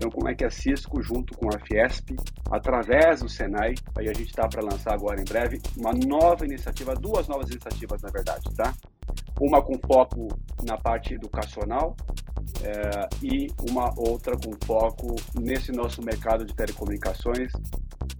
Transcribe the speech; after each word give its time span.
Então, 0.00 0.10
como 0.10 0.30
é 0.30 0.34
que 0.34 0.46
a 0.46 0.50
Cisco, 0.50 1.02
junto 1.02 1.36
com 1.36 1.54
a 1.54 1.58
Fiesp, 1.58 2.16
através 2.50 3.20
do 3.20 3.28
Senai, 3.28 3.74
aí 3.94 4.08
a 4.08 4.14
gente 4.14 4.30
está 4.30 4.48
para 4.48 4.62
lançar 4.62 4.94
agora 4.94 5.20
em 5.20 5.24
breve, 5.26 5.60
uma 5.76 5.92
nova 5.92 6.46
iniciativa, 6.46 6.94
duas 6.94 7.28
novas 7.28 7.50
iniciativas, 7.50 8.00
na 8.00 8.08
verdade, 8.08 8.44
tá? 8.56 8.74
Uma 9.38 9.60
com 9.60 9.78
foco 9.86 10.28
na 10.64 10.78
parte 10.78 11.12
educacional 11.12 11.94
é, 12.64 13.08
e 13.22 13.48
uma 13.68 13.92
outra 13.94 14.34
com 14.38 14.52
foco 14.64 15.16
nesse 15.38 15.70
nosso 15.70 16.02
mercado 16.02 16.46
de 16.46 16.54
telecomunicações, 16.54 17.52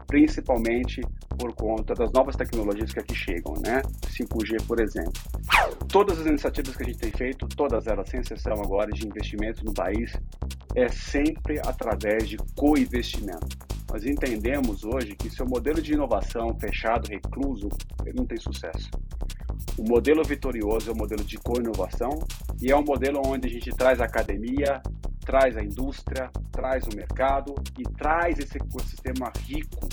principalmente 0.07 1.01
por 1.39 1.55
conta 1.55 1.95
das 1.95 2.13
novas 2.13 2.37
tecnologias 2.37 2.93
que 2.93 3.01
aqui 3.01 3.15
chegam, 3.15 3.55
né? 3.65 3.81
5G, 4.07 4.67
por 4.67 4.83
exemplo. 4.83 5.15
Todas 5.89 6.21
as 6.21 6.27
iniciativas 6.27 6.77
que 6.77 6.83
a 6.83 6.87
gente 6.87 6.99
tem 6.99 7.11
feito, 7.11 7.49
todas 7.49 7.87
elas, 7.87 8.07
sem 8.11 8.21
exceção 8.21 8.61
agora, 8.63 8.91
de 8.91 9.07
investimento 9.07 9.65
no 9.65 9.73
país, 9.73 10.13
é 10.75 10.89
sempre 10.89 11.59
através 11.59 12.29
de 12.29 12.37
co-investimento. 12.55 13.59
Nós 13.91 14.05
entendemos 14.05 14.85
hoje 14.85 15.17
que 15.17 15.29
seu 15.29 15.45
modelo 15.47 15.83
de 15.83 15.95
inovação 15.95 16.57
fechado, 16.61 17.09
recluso, 17.09 17.69
ele 18.05 18.17
não 18.17 18.25
tem 18.25 18.39
sucesso. 18.39 18.89
O 19.77 19.83
modelo 19.83 20.23
vitorioso 20.23 20.91
é 20.91 20.93
o 20.93 20.97
modelo 20.97 21.25
de 21.25 21.37
co-inovação 21.39 22.11
e 22.61 22.71
é 22.71 22.77
um 22.77 22.85
modelo 22.85 23.21
onde 23.27 23.49
a 23.49 23.51
gente 23.51 23.71
traz 23.71 24.01
a 24.01 24.05
academia, 24.05 24.81
traz 25.25 25.57
a 25.57 25.63
indústria, 25.63 26.31
traz 26.53 26.85
o 26.85 26.97
mercado 26.97 27.55
e 27.79 27.83
traz 27.83 28.39
esse 28.39 28.59
ecossistema 28.59 29.33
rico 29.45 29.89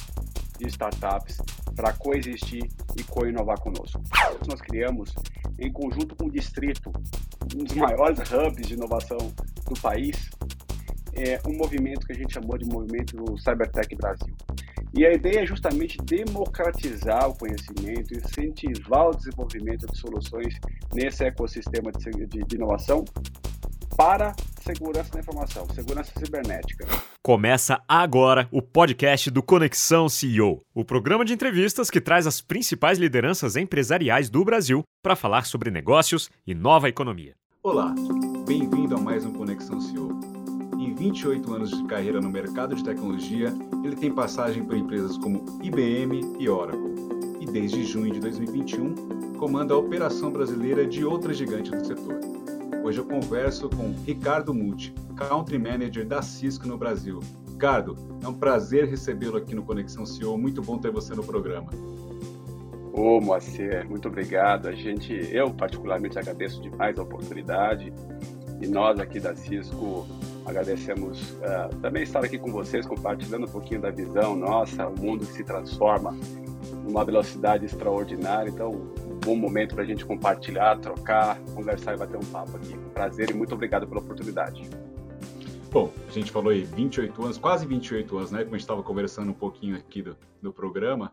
de 0.59 0.67
startups 0.67 1.37
para 1.75 1.93
coexistir 1.93 2.67
e 2.97 3.03
co-inovar 3.03 3.59
conosco. 3.59 4.01
Nós 4.47 4.61
criamos, 4.61 5.13
em 5.59 5.71
conjunto 5.71 6.15
com 6.15 6.25
o 6.25 6.31
Distrito, 6.31 6.91
um 7.55 7.63
dos 7.63 7.75
maiores 7.75 8.19
hubs 8.31 8.67
de 8.67 8.73
inovação 8.73 9.17
do 9.65 9.79
país, 9.79 10.29
é 11.17 11.41
um 11.47 11.57
movimento 11.57 12.05
que 12.05 12.13
a 12.13 12.15
gente 12.15 12.33
chamou 12.33 12.57
de 12.57 12.65
movimento 12.65 13.37
Cybertech 13.39 13.95
Brasil. 13.95 14.33
E 14.93 15.05
a 15.05 15.13
ideia 15.13 15.41
é 15.41 15.45
justamente 15.45 15.97
democratizar 15.97 17.27
o 17.29 17.37
conhecimento, 17.37 18.13
incentivar 18.13 19.09
o 19.09 19.15
desenvolvimento 19.15 19.85
de 19.87 19.97
soluções 19.97 20.55
nesse 20.93 21.23
ecossistema 21.25 21.91
de, 21.91 22.27
de, 22.27 22.43
de 22.43 22.55
inovação 22.55 23.03
para 23.95 24.35
segurança 24.61 25.11
da 25.11 25.19
informação, 25.19 25.67
segurança 25.73 26.11
cibernética. 26.17 26.85
Começa 27.23 27.81
agora 27.87 28.47
o 28.51 28.61
podcast 28.61 29.31
do 29.31 29.41
Conexão 29.41 30.07
CEO, 30.07 30.61
o 30.73 30.85
programa 30.85 31.25
de 31.25 31.33
entrevistas 31.33 31.89
que 31.89 31.99
traz 31.99 32.27
as 32.27 32.39
principais 32.39 32.99
lideranças 32.99 33.55
empresariais 33.55 34.29
do 34.29 34.45
Brasil 34.45 34.83
para 35.01 35.15
falar 35.15 35.45
sobre 35.45 35.71
negócios 35.71 36.29
e 36.45 36.53
nova 36.53 36.87
economia. 36.87 37.33
Olá, 37.63 37.93
bem-vindo 38.45 38.95
a 38.95 38.99
mais 38.99 39.25
um 39.25 39.33
Conexão 39.33 39.81
CEO. 39.81 40.36
Em 40.87 40.93
28 40.93 41.53
anos 41.53 41.71
de 41.71 41.83
carreira 41.83 42.21
no 42.21 42.29
mercado 42.29 42.73
de 42.73 42.81
tecnologia, 42.81 43.53
ele 43.83 43.93
tem 43.93 44.09
passagem 44.09 44.63
por 44.63 44.73
empresas 44.77 45.17
como 45.17 45.43
IBM 45.61 46.37
e 46.39 46.47
Oracle. 46.47 46.95
E 47.41 47.45
desde 47.45 47.83
junho 47.83 48.13
de 48.13 48.21
2021, 48.21 49.35
comanda 49.37 49.73
a 49.73 49.77
operação 49.77 50.31
brasileira 50.31 50.87
de 50.87 51.03
outra 51.03 51.33
gigante 51.33 51.71
do 51.71 51.85
setor. 51.85 52.21
Hoje 52.85 52.99
eu 52.99 53.05
converso 53.05 53.69
com 53.69 53.93
Ricardo 54.05 54.53
Muti, 54.53 54.95
Country 55.17 55.59
Manager 55.59 56.07
da 56.07 56.21
Cisco 56.21 56.65
no 56.65 56.77
Brasil. 56.77 57.19
Ricardo, 57.51 57.97
é 58.23 58.27
um 58.29 58.33
prazer 58.33 58.85
recebê-lo 58.85 59.35
aqui 59.35 59.53
no 59.53 59.63
Conexão 59.63 60.05
CEO. 60.05 60.37
Muito 60.37 60.61
bom 60.61 60.77
ter 60.77 60.89
você 60.89 61.13
no 61.13 61.23
programa. 61.23 61.69
Ô, 62.93 63.19
Moacir, 63.19 63.85
muito 63.89 64.07
obrigado. 64.07 64.69
A 64.69 64.71
gente, 64.71 65.11
eu 65.33 65.53
particularmente 65.53 66.17
agradeço 66.17 66.61
demais 66.61 66.97
a 66.97 67.03
oportunidade 67.03 67.91
e 68.61 68.67
nós 68.67 68.97
aqui 69.01 69.19
da 69.19 69.35
Cisco 69.35 70.07
Agradecemos 70.47 71.31
uh, 71.31 71.75
também 71.81 72.03
estar 72.03 72.23
aqui 72.23 72.37
com 72.37 72.49
vocês, 72.49 72.85
compartilhando 72.85 73.45
um 73.45 73.49
pouquinho 73.49 73.81
da 73.81 73.91
visão 73.91 74.33
nossa, 74.33 74.87
o 74.87 74.97
mundo 74.97 75.25
que 75.25 75.33
se 75.33 75.43
transforma 75.43 76.17
numa 76.85 77.03
velocidade 77.03 77.65
extraordinária. 77.65 78.49
Então, 78.49 78.71
um 78.71 79.19
bom 79.19 79.35
momento 79.35 79.75
para 79.75 79.83
a 79.83 79.85
gente 79.85 80.05
compartilhar, 80.05 80.77
trocar, 80.79 81.37
conversar 81.53 81.95
e 81.95 81.97
bater 81.97 82.15
um 82.15 82.25
papo 82.25 82.55
aqui. 82.55 82.77
Prazer 82.93 83.29
e 83.29 83.33
muito 83.33 83.53
obrigado 83.53 83.85
pela 83.85 83.99
oportunidade. 83.99 84.69
Bom, 85.69 85.91
a 86.07 86.11
gente 86.11 86.31
falou 86.31 86.49
aí 86.49 86.63
28 86.63 87.23
anos, 87.23 87.37
quase 87.37 87.67
28 87.67 88.17
anos, 88.17 88.31
né? 88.31 88.39
Como 88.39 88.55
a 88.55 88.57
gente 88.57 88.63
estava 88.63 88.81
conversando 88.81 89.29
um 89.29 89.33
pouquinho 89.33 89.75
aqui 89.75 90.01
do, 90.01 90.15
do 90.41 90.53
programa. 90.53 91.11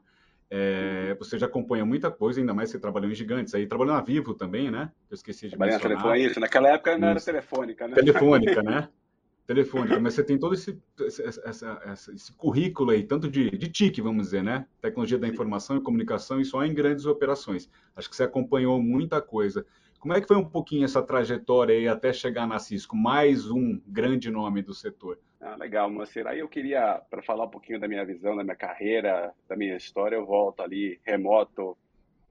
É, 0.48 1.16
você 1.18 1.36
já 1.40 1.46
acompanha 1.46 1.84
muita 1.84 2.08
coisa, 2.08 2.38
ainda 2.38 2.54
mais 2.54 2.70
você 2.70 2.78
trabalhou 2.78 3.10
em 3.10 3.14
gigantes. 3.16 3.52
Aí 3.52 3.66
trabalhou 3.66 3.94
na 3.96 4.00
Vivo 4.00 4.32
também, 4.32 4.70
né? 4.70 4.92
Eu 5.10 5.16
esqueci 5.16 5.46
de 5.46 5.50
Trabalhei 5.50 5.74
mencionar. 5.74 5.96
na 5.96 6.02
telefone, 6.04 6.30
isso. 6.30 6.38
Naquela 6.38 6.68
época 6.68 6.96
não 6.96 7.08
era 7.08 7.20
telefônica, 7.20 7.88
né? 7.88 7.94
Telefônica, 7.96 8.62
né? 8.62 8.88
telefônica, 9.46 9.98
mas 10.00 10.14
você 10.14 10.24
tem 10.24 10.38
todo 10.38 10.54
esse, 10.54 10.80
esse 11.06 12.32
currículo 12.36 12.90
aí, 12.90 13.02
tanto 13.02 13.30
de, 13.30 13.50
de 13.50 13.68
TIC, 13.68 14.00
vamos 14.00 14.24
dizer, 14.24 14.42
né? 14.42 14.66
Tecnologia 14.80 15.18
da 15.18 15.28
informação 15.28 15.76
e 15.76 15.82
comunicação, 15.82 16.40
e 16.40 16.44
só 16.44 16.64
em 16.64 16.74
grandes 16.74 17.04
operações. 17.04 17.70
Acho 17.94 18.08
que 18.08 18.16
você 18.16 18.24
acompanhou 18.24 18.82
muita 18.82 19.20
coisa. 19.20 19.66
Como 19.98 20.14
é 20.14 20.20
que 20.20 20.26
foi 20.26 20.36
um 20.36 20.44
pouquinho 20.44 20.84
essa 20.84 21.02
trajetória 21.02 21.74
aí 21.74 21.88
até 21.88 22.12
chegar 22.12 22.46
na 22.46 22.58
Cisco, 22.58 22.96
mais 22.96 23.50
um 23.50 23.80
grande 23.86 24.30
nome 24.30 24.62
do 24.62 24.74
setor? 24.74 25.18
Ah, 25.40 25.56
legal, 25.56 25.90
Moacir. 25.90 26.26
Aí 26.26 26.38
eu 26.38 26.48
queria, 26.48 27.02
para 27.10 27.22
falar 27.22 27.44
um 27.44 27.50
pouquinho 27.50 27.78
da 27.78 27.86
minha 27.86 28.04
visão, 28.04 28.36
da 28.36 28.42
minha 28.42 28.56
carreira, 28.56 29.32
da 29.48 29.56
minha 29.56 29.76
história, 29.76 30.16
eu 30.16 30.24
volto 30.24 30.60
ali 30.60 30.98
remoto 31.04 31.76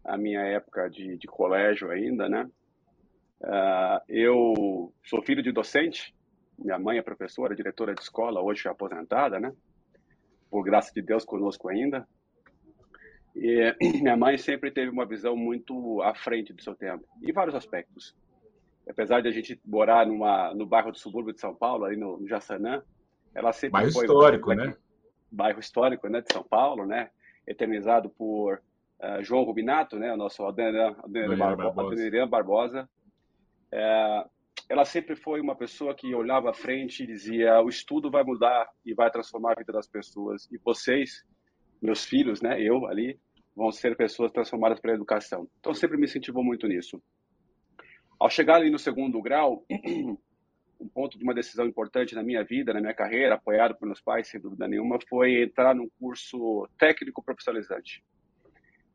à 0.04 0.18
minha 0.18 0.42
época 0.42 0.90
de, 0.90 1.18
de 1.18 1.28
colégio 1.28 1.92
ainda, 1.92 2.28
né? 2.28 2.50
Uh, 3.42 4.02
eu 4.08 4.94
sou 5.04 5.22
filho 5.22 5.44
de 5.44 5.52
docente, 5.52 6.16
minha 6.58 6.80
mãe 6.80 6.98
é 6.98 7.02
professora, 7.02 7.56
diretora 7.56 7.94
de 7.94 8.02
escola, 8.02 8.42
hoje 8.42 8.68
é 8.68 8.72
aposentada, 8.72 9.40
né? 9.40 9.54
Por 10.50 10.64
graça 10.64 10.92
de 10.94 11.02
Deus 11.02 11.26
conosco 11.26 11.70
ainda. 11.70 12.08
E 13.36 13.76
minha 14.02 14.16
mãe 14.16 14.38
sempre 14.38 14.72
teve 14.72 14.90
uma 14.90 15.06
visão 15.06 15.36
muito 15.36 16.02
à 16.02 16.14
frente 16.14 16.54
do 16.54 16.62
seu 16.62 16.76
tempo, 16.76 17.06
em 17.22 17.32
vários 17.32 17.56
aspectos. 17.56 18.16
Apesar 18.88 19.22
de 19.22 19.30
a 19.30 19.32
gente 19.32 19.60
morar 19.66 20.06
numa, 20.06 20.54
no 20.54 20.66
bairro 20.66 20.92
do 20.92 20.98
subúrbio 20.98 21.34
de 21.34 21.40
São 21.40 21.56
Paulo, 21.56 21.86
ali 21.86 21.96
no, 21.96 22.20
no 22.20 22.28
Jaçanã, 22.28 22.84
ela 23.34 23.52
sempre 23.54 23.72
bairro 23.72 23.92
foi... 23.92 24.06
Histórico, 24.06 24.54
né? 24.54 24.76
Bairro 25.32 25.60
histórico, 25.60 26.08
né, 26.08 26.22
de 26.22 26.32
São 26.32 26.44
Paulo, 26.44 26.86
né? 26.86 27.10
Eternizado 27.48 28.10
por 28.10 28.62
uh, 29.00 29.24
João 29.24 29.44
Rubinato, 29.44 29.98
né, 29.98 30.14
o 30.14 30.18
nosso 30.18 30.46
Adriano 30.46 30.96
Barbosa. 31.38 32.28
Barbosa. 32.28 32.90
É, 33.72 34.26
ela 34.74 34.86
sempre 34.86 35.16
foi 35.16 35.40
uma 35.40 35.56
pessoa 35.56 35.94
que 35.94 36.16
olhava 36.16 36.50
à 36.50 36.54
frente 36.54 37.04
e 37.04 37.08
dizia: 37.08 37.62
o 37.62 37.70
estudo 37.70 38.10
vai 38.10 38.24
mudar 38.24 38.68
e 38.84 38.92
vai 38.92 39.10
transformar 39.12 39.52
a 39.52 39.56
vida 39.56 39.72
das 39.72 39.88
pessoas. 39.88 40.52
E 40.52 40.58
vocês, 40.58 41.24
meus 41.80 42.04
filhos, 42.04 42.42
né, 42.42 42.60
eu 42.60 42.88
ali, 42.88 43.20
vão 43.56 43.72
ser 43.72 43.96
pessoas 43.96 44.32
transformadas 44.32 44.80
pela 44.80 44.96
educação. 44.96 45.48
Então 45.60 45.76
sempre 45.76 45.96
me 45.96 46.06
incentivou 46.06 46.44
muito 46.44 46.68
nisso. 46.68 47.00
Ao 48.20 48.32
chegar 48.32 48.56
ali 48.56 48.72
no 48.72 48.80
segundo 48.80 49.22
grau, 49.22 49.64
um 50.82 50.88
ponto 50.88 51.20
de 51.20 51.24
uma 51.24 51.36
decisão 51.36 51.68
importante 51.68 52.16
na 52.16 52.24
minha 52.24 52.44
vida, 52.44 52.74
na 52.74 52.82
minha 52.82 52.96
carreira, 52.96 53.36
apoiado 53.36 53.76
por 53.76 53.86
meus 53.86 54.02
pais, 54.02 54.28
sem 54.28 54.42
dúvida 54.42 54.68
nenhuma, 54.68 54.98
foi 55.08 55.44
entrar 55.44 55.76
num 55.76 55.90
curso 56.00 56.68
técnico 56.80 57.24
profissionalizante. 57.24 58.04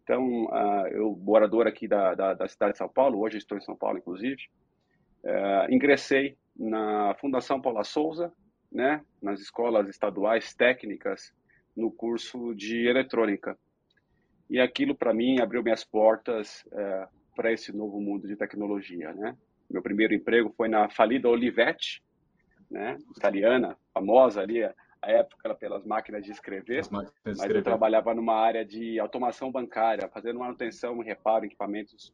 Então, 0.02 0.46
uh, 0.46 0.88
eu, 0.88 1.16
morador 1.22 1.68
aqui 1.68 1.86
da, 1.86 2.16
da, 2.16 2.34
da 2.34 2.48
cidade 2.48 2.72
de 2.72 2.78
São 2.78 2.88
Paulo, 2.88 3.20
hoje 3.20 3.38
estou 3.38 3.56
em 3.56 3.60
São 3.60 3.76
Paulo, 3.76 3.98
inclusive, 3.98 4.42
Uh, 5.24 5.72
ingressei 5.72 6.36
na 6.56 7.14
Fundação 7.20 7.60
Paula 7.60 7.84
Souza, 7.84 8.32
né, 8.70 9.02
nas 9.22 9.40
escolas 9.40 9.88
estaduais 9.88 10.54
técnicas, 10.54 11.32
no 11.76 11.90
curso 11.90 12.54
de 12.54 12.86
eletrônica. 12.86 13.58
E 14.50 14.60
aquilo, 14.60 14.94
para 14.94 15.14
mim, 15.14 15.40
abriu 15.40 15.62
minhas 15.62 15.84
portas 15.84 16.64
uh, 16.72 16.78
é, 16.78 17.08
para 17.36 17.52
esse 17.52 17.72
novo 17.72 18.00
mundo 18.00 18.26
de 18.26 18.34
tecnologia. 18.34 19.12
Né? 19.12 19.36
Meu 19.70 19.82
primeiro 19.82 20.14
emprego 20.14 20.52
foi 20.56 20.68
na 20.68 20.88
falida 20.88 21.28
Olivetti, 21.28 22.02
né, 22.70 22.98
italiana, 23.16 23.76
famosa 23.94 24.40
ali, 24.40 24.62
a 25.00 25.10
época 25.10 25.54
pelas 25.54 25.84
máquinas 25.84 26.24
de 26.24 26.32
escrever, 26.32 26.82
máquinas 26.90 27.12
de 27.12 27.20
mas 27.24 27.36
escrever. 27.38 27.58
eu 27.58 27.62
trabalhava 27.62 28.14
numa 28.14 28.34
área 28.34 28.64
de 28.64 28.98
automação 28.98 29.50
bancária, 29.50 30.08
fazendo 30.08 30.40
manutenção 30.40 31.00
e 31.02 31.06
reparo 31.06 31.44
em 31.44 31.48
equipamentos, 31.48 32.12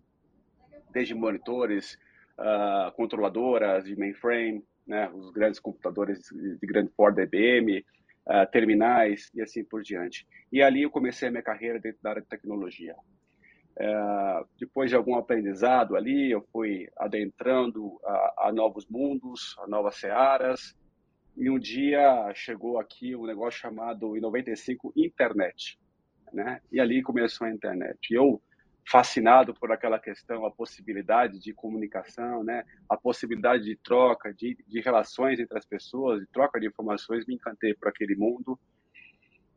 desde 0.90 1.14
monitores, 1.14 1.98
uh, 2.38 2.92
controladoras 2.92 3.84
de 3.84 3.96
mainframe, 3.96 4.64
né, 4.86 5.10
os 5.10 5.30
grandes 5.30 5.60
computadores 5.60 6.20
de 6.32 6.66
grande 6.66 6.90
porte 6.96 7.16
da 7.16 7.22
IBM, 7.22 7.84
uh, 8.26 8.50
terminais 8.50 9.30
e 9.34 9.42
assim 9.42 9.64
por 9.64 9.82
diante. 9.82 10.26
E 10.52 10.62
ali 10.62 10.82
eu 10.82 10.90
comecei 10.90 11.28
a 11.28 11.30
minha 11.30 11.42
carreira 11.42 11.80
dentro 11.80 12.00
da 12.02 12.10
área 12.10 12.22
de 12.22 12.28
tecnologia. 12.28 12.94
Uh, 13.76 14.46
depois 14.58 14.88
de 14.88 14.96
algum 14.96 15.16
aprendizado 15.16 15.96
ali, 15.96 16.30
eu 16.30 16.42
fui 16.52 16.88
adentrando 16.96 17.98
a, 18.04 18.46
a, 18.48 18.52
novos 18.52 18.86
mundos, 18.88 19.56
a 19.58 19.66
novas 19.66 19.96
searas, 19.96 20.76
e 21.36 21.50
um 21.50 21.58
dia 21.58 22.32
chegou 22.34 22.78
aqui 22.78 23.16
um 23.16 23.26
negócio 23.26 23.58
chamado 23.58 24.16
em 24.16 24.20
95 24.20 24.92
internet, 24.96 25.76
né? 26.32 26.60
E 26.70 26.78
ali 26.78 27.02
começou 27.02 27.48
a 27.48 27.50
internet. 27.50 27.98
E 28.08 28.14
eu 28.14 28.40
fascinado 28.86 29.54
por 29.54 29.72
aquela 29.72 29.98
questão, 29.98 30.44
a 30.44 30.50
possibilidade 30.50 31.38
de 31.38 31.54
comunicação, 31.54 32.44
né? 32.44 32.64
A 32.88 32.96
possibilidade 32.96 33.64
de 33.64 33.76
troca, 33.76 34.32
de, 34.32 34.56
de 34.66 34.80
relações 34.80 35.40
entre 35.40 35.56
as 35.56 35.64
pessoas, 35.64 36.20
de 36.20 36.26
troca 36.26 36.60
de 36.60 36.66
informações, 36.66 37.26
me 37.26 37.34
encantei 37.34 37.74
por 37.74 37.88
aquele 37.88 38.14
mundo. 38.14 38.58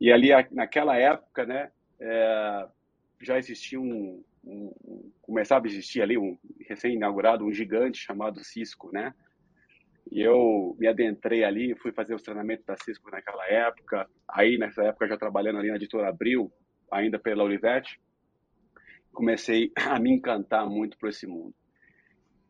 E 0.00 0.10
ali, 0.10 0.30
naquela 0.50 0.96
época, 0.96 1.44
né, 1.44 1.70
é, 2.00 2.68
já 3.20 3.36
existia 3.36 3.80
um, 3.80 4.24
um, 4.44 4.74
um, 4.84 5.12
começava 5.20 5.66
a 5.66 5.68
existir 5.68 6.00
ali 6.00 6.16
um 6.16 6.38
recém-inaugurado 6.66 7.44
um 7.44 7.52
gigante 7.52 7.98
chamado 7.98 8.42
Cisco, 8.42 8.90
né? 8.92 9.12
E 10.10 10.22
eu 10.22 10.74
me 10.78 10.86
adentrei 10.86 11.44
ali, 11.44 11.76
fui 11.76 11.92
fazer 11.92 12.14
os 12.14 12.22
treinamentos 12.22 12.64
da 12.64 12.76
Cisco 12.76 13.10
naquela 13.10 13.46
época. 13.46 14.08
Aí, 14.26 14.56
nessa 14.56 14.82
época, 14.84 15.06
já 15.06 15.18
trabalhando 15.18 15.58
ali 15.58 15.68
na 15.68 15.76
editora 15.76 16.08
Abril, 16.08 16.50
ainda 16.90 17.18
pela 17.18 17.44
Olivetti, 17.44 18.00
comecei 19.18 19.72
a 19.74 19.98
me 19.98 20.12
encantar 20.12 20.64
muito 20.70 20.96
por 20.96 21.08
esse 21.08 21.26
mundo. 21.26 21.52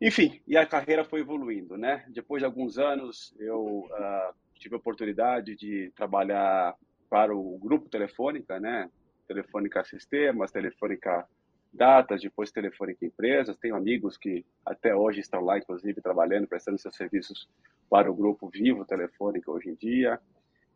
Enfim, 0.00 0.40
e 0.46 0.56
a 0.56 0.66
carreira 0.66 1.02
foi 1.02 1.20
evoluindo, 1.20 1.78
né? 1.78 2.04
Depois 2.08 2.42
de 2.42 2.46
alguns 2.46 2.78
anos, 2.78 3.34
eu 3.38 3.86
uh, 3.90 4.34
tive 4.54 4.74
a 4.74 4.78
oportunidade 4.78 5.56
de 5.56 5.90
trabalhar 5.96 6.76
para 7.08 7.34
o 7.34 7.58
grupo 7.58 7.88
Telefônica, 7.88 8.60
né? 8.60 8.90
Telefônica 9.26 9.82
Sistemas, 9.82 10.52
Telefônica 10.52 11.26
Datas, 11.72 12.20
depois 12.20 12.52
Telefônica 12.52 13.04
Empresas. 13.04 13.56
Tenho 13.56 13.74
amigos 13.74 14.16
que 14.16 14.44
até 14.64 14.94
hoje 14.94 15.20
estão 15.20 15.40
lá, 15.40 15.58
inclusive, 15.58 16.02
trabalhando, 16.02 16.46
prestando 16.46 16.78
seus 16.78 16.94
serviços 16.94 17.48
para 17.90 18.10
o 18.10 18.14
grupo 18.14 18.48
Vivo 18.48 18.84
Telefônica 18.84 19.50
hoje 19.50 19.70
em 19.70 19.74
dia. 19.74 20.20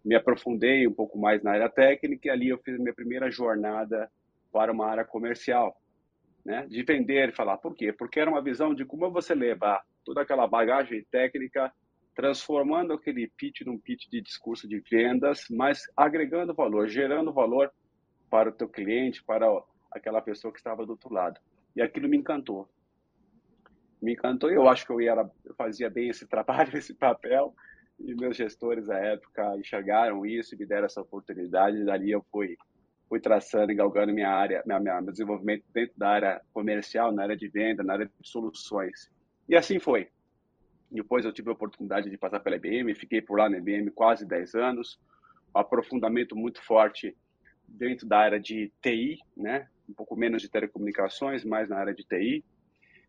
Me 0.05 0.17
aprofundei 0.17 0.89
um 0.89 0.93
pouco 0.93 1.19
mais 1.19 1.43
na 1.43 1.53
área 1.53 1.69
técnica 1.69 2.27
e 2.27 2.31
ali 2.31 2.49
eu 2.49 2.59
fiz 2.59 2.79
minha 2.79 2.95
primeira 2.95 3.31
jornada 3.31 4.11
para 4.53 4.71
uma 4.71 4.87
área 4.87 5.05
comercial, 5.05 5.75
né? 6.45 6.67
De 6.67 6.83
vender 6.83 7.29
e 7.29 7.33
falar. 7.33 7.59
Por 7.59 7.75
quê? 7.75 7.93
Porque 7.93 8.21
era 8.21 8.31
uma 8.31 8.43
visão 8.43 8.75
de 8.75 8.85
como 8.85 9.11
você 9.11 9.35
levar 9.35 9.83
toda 10.05 10.23
aquela 10.23 10.47
bagagem 10.47 11.05
técnica 11.11 11.73
transformando 12.15 12.93
aquele 12.93 13.29
pitch 13.37 13.63
num 13.63 13.79
pitch 13.79 14.09
de 14.11 14.21
discurso 14.21 14.69
de 14.69 14.81
vendas, 14.81 15.47
mas 15.51 15.83
agregando 15.97 16.55
valor, 16.55 16.89
gerando 16.89 17.33
valor 17.33 17.73
para 18.29 18.51
o 18.51 18.53
teu 18.53 18.69
cliente, 18.69 19.25
para 19.25 19.47
aquela 19.91 20.21
pessoa 20.21 20.53
que 20.53 20.59
estava 20.59 20.85
do 20.85 20.93
outro 20.93 21.13
lado. 21.13 21.41
E 21.75 21.81
aquilo 21.81 22.09
me 22.09 22.17
encantou. 22.17 22.69
Me 24.01 24.13
encantou 24.13 24.51
eu 24.51 24.69
acho 24.69 24.85
que 24.85 24.93
eu, 24.93 25.01
era, 25.01 25.31
eu 25.45 25.55
fazia 25.55 25.89
bem 25.89 26.09
esse 26.09 26.27
trabalho, 26.29 26.77
esse 26.77 26.95
papel, 26.95 27.55
e 27.99 28.15
meus 28.15 28.37
gestores 28.37 28.91
à 28.91 28.99
época 28.99 29.57
enxergaram 29.57 30.27
isso 30.27 30.55
e 30.55 30.59
me 30.59 30.67
deram 30.67 30.87
essa 30.87 31.01
oportunidade, 31.01 31.79
e 31.79 31.85
dali 31.85 32.11
eu 32.11 32.25
fui 32.31 32.57
fui 33.13 33.21
traçando 33.21 33.71
e 33.71 33.75
galgando 33.75 34.11
minha 34.11 34.31
área, 34.31 34.63
minha, 34.65 34.81
minha, 34.81 35.03
meu 35.03 35.13
desenvolvimento 35.13 35.63
dentro 35.71 35.93
da 35.99 36.09
área 36.09 36.41
comercial, 36.51 37.13
na 37.13 37.25
área 37.25 37.37
de 37.37 37.47
venda, 37.47 37.83
na 37.83 37.93
área 37.93 38.07
de 38.07 38.13
soluções. 38.27 39.11
E 39.47 39.55
assim 39.55 39.79
foi. 39.79 40.09
Depois 40.91 41.27
eu 41.27 41.31
tive 41.31 41.51
a 41.51 41.53
oportunidade 41.53 42.09
de 42.09 42.17
passar 42.17 42.41
pela 42.41 42.57
IBM, 42.57 42.95
fiquei 42.95 43.21
por 43.21 43.39
lá 43.39 43.51
na 43.51 43.59
IBM 43.59 43.91
quase 43.91 44.25
10 44.25 44.55
anos, 44.55 44.99
um 45.55 45.59
aprofundamento 45.59 46.35
muito 46.35 46.63
forte 46.63 47.15
dentro 47.69 48.09
da 48.09 48.17
área 48.17 48.41
de 48.41 48.73
TI, 48.81 49.19
né? 49.37 49.69
um 49.87 49.93
pouco 49.93 50.17
menos 50.17 50.41
de 50.41 50.49
telecomunicações, 50.49 51.45
mais 51.45 51.69
na 51.69 51.77
área 51.77 51.95
de 51.95 52.05
TI. 52.05 52.43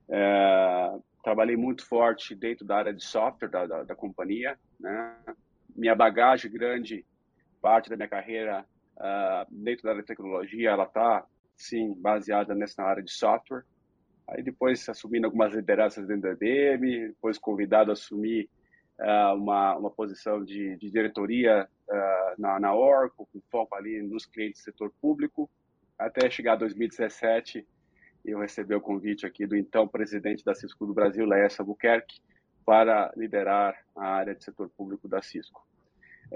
É, 0.09 0.99
trabalhei 1.23 1.55
muito 1.55 1.87
forte 1.87 2.35
dentro 2.35 2.65
da 2.65 2.75
área 2.75 2.93
de 2.93 3.05
software 3.05 3.47
da, 3.47 3.65
da, 3.65 3.83
da 3.83 3.95
companhia. 3.95 4.59
Né? 4.77 5.15
Minha 5.73 5.95
bagagem 5.95 6.51
grande, 6.51 7.05
parte 7.61 7.89
da 7.89 7.95
minha 7.95 8.09
carreira 8.09 8.65
uh, 8.97 9.45
dentro 9.51 9.83
da 9.83 10.03
tecnologia, 10.03 10.71
ela 10.71 10.85
está, 10.85 11.25
sim, 11.55 11.93
baseada 11.95 12.53
nessa 12.53 12.83
área 12.83 13.03
de 13.03 13.11
software. 13.11 13.63
Aí 14.27 14.41
depois 14.41 14.87
assumindo 14.87 15.27
algumas 15.27 15.53
lideranças 15.53 16.07
dentro 16.07 16.23
da 16.23 16.31
IBM, 16.31 17.09
depois 17.09 17.37
convidado 17.37 17.91
a 17.91 17.93
assumir 17.93 18.49
uh, 18.99 19.35
uma, 19.35 19.75
uma 19.77 19.91
posição 19.91 20.43
de, 20.43 20.77
de 20.77 20.89
diretoria 20.89 21.67
uh, 21.89 22.41
na, 22.41 22.59
na 22.59 22.75
Oracle, 22.75 23.25
com 23.31 23.41
foco 23.51 23.75
ali 23.75 24.01
nos 24.01 24.25
clientes 24.25 24.61
do 24.61 24.65
setor 24.65 24.93
público, 25.01 25.49
até 25.97 26.29
chegar 26.29 26.53
a 26.53 26.57
2017 26.57 27.65
eu 28.25 28.39
recebi 28.39 28.73
o 28.73 28.81
convite 28.81 29.25
aqui 29.25 29.45
do 29.45 29.55
então 29.55 29.87
presidente 29.87 30.45
da 30.45 30.55
Cisco 30.55 30.85
do 30.85 30.93
Brasil, 30.93 31.25
Laércio 31.25 31.61
Albuquerque, 31.61 32.21
para 32.65 33.11
liderar 33.17 33.75
a 33.95 34.07
área 34.07 34.33
de 34.33 34.43
setor 34.43 34.69
público 34.69 35.09
da 35.09 35.21
Cisco. 35.21 35.67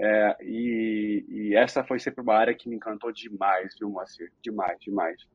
É, 0.00 0.36
e, 0.42 1.24
e, 1.28 1.56
essa 1.56 1.82
foi 1.82 1.98
sempre 1.98 2.22
uma 2.22 2.34
área 2.34 2.54
que 2.54 2.68
me 2.68 2.76
encantou 2.76 3.10
demais, 3.10 3.74
viu, 3.76 3.90
Moacir? 3.90 4.32
Demais, 4.40 4.78
demais. 4.80 5.26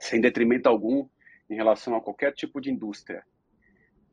Sem 0.00 0.18
detrimento 0.18 0.66
algum 0.66 1.06
em 1.50 1.54
relação 1.54 1.94
a 1.94 2.00
qualquer 2.00 2.32
tipo 2.32 2.58
de 2.58 2.70
indústria. 2.70 3.22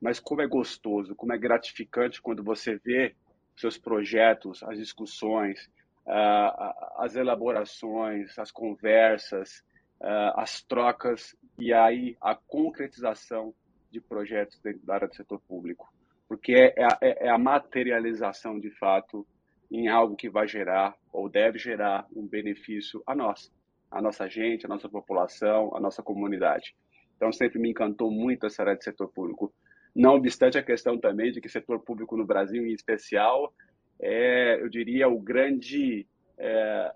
Mas 0.02 0.20
como 0.20 0.42
é 0.42 0.48
gostoso, 0.48 1.16
como 1.16 1.32
é 1.32 1.38
gratificante 1.38 2.22
quando 2.22 2.44
você 2.44 2.78
vê 2.78 3.16
seus 3.56 3.78
projetos, 3.78 4.62
as 4.64 4.78
discussões, 4.78 5.66
uh, 6.06 6.98
as 6.98 7.16
elaborações, 7.16 8.38
as 8.38 8.52
conversas, 8.52 9.64
uh, 10.02 10.36
as 10.36 10.62
trocas 10.62 11.36
e 11.58 11.74
aí 11.74 12.18
a 12.22 12.36
concretização 12.36 13.54
de 13.90 14.02
projetos 14.02 14.60
dentro 14.60 14.86
da 14.86 14.96
área 14.96 15.08
do 15.08 15.16
setor 15.16 15.42
público. 15.48 15.90
Porque 16.28 16.54
é, 16.54 16.74
é, 17.02 17.28
é 17.28 17.30
a 17.30 17.38
materialização, 17.38 18.60
de 18.60 18.72
fato, 18.72 19.26
em 19.72 19.88
algo 19.88 20.16
que 20.16 20.30
vai 20.30 20.48
gerar 20.48 20.96
ou 21.12 21.30
deve 21.30 21.60
gerar 21.60 22.08
um 22.16 22.26
benefício 22.26 23.04
a 23.06 23.16
nós, 23.16 23.52
a 23.92 24.02
nossa 24.02 24.28
gente, 24.28 24.66
a 24.66 24.70
nossa 24.70 24.90
população, 24.90 25.76
a 25.76 25.80
nossa 25.80 26.02
comunidade. 26.02 26.76
Então, 27.16 27.32
sempre 27.32 27.60
me 27.60 27.70
encantou 27.70 28.10
muito 28.10 28.46
essa 28.46 28.64
área 28.64 28.76
de 28.76 28.84
setor 28.84 29.10
público. 29.10 29.54
Não 29.96 30.16
obstante 30.16 30.58
a 30.58 30.64
questão 30.64 30.98
também 30.98 31.32
de 31.32 31.42
que 31.42 31.50
setor 31.50 31.80
público 31.80 32.16
no 32.16 32.26
Brasil, 32.26 32.66
em 32.66 32.72
especial, 32.72 33.54
é, 34.00 34.62
eu 34.62 34.70
diria, 34.70 35.10
o 35.10 35.20
grande 35.20 36.08
é, 36.38 36.94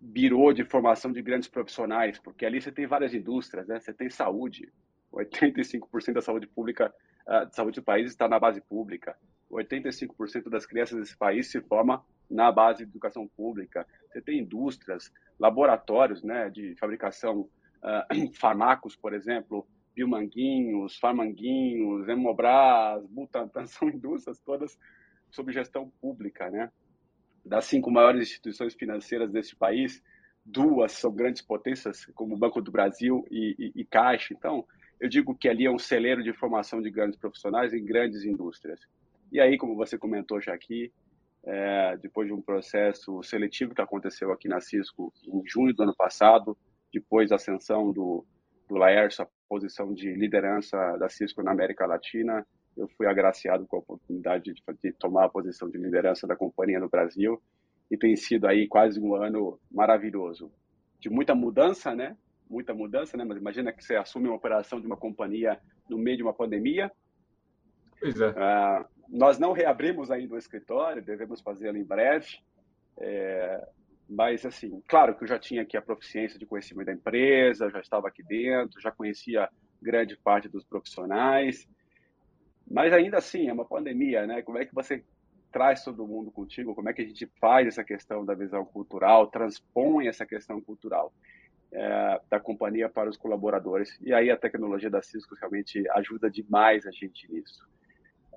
birô 0.00 0.52
de 0.52 0.64
formação 0.64 1.12
de 1.12 1.20
grandes 1.20 1.48
profissionais, 1.48 2.18
porque 2.18 2.46
ali 2.46 2.60
você 2.60 2.72
tem 2.72 2.86
várias 2.86 3.12
indústrias, 3.12 3.68
né? 3.68 3.78
você 3.78 3.92
tem 3.92 4.08
saúde, 4.08 4.72
85% 5.12 6.14
da 6.14 6.22
saúde 6.22 6.46
pública, 6.46 6.92
uh, 7.26 7.54
saúde 7.54 7.80
do 7.80 7.84
país 7.84 8.10
está 8.10 8.26
na 8.26 8.38
base 8.38 8.60
pública. 8.62 9.16
85% 9.50 10.48
das 10.48 10.66
crianças 10.66 10.98
desse 10.98 11.16
país 11.16 11.50
se 11.50 11.60
forma 11.60 12.04
na 12.30 12.52
base 12.52 12.78
de 12.78 12.90
educação 12.90 13.26
pública. 13.26 13.86
Você 14.08 14.20
tem 14.20 14.38
indústrias, 14.40 15.12
laboratórios 15.38 16.22
né, 16.22 16.48
de 16.48 16.76
fabricação, 16.76 17.40
uh, 17.40 18.32
farmacos, 18.38 18.94
por 18.94 19.12
exemplo, 19.12 19.66
Biomanguinhos, 19.94 20.96
Farmanguinhos, 20.98 22.08
Hemobras, 22.08 23.04
Butantan, 23.08 23.66
são 23.68 23.88
indústrias 23.88 24.38
todas 24.40 24.78
sob 25.30 25.52
gestão 25.52 25.90
pública. 26.00 26.48
Né? 26.48 26.70
Das 27.44 27.64
cinco 27.64 27.90
maiores 27.90 28.22
instituições 28.22 28.74
financeiras 28.74 29.30
desse 29.30 29.56
país, 29.56 30.02
duas 30.44 30.92
são 30.92 31.12
grandes 31.12 31.42
potências, 31.42 32.06
como 32.14 32.34
o 32.34 32.38
Banco 32.38 32.62
do 32.62 32.70
Brasil 32.70 33.26
e, 33.30 33.56
e, 33.58 33.80
e 33.80 33.84
Caixa. 33.84 34.32
Então, 34.32 34.64
eu 35.00 35.08
digo 35.08 35.34
que 35.34 35.48
ali 35.48 35.66
é 35.66 35.70
um 35.70 35.78
celeiro 35.78 36.22
de 36.22 36.32
formação 36.32 36.80
de 36.80 36.90
grandes 36.90 37.18
profissionais 37.18 37.72
em 37.72 37.84
grandes 37.84 38.24
indústrias. 38.24 38.80
E 39.32 39.40
aí, 39.40 39.56
como 39.56 39.76
você 39.76 39.96
comentou 39.96 40.40
já 40.40 40.54
aqui, 40.54 40.92
é, 41.44 41.96
depois 41.98 42.26
de 42.26 42.34
um 42.34 42.42
processo 42.42 43.22
seletivo 43.22 43.74
que 43.74 43.80
aconteceu 43.80 44.32
aqui 44.32 44.48
na 44.48 44.60
Cisco 44.60 45.12
em 45.26 45.42
junho 45.46 45.74
do 45.74 45.82
ano 45.82 45.94
passado, 45.94 46.56
depois 46.92 47.30
da 47.30 47.36
ascensão 47.36 47.92
do, 47.92 48.24
do 48.68 48.74
Laércio 48.74 49.24
à 49.24 49.28
posição 49.48 49.94
de 49.94 50.12
liderança 50.12 50.96
da 50.98 51.08
Cisco 51.08 51.42
na 51.42 51.52
América 51.52 51.86
Latina, 51.86 52.46
eu 52.76 52.88
fui 52.96 53.06
agraciado 53.06 53.66
com 53.66 53.76
a 53.76 53.80
oportunidade 53.80 54.52
de, 54.52 54.62
de 54.82 54.92
tomar 54.92 55.24
a 55.24 55.28
posição 55.28 55.68
de 55.68 55.78
liderança 55.78 56.26
da 56.26 56.36
companhia 56.36 56.80
no 56.80 56.88
Brasil 56.88 57.40
e 57.90 57.96
tem 57.96 58.14
sido 58.16 58.46
aí 58.46 58.68
quase 58.68 59.00
um 59.00 59.14
ano 59.14 59.58
maravilhoso, 59.70 60.52
de 60.98 61.10
muita 61.10 61.34
mudança, 61.34 61.94
né? 61.94 62.16
Muita 62.48 62.72
mudança, 62.72 63.16
né? 63.16 63.24
Mas 63.24 63.38
imagina 63.38 63.72
que 63.72 63.82
você 63.82 63.96
assume 63.96 64.28
uma 64.28 64.36
operação 64.36 64.80
de 64.80 64.86
uma 64.86 64.96
companhia 64.96 65.60
no 65.88 65.98
meio 65.98 66.16
de 66.16 66.22
uma 66.22 66.32
pandemia. 66.32 66.90
Pois 67.98 68.20
é. 68.20 68.30
Uh, 68.30 68.84
nós 69.10 69.38
não 69.38 69.52
reabrimos 69.52 70.10
ainda 70.10 70.34
o 70.34 70.38
escritório, 70.38 71.02
devemos 71.02 71.40
fazê-lo 71.40 71.76
em 71.76 71.84
breve. 71.84 72.38
É, 72.96 73.66
mas, 74.08 74.44
assim, 74.46 74.82
claro 74.88 75.14
que 75.16 75.24
eu 75.24 75.28
já 75.28 75.38
tinha 75.38 75.62
aqui 75.62 75.76
a 75.76 75.82
proficiência 75.82 76.38
de 76.38 76.46
conhecimento 76.46 76.86
da 76.86 76.92
empresa, 76.92 77.70
já 77.70 77.80
estava 77.80 78.08
aqui 78.08 78.22
dentro, 78.22 78.80
já 78.80 78.90
conhecia 78.90 79.48
grande 79.80 80.16
parte 80.16 80.48
dos 80.48 80.64
profissionais. 80.64 81.68
Mas 82.70 82.92
ainda 82.92 83.18
assim, 83.18 83.48
é 83.48 83.52
uma 83.52 83.64
pandemia, 83.64 84.26
né? 84.26 84.42
Como 84.42 84.58
é 84.58 84.64
que 84.64 84.74
você 84.74 85.04
traz 85.50 85.82
todo 85.82 86.06
mundo 86.06 86.30
contigo? 86.30 86.74
Como 86.74 86.88
é 86.88 86.92
que 86.92 87.02
a 87.02 87.06
gente 87.06 87.26
faz 87.40 87.66
essa 87.66 87.82
questão 87.82 88.24
da 88.24 88.34
visão 88.34 88.64
cultural, 88.64 89.26
transpõe 89.26 90.06
essa 90.06 90.24
questão 90.24 90.60
cultural 90.60 91.12
é, 91.72 92.20
da 92.30 92.38
companhia 92.38 92.88
para 92.88 93.10
os 93.10 93.16
colaboradores? 93.16 93.98
E 94.00 94.12
aí 94.12 94.30
a 94.30 94.36
tecnologia 94.36 94.90
da 94.90 95.02
Cisco 95.02 95.34
realmente 95.34 95.88
ajuda 95.90 96.30
demais 96.30 96.86
a 96.86 96.92
gente 96.92 97.30
nisso. 97.32 97.68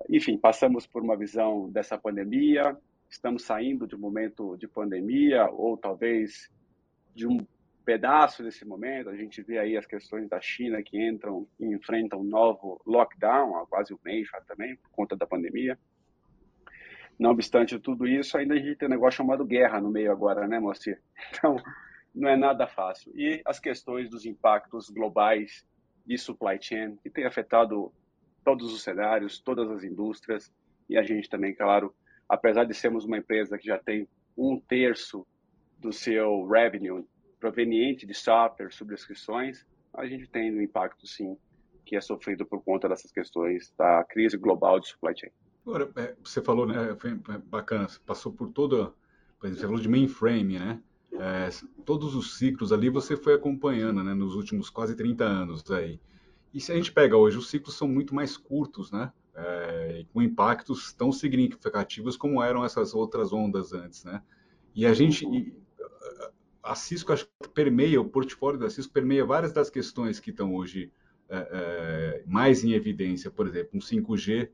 Enfim, 0.08 0.36
passamos 0.36 0.86
por 0.86 1.02
uma 1.02 1.16
visão 1.16 1.70
dessa 1.70 1.96
pandemia, 1.96 2.76
estamos 3.08 3.44
saindo 3.44 3.86
de 3.86 3.94
um 3.94 3.98
momento 3.98 4.56
de 4.56 4.66
pandemia, 4.66 5.48
ou 5.50 5.76
talvez 5.76 6.50
de 7.14 7.26
um 7.26 7.46
pedaço 7.84 8.42
desse 8.42 8.64
momento. 8.64 9.10
A 9.10 9.16
gente 9.16 9.42
vê 9.42 9.58
aí 9.58 9.76
as 9.76 9.86
questões 9.86 10.28
da 10.28 10.40
China 10.40 10.82
que 10.82 11.00
entram 11.00 11.46
e 11.60 11.66
enfrentam 11.66 12.20
um 12.20 12.24
novo 12.24 12.80
lockdown 12.86 13.56
há 13.56 13.66
quase 13.66 13.94
um 13.94 13.98
mês 14.04 14.28
já 14.28 14.40
também, 14.42 14.76
por 14.76 14.90
conta 14.90 15.16
da 15.16 15.26
pandemia. 15.26 15.78
Não 17.18 17.30
obstante 17.30 17.78
tudo 17.78 18.06
isso, 18.06 18.36
ainda 18.36 18.54
a 18.54 18.58
gente 18.58 18.76
tem 18.76 18.88
um 18.88 18.90
negócio 18.90 19.18
chamado 19.18 19.44
guerra 19.44 19.80
no 19.80 19.90
meio 19.90 20.10
agora, 20.10 20.48
né, 20.48 20.58
Moacir? 20.58 21.00
Então, 21.30 21.56
não 22.14 22.28
é 22.28 22.36
nada 22.36 22.66
fácil. 22.66 23.12
E 23.14 23.42
as 23.44 23.58
questões 23.58 24.08
dos 24.08 24.24
impactos 24.24 24.88
globais 24.88 25.66
de 26.06 26.16
supply 26.18 26.58
chain, 26.60 26.96
que 26.96 27.10
tem 27.10 27.24
afetado 27.24 27.92
todos 28.44 28.72
os 28.72 28.82
cenários, 28.82 29.38
todas 29.40 29.70
as 29.70 29.82
indústrias, 29.82 30.52
e 30.88 30.96
a 30.98 31.02
gente 31.02 31.28
também, 31.28 31.54
claro, 31.54 31.94
apesar 32.28 32.64
de 32.64 32.74
sermos 32.74 33.04
uma 33.04 33.18
empresa 33.18 33.58
que 33.58 33.66
já 33.66 33.78
tem 33.78 34.06
um 34.36 34.60
terço 34.60 35.26
do 35.78 35.92
seu 35.92 36.46
revenue 36.46 37.04
proveniente 37.40 38.06
de 38.06 38.14
software, 38.14 38.72
subscrições, 38.72 39.64
a 39.92 40.06
gente 40.06 40.26
tem 40.26 40.52
um 40.52 40.60
impacto, 40.60 41.06
sim, 41.06 41.36
que 41.84 41.96
é 41.96 42.00
sofrido 42.00 42.44
por 42.44 42.62
conta 42.62 42.88
dessas 42.88 43.12
questões 43.12 43.72
da 43.76 44.04
crise 44.04 44.36
global 44.36 44.80
de 44.80 44.88
supply 44.88 45.14
chain. 45.16 45.30
Agora, 45.66 45.90
é, 45.96 46.14
você 46.22 46.42
falou, 46.42 46.66
né, 46.66 46.94
foi 46.98 47.14
bacana, 47.44 47.88
você 47.88 47.98
passou 48.04 48.32
por 48.32 48.50
toda, 48.50 48.92
você 49.40 49.60
falou 49.60 49.80
de 49.80 49.88
mainframe, 49.88 50.58
né? 50.58 50.80
É, 51.12 51.48
todos 51.84 52.14
os 52.14 52.38
ciclos 52.38 52.72
ali 52.72 52.90
você 52.90 53.16
foi 53.16 53.34
acompanhando, 53.34 54.02
né, 54.02 54.14
nos 54.14 54.34
últimos 54.34 54.68
quase 54.68 54.96
30 54.96 55.24
anos 55.24 55.70
aí. 55.70 56.00
E 56.54 56.60
se 56.60 56.70
a 56.70 56.76
gente 56.76 56.92
pega 56.92 57.16
hoje, 57.16 57.36
os 57.36 57.50
ciclos 57.50 57.76
são 57.76 57.88
muito 57.88 58.14
mais 58.14 58.36
curtos, 58.36 58.92
né? 58.92 59.12
É, 59.34 60.06
com 60.12 60.22
impactos 60.22 60.92
tão 60.92 61.10
significativos 61.10 62.16
como 62.16 62.40
eram 62.40 62.64
essas 62.64 62.94
outras 62.94 63.32
ondas 63.32 63.72
antes, 63.72 64.04
né? 64.04 64.22
E 64.72 64.86
a 64.86 64.94
gente, 64.94 65.26
a 66.62 66.76
Cisco 66.76 67.12
acho 67.12 67.26
que 67.42 67.48
permeia, 67.48 68.00
o 68.00 68.08
portfólio 68.08 68.60
da 68.60 68.70
Cisco 68.70 68.92
permeia 68.92 69.24
várias 69.24 69.52
das 69.52 69.68
questões 69.68 70.20
que 70.20 70.30
estão 70.30 70.54
hoje 70.54 70.92
é, 71.28 71.48
é, 71.50 72.24
mais 72.24 72.62
em 72.62 72.72
evidência, 72.72 73.28
por 73.32 73.48
exemplo, 73.48 73.70
um 73.74 73.80
5G, 73.80 74.48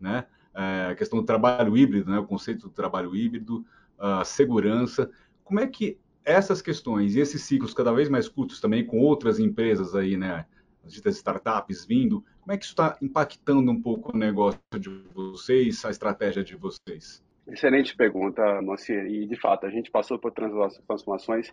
né? 0.00 0.26
É, 0.54 0.86
a 0.90 0.94
questão 0.94 1.18
do 1.18 1.26
trabalho 1.26 1.76
híbrido, 1.76 2.10
né? 2.10 2.18
o 2.18 2.26
conceito 2.26 2.68
do 2.68 2.72
trabalho 2.72 3.14
híbrido, 3.14 3.64
a 3.98 4.24
segurança. 4.24 5.10
Como 5.44 5.60
é 5.60 5.66
que 5.66 5.98
essas 6.24 6.62
questões 6.62 7.14
e 7.14 7.20
esses 7.20 7.42
ciclos 7.42 7.74
cada 7.74 7.92
vez 7.92 8.08
mais 8.08 8.28
curtos 8.28 8.60
também, 8.60 8.86
com 8.86 8.98
outras 9.00 9.38
empresas 9.38 9.94
aí, 9.94 10.16
né? 10.16 10.46
As 10.84 10.92
ditas 10.92 11.16
startups 11.16 11.84
vindo, 11.84 12.24
como 12.40 12.52
é 12.52 12.58
que 12.58 12.64
isso 12.64 12.72
está 12.72 12.96
impactando 13.00 13.70
um 13.70 13.80
pouco 13.80 14.14
o 14.14 14.18
negócio 14.18 14.60
de 14.78 14.90
vocês, 15.14 15.84
a 15.84 15.90
estratégia 15.90 16.42
de 16.42 16.56
vocês? 16.56 17.22
Excelente 17.46 17.96
pergunta, 17.96 18.62
Moacir. 18.62 19.04
E, 19.06 19.26
de 19.26 19.36
fato, 19.36 19.66
a 19.66 19.70
gente 19.70 19.90
passou 19.90 20.18
por 20.18 20.32
transformações 20.32 21.52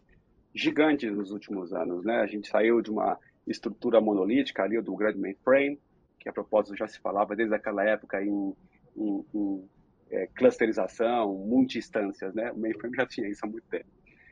gigantes 0.54 1.12
nos 1.16 1.32
últimos 1.32 1.74
anos. 1.74 2.04
Né? 2.04 2.18
A 2.18 2.28
gente 2.28 2.48
saiu 2.48 2.82
de 2.82 2.92
uma 2.92 3.18
estrutura 3.46 4.00
monolítica 4.00 4.64
ali 4.64 4.80
do 4.82 4.96
grande 4.96 5.20
mainframe, 5.20 5.80
que 6.20 6.30
a 6.30 6.34
propósito 6.34 6.76
já 6.76 6.88
se 6.88 7.00
falava 7.00 7.36
desde 7.36 7.56
aquela 7.56 7.84
época 7.84 8.24
em, 8.24 8.56
em, 8.96 9.26
em 9.34 9.70
é, 10.12 10.28
clusterização, 10.36 11.34
multi-instâncias. 11.34 12.34
Né? 12.36 12.52
O 12.52 12.60
mainframe 12.60 12.96
já 12.96 13.06
tinha 13.06 13.28
isso 13.28 13.46
há 13.46 13.50
muito 13.50 13.68
tempo. 13.68 13.88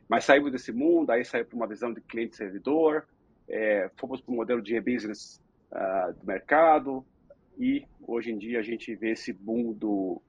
Mas 0.08 0.24
saímos 0.24 0.52
desse 0.52 0.72
mundo, 0.72 1.12
aí 1.12 1.26
saiu 1.26 1.46
para 1.46 1.56
uma 1.56 1.68
visão 1.68 1.92
de 1.92 2.02
cliente-servidor, 2.02 3.04
é, 3.50 3.90
fomos 3.98 4.22
para 4.22 4.32
o 4.32 4.36
modelo 4.36 4.62
de 4.62 4.76
e-business 4.76 5.42
uh, 5.72 6.14
do 6.14 6.26
mercado 6.26 7.06
e 7.58 7.86
hoje 8.02 8.32
em 8.32 8.38
dia 8.38 8.60
a 8.60 8.64
gente 8.64 8.94
vê 8.96 9.12
esse 9.12 9.34
boom 9.34 9.74
do, 9.74 10.22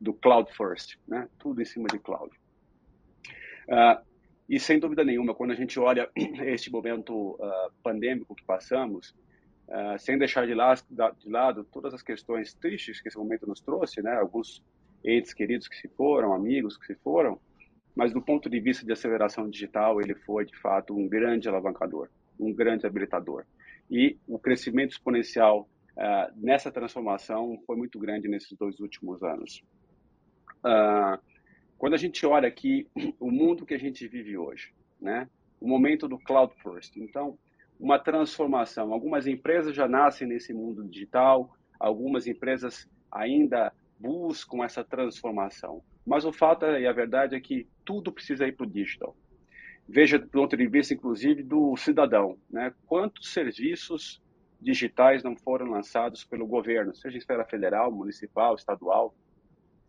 do 0.00 0.12
cloud 0.12 0.52
first, 0.56 0.98
né? 1.06 1.28
tudo 1.38 1.62
em 1.62 1.64
cima 1.64 1.86
de 1.88 1.98
cloud. 1.98 2.34
Uh, 3.68 4.04
e 4.48 4.60
sem 4.60 4.78
dúvida 4.78 5.04
nenhuma, 5.04 5.34
quando 5.34 5.52
a 5.52 5.56
gente 5.56 5.78
olha 5.78 6.08
este 6.16 6.70
momento 6.70 7.32
uh, 7.32 7.72
pandêmico 7.82 8.34
que 8.34 8.44
passamos, 8.44 9.14
uh, 9.68 9.98
sem 9.98 10.18
deixar 10.18 10.46
de, 10.46 10.54
lá, 10.54 10.74
de, 10.74 11.30
lado 11.30 11.64
todas 11.64 11.94
as 11.94 12.02
questões 12.02 12.54
tristes 12.54 13.00
que 13.00 13.08
esse 13.08 13.18
momento 13.18 13.46
nos 13.46 13.60
trouxe, 13.60 14.02
né? 14.02 14.14
alguns 14.14 14.62
entes 15.04 15.32
queridos 15.32 15.68
que 15.68 15.76
se 15.76 15.88
foram, 15.88 16.32
amigos 16.32 16.76
que 16.76 16.86
se 16.86 16.94
foram, 16.96 17.38
mas 17.94 18.12
do 18.12 18.20
ponto 18.20 18.50
de 18.50 18.60
vista 18.60 18.84
de 18.84 18.92
aceleração 18.92 19.48
digital, 19.48 20.00
ele 20.00 20.14
foi 20.14 20.44
de 20.44 20.56
fato 20.58 20.94
um 20.96 21.08
grande 21.08 21.48
alavancador 21.48 22.08
um 22.38 22.52
grande 22.52 22.86
habilitador. 22.86 23.44
E 23.90 24.16
o 24.26 24.38
crescimento 24.38 24.92
exponencial 24.92 25.68
uh, 25.96 26.32
nessa 26.36 26.70
transformação 26.70 27.60
foi 27.66 27.76
muito 27.76 27.98
grande 27.98 28.28
nesses 28.28 28.52
dois 28.56 28.80
últimos 28.80 29.22
anos. 29.22 29.62
Uh, 30.58 31.20
quando 31.78 31.94
a 31.94 31.98
gente 31.98 32.24
olha 32.26 32.48
aqui 32.48 32.86
o 33.20 33.30
mundo 33.30 33.66
que 33.66 33.74
a 33.74 33.78
gente 33.78 34.06
vive 34.08 34.36
hoje, 34.36 34.72
né? 35.00 35.28
o 35.60 35.68
momento 35.68 36.08
do 36.08 36.18
cloud 36.18 36.52
first, 36.62 36.96
então 36.96 37.38
uma 37.78 37.98
transformação. 37.98 38.92
Algumas 38.92 39.26
empresas 39.26 39.74
já 39.74 39.86
nascem 39.86 40.26
nesse 40.26 40.52
mundo 40.54 40.82
digital, 40.84 41.54
algumas 41.78 42.26
empresas 42.26 42.88
ainda 43.12 43.72
buscam 43.98 44.64
essa 44.64 44.82
transformação. 44.82 45.82
Mas 46.06 46.24
o 46.24 46.32
fato 46.32 46.64
e 46.64 46.86
a 46.86 46.92
verdade 46.92 47.34
é 47.34 47.40
que 47.40 47.66
tudo 47.84 48.12
precisa 48.12 48.46
ir 48.46 48.52
para 48.52 48.66
o 48.66 48.70
digital 48.70 49.14
veja 49.88 50.18
do 50.18 50.28
ponto 50.28 50.56
de 50.56 50.66
vista, 50.66 50.94
inclusive, 50.94 51.42
do 51.42 51.76
cidadão. 51.76 52.38
Né? 52.50 52.72
Quantos 52.86 53.32
serviços 53.32 54.20
digitais 54.60 55.22
não 55.22 55.36
foram 55.36 55.66
lançados 55.66 56.24
pelo 56.24 56.46
governo, 56.46 56.94
seja 56.94 57.16
em 57.16 57.18
esfera 57.18 57.44
federal, 57.44 57.92
municipal, 57.92 58.54
estadual, 58.54 59.14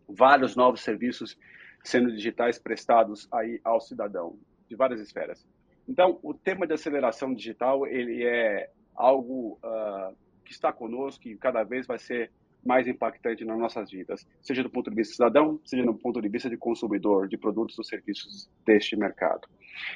vários 0.08 0.56
novos 0.56 0.82
serviços 0.82 1.38
sendo 1.84 2.12
digitais 2.12 2.60
prestados 2.60 3.28
aí 3.32 3.60
ao 3.64 3.80
cidadão, 3.80 4.38
de 4.70 4.76
várias 4.76 5.00
esferas. 5.00 5.48
Então, 5.88 6.20
o 6.22 6.34
tema 6.34 6.68
de 6.68 6.74
aceleração 6.74 7.34
digital, 7.34 7.88
ele 7.88 8.26
é 8.26 8.70
algo 8.94 9.58
uh, 9.64 10.16
que 10.44 10.52
está 10.52 10.74
conosco 10.74 11.28
e 11.28 11.38
cada 11.38 11.64
vez 11.64 11.88
vai 11.88 11.98
ser 11.98 12.32
mais 12.66 12.88
impactante 12.88 13.46
nas 13.46 13.58
nossas 13.58 13.90
vidas, 13.90 14.28
seja 14.42 14.62
do 14.62 14.70
ponto 14.70 14.90
de 14.90 14.96
vista 14.96 15.14
cidadão, 15.14 15.60
seja 15.64 15.86
do 15.86 15.94
ponto 15.94 16.22
de 16.22 16.28
vista 16.28 16.50
de 16.50 16.58
consumidor 16.58 17.30
de 17.30 17.38
produtos 17.38 17.78
ou 17.78 17.84
serviços 17.86 18.50
deste 18.66 18.98
mercado. 18.98 19.48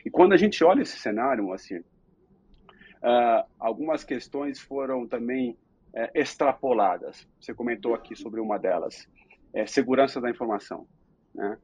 E 0.06 0.10
quando 0.10 0.34
a 0.34 0.38
gente 0.38 0.64
olha 0.64 0.82
esse 0.82 0.98
cenário, 0.98 1.52
assim, 1.54 1.78
uh, 1.78 3.46
algumas 3.60 4.04
questões 4.04 4.60
foram 4.60 5.08
também 5.08 5.52
uh, 5.94 6.10
extrapoladas. 6.14 7.28
Você 7.40 7.54
comentou 7.54 7.94
aqui 7.94 8.16
sobre 8.16 8.40
uma 8.40 8.58
delas, 8.58 9.08
é 9.54 9.66
segurança 9.66 10.20
da 10.20 10.30
informação. 10.30 10.88
Né? 11.34 11.58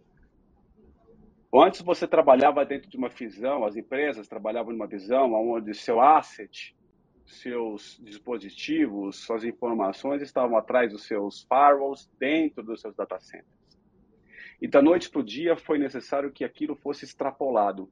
Antes 1.54 1.82
você 1.82 2.08
trabalhava 2.08 2.66
dentro 2.66 2.90
de 2.90 2.98
uma 2.98 3.10
visão, 3.10 3.64
as 3.66 3.76
empresas 3.76 4.28
trabalhavam 4.28 4.74
numa 4.74 4.88
visão 4.88 5.34
onde 5.34 5.74
seu 5.74 6.02
asset 6.02 6.76
seus 7.28 8.00
dispositivos, 8.02 9.18
suas 9.18 9.44
informações 9.44 10.22
estavam 10.22 10.58
atrás 10.58 10.92
dos 10.92 11.06
seus 11.06 11.44
firewalls, 11.44 12.10
dentro 12.18 12.64
dos 12.64 12.82
seus 12.82 12.96
data 12.96 13.20
centers. 13.20 13.48
E 14.62 14.68
da 14.68 14.82
noite 14.82 15.10
para 15.10 15.20
o 15.20 15.24
dia 15.24 15.56
foi 15.56 15.78
necessário 15.78 16.32
que 16.32 16.44
aquilo 16.44 16.76
fosse 16.76 17.06
extrapolado 17.06 17.92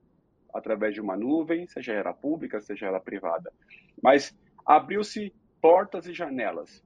através 0.55 0.93
de 0.93 1.01
uma 1.01 1.17
nuvem, 1.17 1.67
seja 1.67 1.93
ela 1.93 2.13
pública, 2.13 2.61
seja 2.61 2.87
ela 2.87 2.99
privada. 2.99 3.51
Mas 4.01 4.35
abriu-se 4.65 5.33
portas 5.61 6.07
e 6.07 6.13
janelas. 6.13 6.83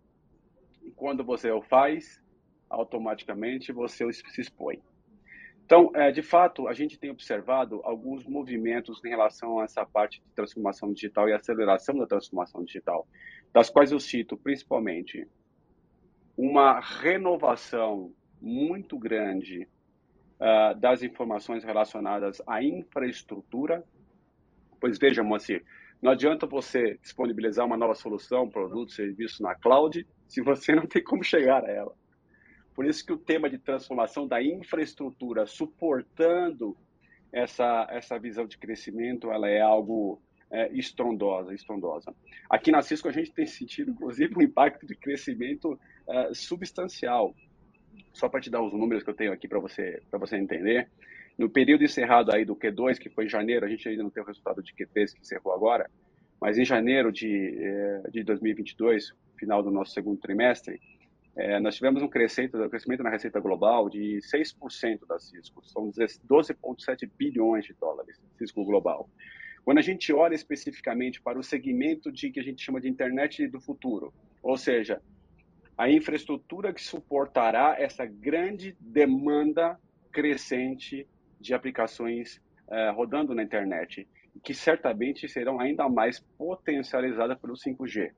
E 0.81 0.91
quando 0.91 1.23
você 1.23 1.51
o 1.51 1.61
faz, 1.61 2.21
automaticamente 2.69 3.71
você 3.71 4.11
se 4.11 4.41
expõe. 4.41 4.81
Então, 5.65 5.91
é, 5.93 6.11
de 6.11 6.23
fato, 6.23 6.67
a 6.67 6.73
gente 6.73 6.97
tem 6.97 7.11
observado 7.11 7.79
alguns 7.83 8.25
movimentos 8.25 8.99
em 9.05 9.09
relação 9.09 9.59
a 9.59 9.65
essa 9.65 9.85
parte 9.85 10.19
de 10.19 10.31
transformação 10.33 10.91
digital 10.91 11.29
e 11.29 11.33
aceleração 11.33 11.95
da 11.95 12.07
transformação 12.07 12.63
digital, 12.63 13.07
das 13.53 13.69
quais 13.69 13.91
eu 13.91 13.99
cito 13.99 14.35
principalmente 14.35 15.27
uma 16.35 16.79
renovação 16.79 18.11
muito 18.41 18.97
grande 18.97 19.67
uh, 20.39 20.77
das 20.79 21.03
informações 21.03 21.63
relacionadas 21.63 22.41
à 22.47 22.63
infraestrutura. 22.63 23.83
Pois 24.79 24.97
veja, 24.97 25.23
Moacir, 25.23 25.63
não 26.01 26.11
adianta 26.11 26.47
você 26.47 26.97
disponibilizar 27.01 27.65
uma 27.65 27.77
nova 27.77 27.93
solução, 27.93 28.49
produto, 28.49 28.93
serviço 28.93 29.43
na 29.43 29.55
cloud, 29.55 30.07
se 30.27 30.41
você 30.41 30.73
não 30.73 30.85
tem 30.85 31.03
como 31.03 31.23
chegar 31.23 31.65
a 31.65 31.71
ela. 31.71 31.93
Por 32.73 32.85
isso 32.85 33.05
que 33.05 33.11
o 33.11 33.17
tema 33.17 33.49
de 33.49 33.57
transformação 33.57 34.25
da 34.25 34.41
infraestrutura 34.41 35.45
suportando 35.45 36.77
essa, 37.31 37.85
essa 37.89 38.17
visão 38.17 38.45
de 38.47 38.57
crescimento, 38.57 39.29
ela 39.31 39.49
é 39.49 39.59
algo 39.59 40.21
é, 40.51 40.71
estrondosa, 40.73 41.53
estrondosa. 41.53 42.15
Aqui 42.49 42.71
na 42.71 42.81
Cisco 42.81 43.07
a 43.07 43.11
gente 43.11 43.31
tem 43.31 43.45
sentido, 43.45 43.91
inclusive, 43.91 44.33
um 44.35 44.41
impacto 44.41 44.85
de 44.85 44.95
crescimento 44.95 45.79
é, 46.07 46.33
substancial. 46.33 47.35
Só 48.13 48.27
para 48.27 48.41
te 48.41 48.49
dar 48.49 48.61
os 48.61 48.73
números 48.73 49.03
que 49.03 49.09
eu 49.09 49.13
tenho 49.13 49.31
aqui 49.31 49.47
para 49.47 49.59
você, 49.59 50.01
você 50.11 50.37
entender. 50.37 50.89
No 51.37 51.49
período 51.49 51.83
encerrado 51.83 52.33
aí 52.33 52.43
do 52.43 52.55
Q2, 52.55 52.97
que 52.97 53.09
foi 53.09 53.25
em 53.25 53.29
janeiro, 53.29 53.65
a 53.65 53.69
gente 53.69 53.87
ainda 53.87 54.03
não 54.03 54.09
tem 54.09 54.21
o 54.21 54.25
resultado 54.25 54.61
de 54.61 54.73
Q3 54.73 55.13
que 55.13 55.21
encerrou 55.21 55.53
agora, 55.53 55.89
mas 56.41 56.57
em 56.57 56.65
janeiro 56.65 57.11
de, 57.11 57.57
é, 57.61 58.09
de 58.11 58.23
2022, 58.23 59.13
final 59.37 59.63
do 59.63 59.71
nosso 59.71 59.93
segundo 59.93 60.19
trimestre, 60.19 60.79
é, 61.35 61.59
nós 61.59 61.75
tivemos 61.75 62.01
um 62.01 62.07
crescimento, 62.07 62.61
um 62.61 62.69
crescimento 62.69 63.03
na 63.03 63.09
receita 63.09 63.39
global 63.39 63.89
de 63.89 64.19
6% 64.19 65.07
da 65.07 65.17
Cisco, 65.17 65.63
são 65.65 65.89
12,7 65.89 67.09
bilhões 67.17 67.63
de 67.63 67.73
dólares, 67.73 68.19
Cisco 68.37 68.65
global. 68.65 69.09
Quando 69.63 69.77
a 69.77 69.81
gente 69.81 70.11
olha 70.11 70.35
especificamente 70.35 71.21
para 71.21 71.39
o 71.39 71.43
segmento 71.43 72.11
de 72.11 72.29
que 72.31 72.39
a 72.39 72.43
gente 72.43 72.61
chama 72.61 72.81
de 72.81 72.89
internet 72.89 73.47
do 73.47 73.61
futuro, 73.61 74.13
ou 74.41 74.57
seja, 74.57 75.01
a 75.79 75.89
infraestrutura 75.89 76.73
que 76.73 76.83
suportará 76.83 77.77
essa 77.79 78.05
grande 78.05 78.75
demanda 78.81 79.79
crescente 80.11 81.07
de 81.39 81.53
aplicações 81.53 82.41
uh, 82.67 82.93
rodando 82.93 83.33
na 83.33 83.41
internet, 83.41 84.05
que 84.43 84.53
certamente 84.53 85.29
serão 85.29 85.57
ainda 85.57 85.87
mais 85.87 86.19
potencializadas 86.37 87.39
pelo 87.39 87.53
5G. 87.53 88.11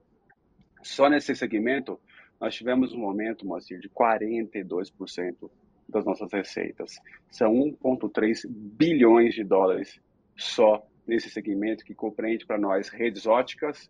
Só 0.82 1.08
nesse 1.08 1.36
segmento, 1.36 2.00
nós 2.40 2.56
tivemos 2.56 2.96
um 2.96 3.06
aumento, 3.06 3.46
Moacir, 3.46 3.80
de 3.80 3.90
42% 3.90 5.48
das 5.88 6.04
nossas 6.04 6.34
receitas. 6.34 7.00
São 7.30 7.54
1,3 7.54 8.44
bilhões 8.50 9.36
de 9.36 9.44
dólares 9.44 10.02
só 10.36 10.84
nesse 11.06 11.30
segmento 11.30 11.86
que 11.86 11.94
compreende 11.94 12.44
para 12.44 12.58
nós 12.58 12.90
redes 12.90 13.28
óticas, 13.28 13.88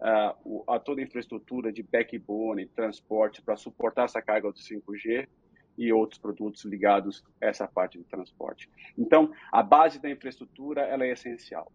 uh, 0.00 0.64
a 0.68 0.78
toda 0.78 1.00
a 1.00 1.04
infraestrutura 1.04 1.72
de 1.72 1.82
backbone, 1.82 2.66
transporte 2.66 3.42
para 3.42 3.56
suportar 3.56 4.04
essa 4.04 4.20
carga 4.20 4.50
do 4.50 4.58
5G 4.58 5.28
e 5.76 5.92
outros 5.92 6.20
produtos 6.20 6.64
ligados 6.64 7.24
a 7.40 7.46
essa 7.46 7.66
parte 7.66 7.98
de 7.98 8.04
transporte. 8.04 8.70
Então, 8.96 9.32
a 9.50 9.62
base 9.62 10.00
da 10.00 10.10
infraestrutura 10.10 10.82
ela 10.82 11.04
é 11.04 11.12
essencial. 11.12 11.70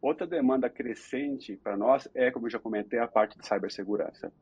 Outra 0.00 0.26
demanda 0.26 0.68
crescente 0.68 1.56
para 1.56 1.76
nós 1.76 2.08
é, 2.14 2.30
como 2.30 2.46
eu 2.46 2.50
já 2.50 2.58
comentei, 2.58 2.98
a 2.98 3.06
parte 3.06 3.38
de 3.38 3.46
cibersegurança. 3.46 4.32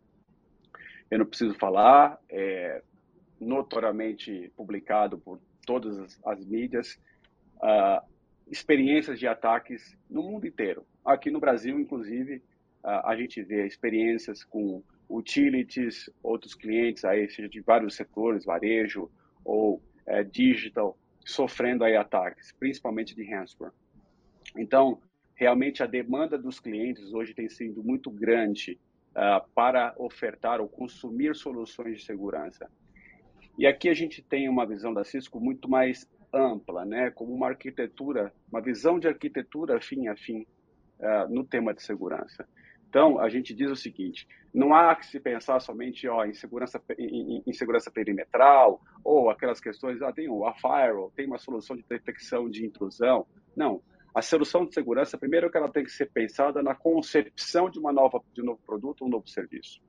Eu 1.11 1.19
não 1.19 1.27
preciso 1.27 1.55
falar, 1.55 2.19
é 2.29 2.83
notoriamente 3.39 4.53
publicado 4.57 5.19
por 5.19 5.41
todas 5.67 5.99
as, 5.99 6.21
as 6.25 6.45
mídias, 6.45 6.99
uh, 7.57 8.05
experiências 8.51 9.19
de 9.19 9.27
ataques 9.27 9.97
no 10.09 10.23
mundo 10.23 10.47
inteiro. 10.47 10.87
Aqui 11.05 11.31
no 11.31 11.41
Brasil, 11.41 11.79
inclusive, 11.79 12.43
a 12.85 13.15
gente 13.17 13.43
vê 13.43 13.67
experiências 13.67 14.43
com 14.45 14.83
utilities, 15.09 16.11
outros 16.23 16.55
clientes, 16.55 17.05
aí, 17.05 17.29
seja 17.29 17.49
de 17.49 17.61
vários 17.61 17.95
setores, 17.95 18.45
varejo 18.45 19.11
ou 19.45 19.77
uh, 20.07 20.25
digital, 20.31 20.97
sofrendo 21.25 21.85
aí 21.85 21.97
ataques, 21.97 22.53
principalmente 22.53 23.15
de 23.15 23.23
ransomware. 23.25 23.73
Então, 24.57 25.01
realmente 25.35 25.83
a 25.83 25.87
demanda 25.87 26.39
dos 26.39 26.59
clientes 26.59 27.13
hoje 27.13 27.35
tem 27.35 27.49
sido 27.49 27.83
muito 27.83 28.11
grande 28.11 28.79
uh, 29.11 29.47
para 29.55 29.95
ofertar 29.99 30.61
ou 30.61 30.69
consumir 30.69 31.35
soluções 31.37 31.99
de 31.99 32.05
segurança. 32.05 32.71
E 33.59 33.67
aqui 33.67 33.89
a 33.89 33.95
gente 33.95 34.23
tem 34.23 34.49
uma 34.49 34.67
visão 34.67 34.95
da 34.95 35.05
Cisco 35.05 35.39
muito 35.39 35.69
mais 35.69 36.09
ampla, 36.33 36.87
né, 36.87 37.11
como 37.11 37.35
uma 37.35 37.49
arquitetura, 37.49 38.33
uma 38.51 38.63
visão 38.63 38.99
de 38.99 39.07
arquitetura 39.07 39.79
fim 39.81 40.09
a 40.09 40.17
fim 40.17 40.47
uh, 40.99 41.29
no 41.29 41.45
tema 41.45 41.75
de 41.75 41.83
segurança. 41.83 42.49
Então, 42.93 43.19
a 43.19 43.31
gente 43.31 43.55
diz 43.55 43.71
o 43.71 43.75
seguinte: 43.75 44.29
não 44.53 44.75
há 44.75 44.95
que 44.95 45.07
se 45.07 45.19
pensar 45.19 45.59
somente 45.61 46.07
ó, 46.07 46.27
em, 46.27 46.35
segurança, 46.35 46.79
em, 46.99 47.43
em 47.47 47.53
segurança 47.55 47.91
perimetral 47.91 48.83
ou 49.03 49.31
aquelas 49.31 49.59
questões, 49.61 50.03
ah, 50.03 50.13
tem 50.13 50.27
a 50.27 50.53
firewall, 50.53 51.11
tem 51.17 51.27
uma 51.27 51.39
solução 51.39 51.75
de 51.75 51.83
detecção 51.89 52.51
de 52.51 52.67
intrusão. 52.67 53.27
Não, 53.57 53.81
a 54.15 54.21
solução 54.21 54.67
de 54.67 54.75
segurança, 54.75 55.17
primeiro 55.17 55.51
que 55.51 55.57
ela 55.57 55.73
tem 55.73 55.85
que 55.85 55.91
ser 55.91 56.11
pensada 56.11 56.63
na 56.63 56.75
concepção 56.75 57.71
de 57.71 57.79
uma 57.79 57.95
nova 57.95 58.21
de 58.35 58.43
um 58.43 58.45
novo 58.45 58.61
produto, 58.67 59.07
um 59.07 59.09
novo 59.09 59.27
serviço. 59.27 59.81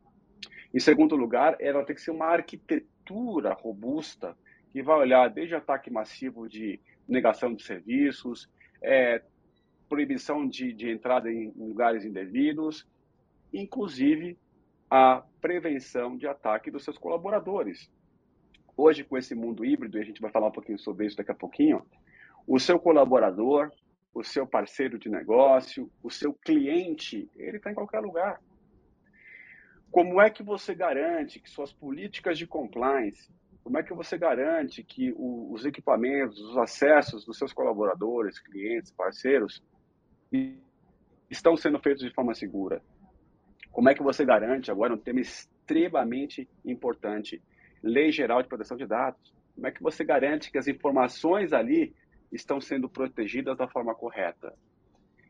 Em 0.74 0.79
segundo 0.79 1.13
lugar, 1.17 1.57
ela 1.60 1.83
tem 1.83 1.93
que 1.93 2.01
ser 2.01 2.12
uma 2.12 2.27
arquitetura 2.27 3.53
robusta 3.53 4.33
que 4.72 4.81
vai 4.81 4.98
olhar 4.98 5.29
desde 5.29 5.55
ataque 5.55 5.91
massivo 5.91 6.48
de 6.48 6.79
negação 7.05 7.53
de 7.53 7.63
serviços, 7.63 8.50
é, 8.81 9.22
proibição 9.89 10.48
de, 10.48 10.72
de 10.72 10.89
entrada 10.89 11.29
em 11.29 11.51
lugares 11.57 12.05
indevidos, 12.05 12.88
inclusive 13.53 14.38
a 14.89 15.24
prevenção 15.39 16.17
de 16.17 16.27
ataque 16.27 16.72
dos 16.72 16.83
seus 16.83 16.98
colaboradores. 16.98 17.89
Hoje, 18.75 19.03
com 19.03 19.17
esse 19.17 19.36
mundo 19.36 19.63
híbrido, 19.63 19.98
e 19.98 20.01
a 20.01 20.05
gente 20.05 20.22
vai 20.22 20.31
falar 20.31 20.48
um 20.48 20.51
pouquinho 20.51 20.79
sobre 20.79 21.05
isso 21.05 21.17
daqui 21.17 21.31
a 21.31 21.36
pouquinho, 21.36 21.86
o 22.48 22.60
seu 22.60 22.79
colaborador, 22.79 23.72
o 24.13 24.24
seu 24.24 24.45
parceiro 24.45 24.98
de 24.98 25.10
negócio, 25.10 25.91
o 26.01 26.10
seu 26.10 26.34
cliente, 26.34 27.30
ele 27.36 27.58
está 27.58 27.71
em 27.71 27.75
qualquer 27.75 27.99
lugar. 27.99 28.41
Como 29.91 30.21
é 30.21 30.30
que 30.30 30.43
você 30.43 30.73
garante 30.73 31.39
que 31.39 31.49
suas 31.49 31.71
políticas 31.71 32.38
de 32.38 32.47
compliance, 32.47 33.32
como 33.63 33.78
é 33.78 33.84
que 33.84 33.93
você 33.93 34.17
garante 34.17 34.84
que 34.84 35.13
o, 35.15 35.51
os 35.51 35.65
equipamentos, 35.65 36.39
os 36.39 36.58
acessos 36.58 37.25
dos 37.25 37.38
seus 37.38 37.54
colaboradores, 37.54 38.39
clientes, 38.39 38.91
parceiros, 38.91 39.63
estão 41.30 41.56
sendo 41.56 41.80
feitos 41.80 42.04
de 42.04 42.13
forma 42.13 42.34
segura? 42.34 42.82
Como 43.73 43.89
é 43.89 43.95
que 43.95 44.03
você 44.03 44.23
garante, 44.23 44.69
agora 44.69 44.93
um 44.93 44.97
tema 44.97 45.19
extremamente 45.19 46.47
importante, 46.63 47.41
Lei 47.81 48.12
Geral 48.12 48.41
de 48.41 48.47
Proteção 48.47 48.77
de 48.77 48.86
Dados, 48.86 49.33
como 49.55 49.67
é 49.67 49.71
que 49.71 49.81
você 49.81 50.05
garante 50.05 50.51
que 50.51 50.59
as 50.59 50.67
informações 50.67 51.51
ali 51.51 51.93
estão 52.31 52.62
sendo 52.62 52.88
protegidas 52.88 53.57
da 53.57 53.67
forma 53.67 53.93
correta. 53.93 54.53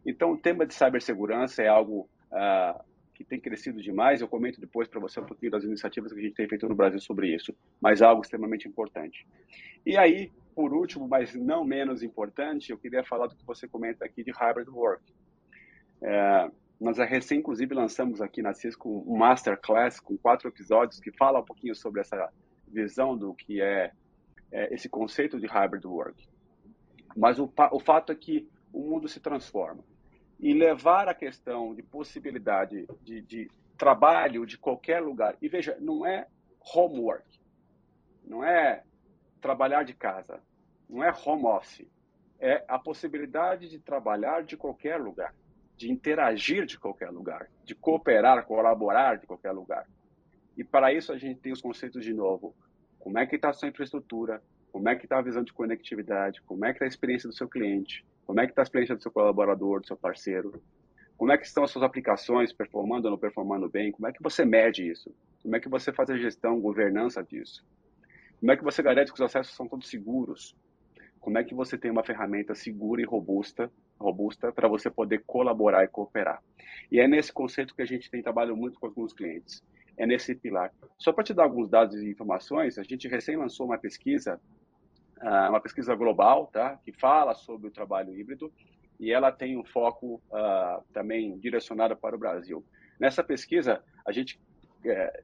Então, 0.06 0.34
o 0.34 0.38
tema 0.38 0.66
de 0.66 0.74
cibersegurança 0.74 1.64
é 1.64 1.68
algo 1.68 2.10
uh, 2.32 2.84
que 3.14 3.24
tem 3.24 3.40
crescido 3.40 3.82
demais. 3.82 4.20
Eu 4.20 4.28
comento 4.28 4.60
depois 4.60 4.90
para 4.90 5.00
você 5.00 5.22
um 5.22 5.26
pouquinho 5.26 5.52
das 5.52 5.64
iniciativas 5.64 6.12
que 6.12 6.20
a 6.20 6.22
gente 6.22 6.36
tem 6.36 6.48
feito 6.48 6.68
no 6.68 6.76
Brasil 6.76 7.00
sobre 7.00 7.34
isso, 7.34 7.56
mas 7.82 8.02
algo 8.02 8.22
extremamente 8.22 8.68
importante. 8.68 9.26
E 9.86 9.98
aí, 9.98 10.32
por 10.54 10.74
último, 10.74 11.08
mas 11.08 11.34
não 11.34 11.64
menos 11.64 12.04
importante, 12.04 12.72
eu 12.72 12.78
queria 12.78 13.04
falar 13.06 13.28
do 13.28 13.36
que 13.36 13.46
você 13.46 13.68
comenta 13.68 14.04
aqui 14.04 14.24
de 14.24 14.32
hybrid 14.32 14.68
work. 14.70 15.04
É, 16.02 16.52
nós 16.80 16.98
recém, 16.98 17.40
inclusive, 17.40 17.74
lançamos 17.74 18.22
aqui 18.22 18.42
na 18.42 18.54
Cisco 18.54 19.04
um 19.08 19.18
masterclass 19.18 20.00
com 20.00 20.18
quatro 20.18 20.48
episódios 20.50 21.00
que 21.00 21.12
fala 21.12 21.40
um 21.40 21.46
pouquinho 21.46 21.76
sobre 21.76 22.02
essa 22.02 22.32
visão 22.68 23.18
do 23.18 23.34
que 23.34 23.62
é, 23.62 23.92
é 24.52 24.74
esse 24.74 24.90
conceito 24.90 25.40
de 25.40 25.48
hybrid 25.48 25.86
work. 25.86 26.28
Mas 27.16 27.40
o, 27.40 27.52
o 27.72 27.80
fato 27.80 28.12
é 28.12 28.16
que 28.16 28.50
o 28.72 28.80
mundo 28.82 29.08
se 29.08 29.20
transforma. 29.20 29.84
E 30.40 30.54
levar 30.54 31.08
a 31.08 31.14
questão 31.14 31.74
de 31.74 31.82
possibilidade 31.82 32.86
de, 33.02 33.22
de 33.22 33.52
trabalho 33.78 34.46
de 34.46 34.58
qualquer 34.58 35.00
lugar. 35.00 35.38
E 35.42 35.48
veja, 35.48 35.78
não 35.80 36.06
é 36.06 36.28
homework, 36.76 37.40
não 38.26 38.44
é 38.44 38.84
trabalhar 39.40 39.84
de 39.84 39.94
casa, 39.94 40.42
não 40.90 41.04
é 41.04 41.14
home 41.26 41.46
office. 41.46 41.88
É 42.40 42.66
a 42.68 42.78
possibilidade 42.78 43.70
de 43.70 43.80
trabalhar 43.80 44.44
de 44.44 44.58
qualquer 44.58 45.00
lugar, 45.00 45.34
de 45.78 45.92
interagir 45.92 46.66
de 46.66 46.80
qualquer 46.80 47.10
lugar, 47.10 47.50
de 47.64 47.74
cooperar, 47.76 48.46
colaborar 48.46 49.18
de 49.18 49.26
qualquer 49.26 49.52
lugar. 49.52 49.88
E 50.56 50.64
para 50.64 50.94
isso 50.94 51.12
a 51.12 51.18
gente 51.18 51.40
tem 51.40 51.52
os 51.52 51.62
conceitos 51.62 52.04
de 52.04 52.14
novo. 52.14 52.56
Como 53.00 53.18
é 53.18 53.26
que 53.26 53.36
está 53.36 53.50
a 53.50 53.54
sua 53.54 53.68
infraestrutura? 53.68 54.42
como 54.74 54.90
é 54.90 54.96
que 54.96 55.06
está 55.06 55.20
a 55.20 55.22
visão 55.22 55.44
de 55.44 55.54
conectividade, 55.54 56.42
como 56.42 56.66
é 56.66 56.70
que 56.70 56.78
está 56.78 56.86
a 56.86 56.88
experiência 56.88 57.30
do 57.30 57.36
seu 57.36 57.48
cliente, 57.48 58.04
como 58.26 58.40
é 58.40 58.46
que 58.48 58.52
está 58.52 58.64
a 58.64 58.64
experiência 58.64 58.96
do 58.96 59.04
seu 59.04 59.12
colaborador, 59.12 59.80
do 59.80 59.86
seu 59.86 59.96
parceiro, 59.96 60.60
como 61.16 61.32
é 61.32 61.38
que 61.38 61.46
estão 61.46 61.64
as 61.64 61.70
suas 61.70 61.84
aplicações 61.84 62.52
performando 62.52 63.06
ou 63.06 63.12
não 63.12 63.18
performando 63.20 63.70
bem, 63.70 63.92
como 63.92 64.08
é 64.08 64.12
que 64.12 64.22
você 64.22 64.44
mede 64.44 64.90
isso, 64.90 65.14
como 65.44 65.56
é 65.56 65.60
que 65.60 65.70
você 65.70 65.94
faz 65.94 66.10
a 66.10 66.18
gestão, 66.18 66.60
governança 66.60 67.24
disso, 67.24 67.64
como 68.40 68.52
é 68.52 68.58
que 68.58 68.64
você 68.64 68.82
garante 68.82 69.14
que 69.14 69.14
os 69.14 69.22
acessos 69.22 69.56
são 69.56 69.68
todos 69.68 69.88
seguros, 69.88 70.56
como 71.24 71.38
é 71.38 71.44
que 71.44 71.56
você 71.56 71.78
tem 71.78 71.90
uma 71.90 72.04
ferramenta 72.04 72.54
segura 72.54 73.02
e 73.02 73.06
robusta, 73.06 73.72
robusta 73.98 74.52
para 74.52 74.68
você 74.68 74.92
poder 74.92 75.24
colaborar 75.26 75.86
e 75.86 75.88
cooperar. 75.88 76.44
E 76.92 77.00
é 77.00 77.08
nesse 77.08 77.32
conceito 77.32 77.74
que 77.74 77.82
a 77.82 77.86
gente 77.86 78.12
tem 78.12 78.22
trabalhado 78.22 78.58
muito 78.58 78.78
com 78.78 78.88
alguns 78.88 79.14
clientes. 79.14 79.64
É 79.96 80.06
nesse 80.06 80.36
pilar. 80.36 80.74
Só 80.98 81.14
para 81.14 81.24
te 81.24 81.34
dar 81.34 81.44
alguns 81.44 81.70
dados 81.70 81.96
e 81.96 82.10
informações, 82.10 82.78
a 82.78 82.84
gente 82.84 83.08
recém 83.08 83.38
lançou 83.38 83.66
uma 83.66 83.78
pesquisa 83.78 84.38
uh, 85.22 85.50
uma 85.50 85.62
pesquisa 85.62 85.96
global, 85.96 86.48
tá? 86.48 86.78
Que 86.84 86.92
fala 86.92 87.34
sobre 87.34 87.70
o 87.70 87.72
trabalho 87.72 88.14
híbrido 88.14 88.52
e 89.00 89.10
ela 89.10 89.32
tem 89.32 89.58
um 89.58 89.64
foco 89.64 90.22
uh, 90.30 90.84
também 90.92 91.38
direcionado 91.38 91.96
para 91.96 92.18
o 92.18 92.20
Brasil. 92.20 92.66
Nessa 93.00 93.24
pesquisa, 93.24 93.82
a 94.06 94.12
gente 94.12 94.42
é, 94.86 95.24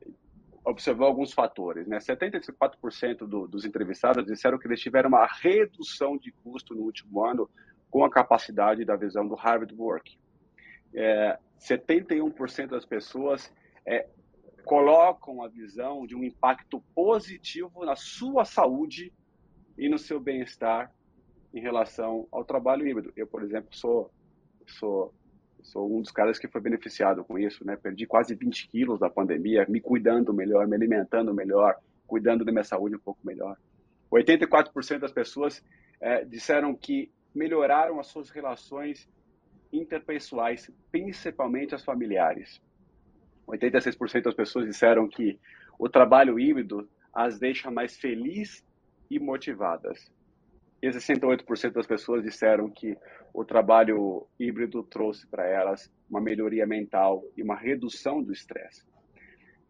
observou 0.64 1.08
alguns 1.08 1.34
fatores. 1.34 1.88
Né? 1.88 1.98
74% 1.98 3.20
do, 3.20 3.48
dos 3.48 3.66
entrevistados 3.66 4.26
disseram 4.26 4.58
que 4.58 4.68
eles 4.68 4.82
tiveram 4.82 5.10
uma 5.10 5.26
redução 5.26 6.18
de 6.18 6.32
custo 6.32 6.74
no 6.76 6.82
último 6.82 7.24
ano 7.26 7.50
com 7.90 8.04
a 8.04 8.10
capacidade 8.10 8.86
da 8.86 8.96
visão 8.96 9.28
do 9.28 9.36
Harvard 9.36 9.74
Work. 9.76 10.18
É, 10.94 11.38
71% 11.60 12.68
das 12.68 12.86
pessoas 12.86 13.54
é, 13.86 14.08
colocam 14.64 15.44
a 15.44 15.48
visão 15.48 16.06
de 16.06 16.16
um 16.16 16.24
impacto 16.24 16.82
positivo 16.94 17.86
na 17.86 17.96
sua 17.96 18.46
saúde 18.46 19.12
e 19.78 19.90
no 19.90 19.98
seu 19.98 20.20
bem-estar 20.20 20.94
em 21.54 21.60
relação 21.60 22.28
ao 22.32 22.44
trabalho 22.44 22.88
híbrido. 22.88 23.12
Eu, 23.16 23.26
por 23.26 23.44
exemplo, 23.44 23.70
sou, 23.76 24.12
sou, 24.68 25.14
sou 25.64 25.98
um 25.98 26.02
dos 26.02 26.12
caras 26.12 26.40
que 26.40 26.48
foi 26.48 26.62
beneficiado 26.62 27.24
com 27.24 27.38
isso, 27.38 27.66
né? 27.66 27.76
Perdi 27.76 28.06
quase 28.06 28.36
20 28.36 28.68
quilos 28.68 29.00
da 29.00 29.10
pandemia, 29.10 29.66
me 29.68 29.80
cuidando 29.80 30.34
melhor, 30.34 30.68
me 30.68 30.76
alimentando 30.76 31.34
melhor, 31.34 31.76
cuidando 32.08 32.46
da 32.46 32.52
minha 32.52 32.64
saúde 32.64 32.96
um 32.96 33.00
pouco 33.00 33.20
melhor. 33.24 33.58
84% 34.12 35.00
das 35.00 35.12
pessoas 35.12 35.64
é, 36.02 36.24
disseram 36.26 36.76
que 36.76 37.12
melhoraram 37.34 38.00
as 38.00 38.08
suas 38.08 38.30
relações 38.30 39.08
interpessoais, 39.72 40.72
principalmente 40.92 41.76
as 41.76 41.84
familiares. 41.84 42.62
86% 43.48 44.24
das 44.24 44.34
pessoas 44.34 44.66
disseram 44.66 45.08
que 45.08 45.40
o 45.78 45.88
trabalho 45.88 46.40
híbrido 46.40 46.90
as 47.14 47.40
deixa 47.40 47.70
mais 47.72 47.98
felizes 47.98 48.64
e 49.10 49.20
motivadas. 49.20 50.12
E 50.82 50.90
68% 50.90 51.74
das 51.74 51.86
pessoas 51.86 52.24
disseram 52.24 52.70
que 52.70 52.98
o 53.34 53.44
trabalho 53.44 54.28
híbrido 54.40 54.82
trouxe 54.82 55.28
para 55.28 55.46
elas 55.46 55.92
uma 56.10 56.22
melhoria 56.22 56.66
mental 56.66 57.24
e 57.36 57.44
uma 57.44 57.56
redução 57.56 58.24
do 58.24 58.32
estresse. 58.32 58.88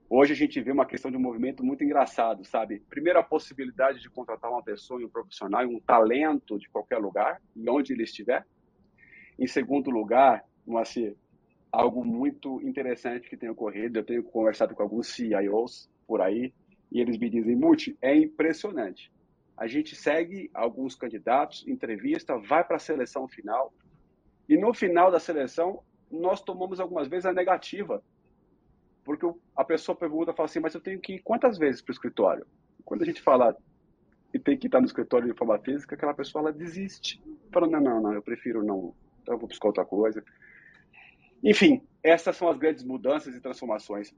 Hoje 0.07 0.33
a 0.33 0.35
gente 0.35 0.59
vê 0.61 0.71
uma 0.71 0.85
questão 0.85 1.11
de 1.11 1.17
um 1.17 1.21
movimento 1.21 1.63
muito 1.63 1.83
engraçado, 1.83 2.43
sabe? 2.43 2.81
Primeiro, 2.89 3.19
a 3.19 3.23
possibilidade 3.23 3.99
de 3.99 4.09
contratar 4.09 4.51
uma 4.51 4.63
pessoa, 4.63 5.03
um 5.03 5.09
profissional, 5.09 5.63
um 5.67 5.79
talento 5.79 6.57
de 6.57 6.67
qualquer 6.69 6.97
lugar, 6.97 7.39
e 7.55 7.69
onde 7.69 7.93
ele 7.93 8.03
estiver. 8.03 8.45
Em 9.37 9.45
segundo 9.45 9.91
lugar, 9.91 10.43
Moacir, 10.65 11.15
algo 11.71 12.03
muito 12.03 12.59
interessante 12.61 13.29
que 13.29 13.37
tem 13.37 13.49
ocorrido, 13.49 13.99
eu 13.99 14.03
tenho 14.03 14.23
conversado 14.23 14.73
com 14.73 14.81
alguns 14.81 15.07
CIOs 15.07 15.89
por 16.07 16.21
aí, 16.21 16.53
e 16.91 16.99
eles 16.99 17.17
me 17.17 17.29
dizem, 17.29 17.55
Multi, 17.55 17.95
é 18.01 18.15
impressionante. 18.15 19.11
A 19.59 19.67
gente 19.67 19.93
segue 19.93 20.49
alguns 20.53 20.95
candidatos, 20.95 21.67
entrevista, 21.67 22.37
vai 22.37 22.63
para 22.63 22.77
a 22.77 22.79
seleção 22.79 23.27
final, 23.27 23.73
e 24.47 24.57
no 24.57 24.73
final 24.73 25.11
da 25.11 25.19
seleção, 25.19 25.83
nós 26.09 26.41
tomamos 26.41 26.79
algumas 26.79 27.09
vezes 27.09 27.25
a 27.25 27.33
negativa. 27.33 28.01
Porque 29.03 29.29
a 29.53 29.65
pessoa 29.65 29.97
pergunta, 29.97 30.31
fala 30.31 30.47
assim, 30.47 30.61
mas 30.61 30.73
eu 30.73 30.79
tenho 30.79 30.97
que 31.01 31.15
ir 31.15 31.19
quantas 31.19 31.57
vezes 31.57 31.81
para 31.81 31.91
o 31.91 31.93
escritório? 31.93 32.47
Quando 32.85 33.01
a 33.01 33.05
gente 33.05 33.21
fala 33.21 33.53
e 34.33 34.39
tem 34.39 34.57
que 34.57 34.67
estar 34.67 34.79
no 34.79 34.85
escritório 34.85 35.27
de 35.27 35.37
forma 35.37 35.59
física, 35.59 35.93
aquela 35.93 36.13
pessoa 36.13 36.43
ela 36.43 36.53
desiste. 36.53 37.21
Fala, 37.51 37.67
não, 37.67 37.81
não, 37.81 38.01
não, 38.01 38.13
eu 38.13 38.21
prefiro 38.21 38.63
não, 38.63 38.95
então 39.21 39.35
eu 39.35 39.39
vou 39.39 39.49
buscar 39.49 39.67
outra 39.67 39.83
coisa. 39.83 40.23
Enfim, 41.43 41.85
essas 42.01 42.37
são 42.37 42.47
as 42.47 42.57
grandes 42.57 42.85
mudanças 42.85 43.35
e 43.35 43.41
transformações. 43.41 44.15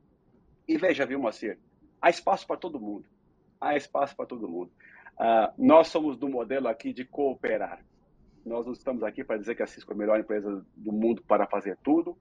E 0.68 0.78
veja, 0.78 1.04
viu, 1.04 1.20
Moacir, 1.20 1.58
há 2.00 2.12
espaço 2.12 2.46
para 2.46 2.58
todo 2.58 2.80
mundo. 2.80 3.06
Há 3.60 3.76
espaço 3.76 4.16
para 4.16 4.28
todo 4.28 4.48
mundo. 4.48 4.72
Uh, 5.22 5.54
nós 5.56 5.90
somos 5.90 6.18
do 6.18 6.28
modelo 6.28 6.68
aqui 6.68 6.92
de 6.92 7.06
cooperar. 7.06 7.86
Nós 8.44 8.66
não 8.66 8.74
estamos 8.74 9.04
aqui 9.04 9.24
para 9.24 9.38
dizer 9.38 9.54
que 9.54 9.62
a 9.62 9.68
Cisco 9.68 9.92
é 9.92 9.96
a 9.96 9.98
melhor 9.98 10.20
empresa 10.20 10.66
do 10.76 10.92
mundo 10.92 11.22
para 11.22 11.46
fazer 11.46 11.78
tudo. 11.84 12.18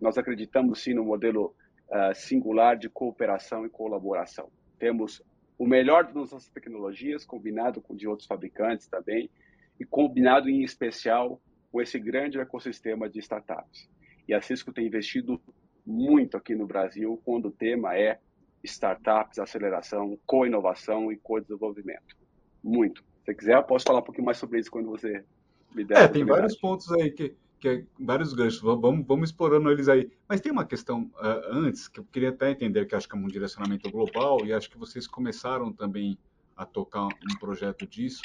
Nós 0.00 0.16
acreditamos 0.16 0.80
sim 0.80 0.94
no 0.94 1.04
modelo 1.04 1.52
uh, 1.88 2.14
singular 2.14 2.76
de 2.76 2.88
cooperação 2.88 3.66
e 3.66 3.68
colaboração. 3.68 4.52
Temos 4.78 5.20
o 5.58 5.66
melhor 5.66 6.04
das 6.04 6.14
nossas 6.14 6.48
tecnologias 6.48 7.24
combinado 7.24 7.80
com 7.80 7.96
de 7.96 8.06
outros 8.06 8.28
fabricantes 8.28 8.86
também 8.86 9.28
e 9.80 9.84
combinado 9.84 10.48
em 10.48 10.62
especial 10.62 11.40
com 11.72 11.82
esse 11.82 11.98
grande 11.98 12.38
ecossistema 12.38 13.08
de 13.08 13.18
startups. 13.18 13.90
E 14.28 14.32
a 14.32 14.40
Cisco 14.40 14.72
tem 14.72 14.86
investido 14.86 15.42
muito 15.84 16.36
aqui 16.36 16.54
no 16.54 16.68
Brasil 16.68 17.20
quando 17.24 17.46
o 17.46 17.52
tema 17.52 17.98
é 17.98 18.20
startups, 18.62 19.40
aceleração, 19.40 20.16
co-inovação 20.24 21.10
e 21.10 21.16
co-desenvolvimento. 21.16 22.23
Muito. 22.64 23.02
Se 23.02 23.26
você 23.26 23.34
quiser, 23.34 23.56
eu 23.56 23.62
posso 23.62 23.84
falar 23.84 23.98
um 23.98 24.02
pouquinho 24.02 24.24
mais 24.24 24.38
sobre 24.38 24.58
isso 24.58 24.70
quando 24.70 24.88
você 24.88 25.22
me 25.74 25.84
der. 25.84 25.98
É, 25.98 26.08
tem 26.08 26.24
vários 26.24 26.56
pontos 26.56 26.90
aí 26.92 27.10
que, 27.10 27.34
que 27.60 27.68
é, 27.68 27.84
vários 28.00 28.32
ganchos. 28.32 28.60
Vamos, 28.60 29.06
vamos 29.06 29.28
explorando 29.28 29.70
eles 29.70 29.88
aí. 29.88 30.10
Mas 30.26 30.40
tem 30.40 30.50
uma 30.50 30.64
questão 30.64 31.10
uh, 31.16 31.52
antes 31.52 31.86
que 31.88 32.00
eu 32.00 32.04
queria 32.04 32.30
até 32.30 32.50
entender, 32.50 32.86
que 32.86 32.94
acho 32.94 33.06
que 33.06 33.14
é 33.14 33.18
um 33.18 33.26
direcionamento 33.26 33.90
global 33.90 34.44
e 34.46 34.52
acho 34.52 34.70
que 34.70 34.78
vocês 34.78 35.06
começaram 35.06 35.70
também 35.70 36.16
a 36.56 36.64
tocar 36.64 37.06
um 37.06 37.38
projeto 37.38 37.86
disso, 37.86 38.22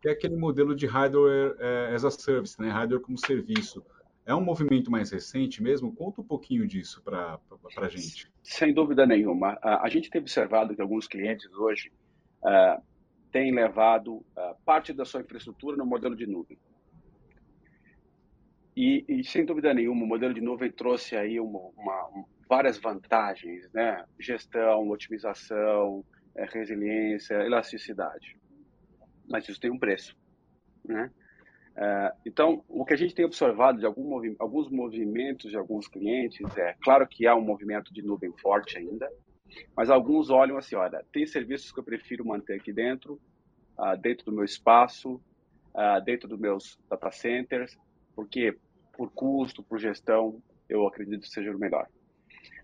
que 0.00 0.08
é 0.08 0.12
aquele 0.12 0.36
modelo 0.36 0.74
de 0.74 0.86
hardware 0.86 1.52
uh, 1.56 1.94
as 1.94 2.04
a 2.04 2.10
service, 2.10 2.60
né? 2.60 2.70
hardware 2.70 3.00
como 3.00 3.18
serviço. 3.18 3.84
É 4.24 4.34
um 4.34 4.40
movimento 4.40 4.90
mais 4.90 5.10
recente 5.10 5.60
mesmo? 5.60 5.92
Conta 5.92 6.20
um 6.20 6.24
pouquinho 6.24 6.66
disso 6.66 7.02
para 7.02 7.40
a 7.76 7.88
gente. 7.88 8.30
Sem 8.42 8.72
dúvida 8.72 9.04
nenhuma. 9.04 9.58
A, 9.60 9.84
a, 9.84 9.88
gente 9.88 10.08
tem 10.08 10.20
observado 10.20 10.76
que 10.76 10.80
alguns 10.80 11.08
clientes 11.08 11.52
hoje 11.54 11.90
uh, 12.44 12.80
têm 13.32 13.52
levado 13.52 14.16
uh, 14.16 14.54
parte 14.64 14.92
da 14.92 15.04
sua 15.04 15.22
infraestrutura 15.22 15.76
no 15.76 15.86
modelo 15.86 16.14
de 16.14 16.26
nuvem. 16.26 16.58
E, 18.76 19.04
e, 19.08 19.24
sem 19.24 19.44
dúvida 19.44 19.74
nenhuma, 19.74 20.04
o 20.04 20.06
modelo 20.06 20.32
de 20.32 20.40
nuvem 20.40 20.70
trouxe 20.70 21.16
aí 21.16 21.40
uma, 21.40 21.58
uma, 21.76 22.08
um, 22.08 22.24
várias 22.48 22.78
vantagens, 22.78 23.70
né? 23.72 24.04
Gestão, 24.18 24.88
otimização, 24.88 26.04
é, 26.34 26.44
resiliência, 26.44 27.34
elasticidade. 27.44 28.38
Mas 29.28 29.48
isso 29.48 29.60
tem 29.60 29.70
um 29.70 29.78
preço, 29.78 30.16
né? 30.84 31.10
É, 31.74 32.12
então, 32.26 32.62
o 32.68 32.84
que 32.84 32.92
a 32.92 32.96
gente 32.96 33.14
tem 33.14 33.24
observado 33.24 33.78
de 33.78 33.86
algum 33.86 34.04
movi 34.04 34.36
alguns 34.38 34.70
movimentos 34.70 35.50
de 35.50 35.56
alguns 35.56 35.88
clientes 35.88 36.46
é, 36.58 36.74
claro 36.82 37.06
que 37.06 37.26
há 37.26 37.34
um 37.34 37.40
movimento 37.40 37.92
de 37.94 38.02
nuvem 38.02 38.30
forte 38.38 38.76
ainda, 38.76 39.10
mas 39.76 39.90
alguns 39.90 40.30
olham 40.30 40.56
assim, 40.56 40.74
olha, 40.76 41.04
tem 41.12 41.26
serviços 41.26 41.72
que 41.72 41.80
eu 41.80 41.84
prefiro 41.84 42.24
manter 42.24 42.58
aqui 42.58 42.72
dentro, 42.72 43.20
uh, 43.78 43.96
dentro 44.00 44.26
do 44.26 44.32
meu 44.32 44.44
espaço, 44.44 45.14
uh, 45.74 46.02
dentro 46.04 46.28
dos 46.28 46.38
meus 46.38 46.78
data 46.88 47.10
centers, 47.10 47.76
porque 48.14 48.56
por 48.92 49.10
custo, 49.10 49.62
por 49.62 49.78
gestão, 49.78 50.42
eu 50.68 50.86
acredito 50.86 51.22
que 51.22 51.28
seja 51.28 51.50
o 51.50 51.58
melhor. 51.58 51.86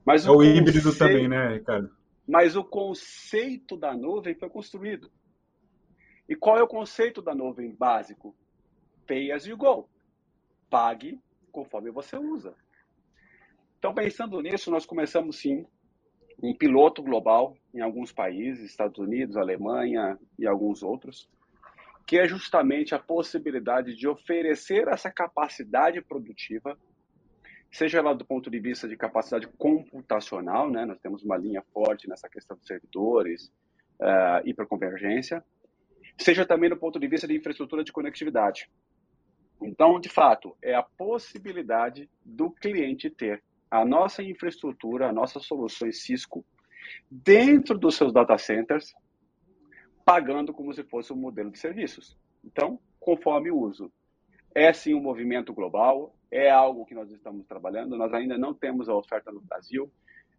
Mas 0.05 0.27
é 0.27 0.31
o, 0.31 0.37
o 0.37 0.45
híbrido 0.45 0.91
conceito, 0.91 0.99
também, 0.99 1.29
né, 1.29 1.55
Ricardo? 1.55 1.91
Mas 2.27 2.57
o 2.57 2.65
conceito 2.65 3.77
da 3.77 3.95
nuvem 3.95 4.35
foi 4.35 4.49
construído. 4.49 5.11
E 6.29 6.37
qual 6.37 6.59
é 6.59 6.63
o 6.63 6.69
conceito 6.69 7.23
da 7.23 7.35
nuvem 7.35 7.75
básico? 7.75 8.37
Pay 9.07 9.33
as 9.33 9.47
you 9.47 9.57
go. 9.57 9.89
Pague 10.69 11.19
conforme 11.51 11.91
você 11.91 12.17
usa. 12.17 12.55
Então, 13.79 13.95
pensando 13.95 14.41
nisso, 14.43 14.71
nós 14.71 14.85
começamos 14.85 15.39
sim 15.39 15.67
um 16.43 16.55
piloto 16.55 17.03
global 17.03 17.57
em 17.75 17.81
alguns 17.81 18.13
países, 18.13 18.65
Estados 18.65 18.99
Unidos, 18.99 19.37
Alemanha 19.37 20.19
e 20.39 20.47
alguns 20.47 20.83
outros, 20.83 21.29
que 22.07 22.19
é 22.19 22.27
justamente 22.27 22.95
a 22.95 22.99
possibilidade 22.99 23.95
de 23.95 24.09
oferecer 24.09 24.89
essa 24.89 25.11
capacidade 25.11 26.01
produtiva, 26.01 26.79
seja 27.71 28.01
lá 28.01 28.15
do 28.15 28.25
ponto 28.25 28.51
de 28.51 28.59
vista 28.59 28.89
de 28.89 28.97
capacidade 28.97 29.47
computacional, 29.59 30.71
né? 30.71 30.87
nós 30.87 30.99
temos 31.01 31.23
uma 31.23 31.37
linha 31.37 31.63
forte 31.73 32.09
nessa 32.09 32.29
questão 32.29 32.57
de 32.57 32.67
servidores, 32.67 33.53
uh, 34.01 34.47
hiperconvergência, 34.49 35.45
seja 36.17 36.47
também 36.47 36.71
do 36.71 36.77
ponto 36.77 36.99
de 36.99 37.07
vista 37.07 37.27
de 37.27 37.37
infraestrutura 37.37 37.85
de 37.85 37.93
conectividade. 37.93 38.71
Então, 39.61 40.01
de 40.01 40.09
fato, 40.09 40.57
é 40.63 40.75
a 40.75 40.83
possibilidade 40.83 42.09
do 42.25 42.51
cliente 42.51 43.11
ter 43.11 43.43
a 43.71 43.85
nossa 43.85 44.23
infraestrutura, 44.23 45.09
as 45.09 45.15
nossas 45.15 45.45
soluções 45.45 46.03
Cisco, 46.03 46.45
dentro 47.11 47.79
dos 47.79 47.97
seus 47.97 48.13
data 48.13 48.37
centers, 48.39 48.95
pagando 50.05 50.53
como 50.53 50.73
se 50.73 50.83
fosse 50.85 51.13
um 51.13 51.17
modelo 51.17 51.51
de 51.51 51.59
serviços. 51.59 52.17
Então, 52.45 52.81
conforme 52.99 53.51
o 53.51 53.59
uso. 53.59 53.93
É 54.55 54.73
sim 54.73 54.95
um 54.95 55.01
movimento 55.01 55.53
global, 55.53 56.15
é 56.31 56.51
algo 56.51 56.85
que 56.87 56.95
nós 56.95 57.11
estamos 57.11 57.47
trabalhando. 57.47 57.97
Nós 57.97 58.13
ainda 58.13 58.39
não 58.39 58.55
temos 58.55 58.89
a 58.89 58.95
oferta 58.95 59.31
no 59.31 59.41
Brasil, 59.41 59.91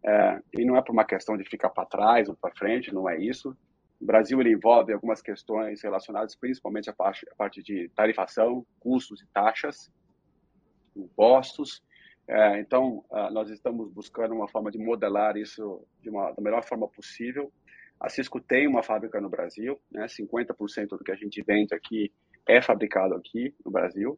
é, 0.03 0.41
e 0.53 0.65
não 0.65 0.75
é 0.75 0.81
por 0.81 0.93
uma 0.93 1.05
questão 1.05 1.37
de 1.37 1.43
ficar 1.43 1.69
para 1.69 1.85
trás 1.85 2.29
ou 2.29 2.35
para 2.35 2.55
frente, 2.55 2.93
não 2.93 3.09
é 3.09 3.19
isso. 3.19 3.55
O 3.99 4.05
Brasil 4.05 4.41
envolve 4.41 4.93
algumas 4.93 5.21
questões 5.21 5.81
relacionadas 5.81 6.35
principalmente 6.35 6.89
à 6.89 6.93
parte, 6.93 7.27
à 7.29 7.35
parte 7.35 7.61
de 7.61 7.89
tarifação, 7.89 8.65
custos 8.79 9.21
e 9.21 9.27
taxas, 9.27 9.91
impostos. 10.95 11.83
É, 12.29 12.59
então, 12.59 13.03
uh, 13.09 13.31
nós 13.31 13.49
estamos 13.49 13.91
buscando 13.91 14.35
uma 14.35 14.47
forma 14.47 14.69
de 14.69 14.77
modelar 14.77 15.35
isso 15.35 15.83
de 16.01 16.09
uma, 16.09 16.31
da 16.31 16.41
melhor 16.41 16.63
forma 16.63 16.87
possível 16.87 17.51
a 17.99 18.07
Cisco 18.07 18.39
tem 18.39 18.65
uma 18.65 18.81
fábrica 18.81 19.19
no 19.19 19.29
Brasil, 19.29 19.77
né? 19.91 20.05
50% 20.05 20.89
do 20.89 21.03
que 21.03 21.11
a 21.11 21.15
gente 21.15 21.43
vende 21.43 21.75
aqui 21.75 22.11
é 22.47 22.61
fabricado 22.61 23.13
aqui 23.13 23.53
no 23.63 23.69
Brasil. 23.69 24.17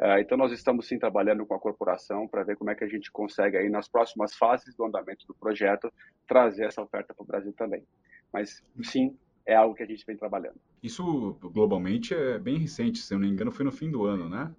Uh, 0.00 0.18
então, 0.18 0.38
nós 0.38 0.50
estamos 0.52 0.88
sim 0.88 0.98
trabalhando 0.98 1.44
com 1.44 1.54
a 1.54 1.60
corporação 1.60 2.26
para 2.26 2.42
ver 2.42 2.56
como 2.56 2.70
é 2.70 2.74
que 2.74 2.82
a 2.82 2.88
gente 2.88 3.12
consegue 3.12 3.58
aí 3.58 3.68
nas 3.68 3.86
próximas 3.86 4.34
fases 4.34 4.74
do 4.74 4.86
andamento 4.86 5.26
do 5.26 5.34
projeto 5.34 5.92
trazer 6.26 6.64
essa 6.64 6.80
oferta 6.80 7.12
para 7.12 7.22
o 7.22 7.26
Brasil 7.26 7.52
também. 7.52 7.84
Mas 8.32 8.64
sim, 8.82 9.14
é 9.44 9.54
algo 9.54 9.74
que 9.74 9.82
a 9.82 9.86
gente 9.86 10.06
vem 10.06 10.16
trabalhando. 10.16 10.58
Isso 10.82 11.34
globalmente 11.42 12.14
é 12.14 12.38
bem 12.38 12.56
recente, 12.56 13.00
se 13.00 13.12
eu 13.12 13.18
não 13.18 13.26
me 13.26 13.32
engano, 13.32 13.52
foi 13.52 13.66
no 13.66 13.72
fim 13.72 13.90
do 13.90 14.04
ano, 14.04 14.30
né? 14.30 14.50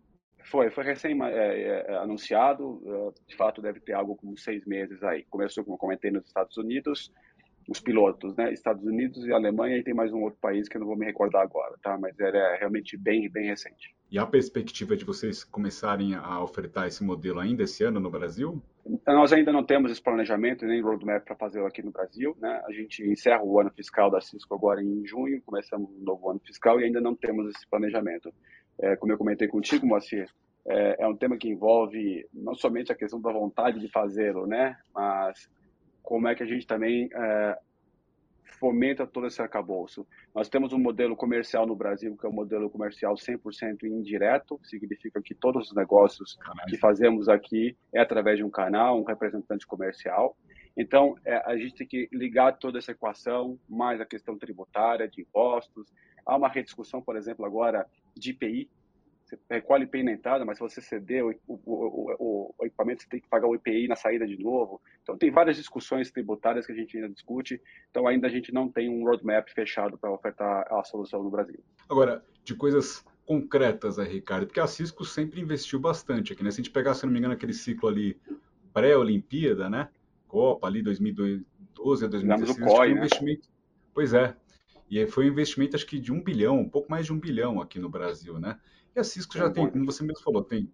Foi, 0.43 0.69
foi 0.69 0.83
recém 0.83 1.17
é, 1.23 1.85
é, 1.87 1.95
anunciado. 1.97 3.13
De 3.27 3.35
fato, 3.35 3.61
deve 3.61 3.79
ter 3.79 3.93
algo 3.93 4.15
como 4.15 4.37
seis 4.37 4.65
meses 4.65 5.01
aí. 5.03 5.23
Começou, 5.29 5.63
como 5.63 5.77
comentei, 5.77 6.11
nos 6.11 6.25
Estados 6.25 6.57
Unidos, 6.57 7.11
os 7.69 7.79
pilotos, 7.79 8.35
né? 8.35 8.51
Estados 8.51 8.83
Unidos 8.83 9.25
e 9.25 9.31
Alemanha 9.31 9.77
e 9.77 9.83
tem 9.83 9.93
mais 9.93 10.11
um 10.11 10.21
outro 10.21 10.39
país 10.39 10.67
que 10.67 10.77
eu 10.77 10.79
não 10.79 10.87
vou 10.87 10.97
me 10.97 11.05
recordar 11.05 11.41
agora, 11.41 11.75
tá? 11.81 11.97
Mas 11.97 12.19
era 12.19 12.57
realmente 12.57 12.97
bem, 12.97 13.29
bem 13.29 13.47
recente. 13.47 13.95
E 14.11 14.19
a 14.19 14.25
perspectiva 14.25 14.95
de 14.95 15.05
vocês 15.05 15.43
começarem 15.43 16.15
a 16.15 16.43
ofertar 16.43 16.87
esse 16.87 17.03
modelo 17.03 17.39
ainda 17.39 17.63
esse 17.63 17.83
ano 17.83 17.99
no 17.99 18.09
Brasil? 18.09 18.61
Nós 19.07 19.31
ainda 19.31 19.53
não 19.53 19.63
temos 19.63 19.91
esse 19.91 20.01
planejamento 20.01 20.65
nem 20.65 20.81
roadmap 20.81 21.23
para 21.23 21.35
fazer 21.35 21.63
aqui 21.65 21.81
no 21.81 21.91
Brasil, 21.91 22.35
né? 22.39 22.61
A 22.67 22.71
gente 22.73 23.03
encerra 23.09 23.43
o 23.43 23.59
ano 23.59 23.71
fiscal 23.71 24.09
da 24.09 24.19
Cisco 24.19 24.53
agora 24.53 24.83
em 24.83 25.05
junho, 25.05 25.41
começamos 25.43 25.89
um 25.89 26.03
novo 26.03 26.29
ano 26.29 26.41
fiscal 26.45 26.79
e 26.81 26.85
ainda 26.85 26.99
não 26.99 27.15
temos 27.15 27.47
esse 27.55 27.65
planejamento. 27.69 28.33
É, 28.81 28.95
como 28.95 29.13
eu 29.13 29.17
comentei 29.17 29.47
contigo, 29.47 29.85
Moacir, 29.85 30.27
é, 30.67 31.03
é, 31.03 31.07
um 31.07 31.15
tema 31.15 31.37
que 31.37 31.49
envolve 31.49 32.27
não 32.33 32.55
somente 32.55 32.91
a 32.91 32.95
questão 32.95 33.21
da 33.21 33.31
vontade 33.31 33.79
de 33.79 33.87
fazê-lo, 33.89 34.45
né? 34.45 34.77
Mas 34.93 35.49
como 36.01 36.27
é 36.27 36.35
que 36.35 36.43
a 36.43 36.45
gente 36.45 36.65
também 36.67 37.09
é, 37.13 37.57
fomenta 38.61 39.07
todo 39.07 39.25
esse 39.25 39.41
arcabouço. 39.41 40.05
Nós 40.35 40.47
temos 40.47 40.71
um 40.71 40.77
modelo 40.77 41.15
comercial 41.15 41.65
no 41.65 41.75
Brasil, 41.75 42.15
que 42.15 42.25
é 42.25 42.29
um 42.29 42.33
modelo 42.33 42.69
comercial 42.69 43.15
100% 43.15 43.83
indireto, 43.83 44.59
significa 44.63 45.19
que 45.19 45.33
todos 45.33 45.69
os 45.69 45.75
negócios 45.75 46.37
que 46.67 46.77
fazemos 46.77 47.27
aqui 47.27 47.75
é 47.91 47.99
através 47.99 48.37
de 48.37 48.43
um 48.43 48.51
canal, 48.51 48.99
um 48.99 49.03
representante 49.03 49.65
comercial. 49.65 50.37
Então, 50.77 51.15
é, 51.25 51.37
a 51.45 51.57
gente 51.57 51.73
tem 51.73 51.87
que 51.87 52.07
ligar 52.13 52.57
toda 52.57 52.77
essa 52.77 52.91
equação, 52.91 53.59
mais 53.67 53.99
a 53.99 54.05
questão 54.05 54.37
tributária, 54.37 55.07
de 55.07 55.21
impostos. 55.21 55.91
Há 56.23 56.37
uma 56.37 56.47
rediscussão, 56.47 57.01
por 57.01 57.15
exemplo, 57.15 57.45
agora 57.45 57.87
de 58.15 58.31
IPI, 58.31 58.69
você 59.31 59.39
recolhe 59.49 59.85
IPI 59.85 60.03
na 60.03 60.11
entrada, 60.11 60.43
mas 60.43 60.57
se 60.57 60.63
você 60.63 60.81
ceder 60.81 61.23
o, 61.23 61.29
o, 61.47 61.59
o, 61.65 62.55
o, 62.59 62.65
equipamento, 62.65 63.03
você 63.03 63.09
tem 63.09 63.21
que 63.21 63.29
pagar 63.29 63.47
o 63.47 63.55
IPI 63.55 63.87
na 63.87 63.95
saída 63.95 64.27
de 64.27 64.37
novo. 64.37 64.81
Então, 65.01 65.17
tem 65.17 65.31
várias 65.31 65.55
discussões 65.55 66.11
tributárias 66.11 66.65
que 66.65 66.71
a 66.71 66.75
gente 66.75 66.97
ainda 66.97 67.09
discute. 67.09 67.61
Então, 67.89 68.07
ainda 68.07 68.27
a 68.27 68.29
gente 68.29 68.53
não 68.53 68.69
tem 68.69 68.89
um 68.89 69.03
roadmap 69.03 69.47
fechado 69.49 69.97
para 69.97 70.11
ofertar 70.11 70.67
a 70.71 70.83
solução 70.83 71.23
no 71.23 71.29
Brasil. 71.29 71.63
Agora, 71.89 72.23
de 72.43 72.55
coisas 72.55 73.05
concretas, 73.25 73.97
aí, 73.97 74.11
Ricardo, 74.11 74.47
porque 74.47 74.59
a 74.59 74.67
Cisco 74.67 75.05
sempre 75.05 75.39
investiu 75.39 75.79
bastante 75.79 76.33
aqui, 76.33 76.43
né? 76.43 76.51
Se 76.51 76.59
a 76.59 76.63
gente 76.63 76.73
pegar, 76.73 76.93
se 76.93 77.05
não 77.05 77.13
me 77.13 77.19
engano, 77.19 77.33
aquele 77.33 77.53
ciclo 77.53 77.87
ali 77.87 78.19
pré-Olimpíada, 78.73 79.69
né? 79.69 79.89
Copa 80.27 80.67
ali 80.67 80.81
2012 80.81 82.05
a 82.05 82.07
2016, 82.07 82.57
o 82.57 82.69
COI, 82.69 82.91
um 82.91 82.95
né? 82.95 82.99
investimento. 82.99 83.47
Pois 83.93 84.13
é. 84.13 84.35
E 84.91 85.07
foi 85.07 85.23
um 85.23 85.29
investimento, 85.29 85.77
acho 85.77 85.87
que 85.87 85.97
de 85.97 86.11
um 86.11 86.21
bilhão, 86.21 86.59
um 86.59 86.69
pouco 86.69 86.91
mais 86.91 87.05
de 87.05 87.13
um 87.13 87.19
bilhão 87.19 87.61
aqui 87.61 87.79
no 87.79 87.87
Brasil, 87.89 88.37
né? 88.37 88.59
E 88.93 88.99
a 88.99 89.03
Cisco 89.05 89.37
já 89.37 89.49
tem, 89.49 89.69
como 89.69 89.85
você 89.85 90.03
mesmo 90.03 90.21
falou, 90.21 90.43
tem 90.43 90.69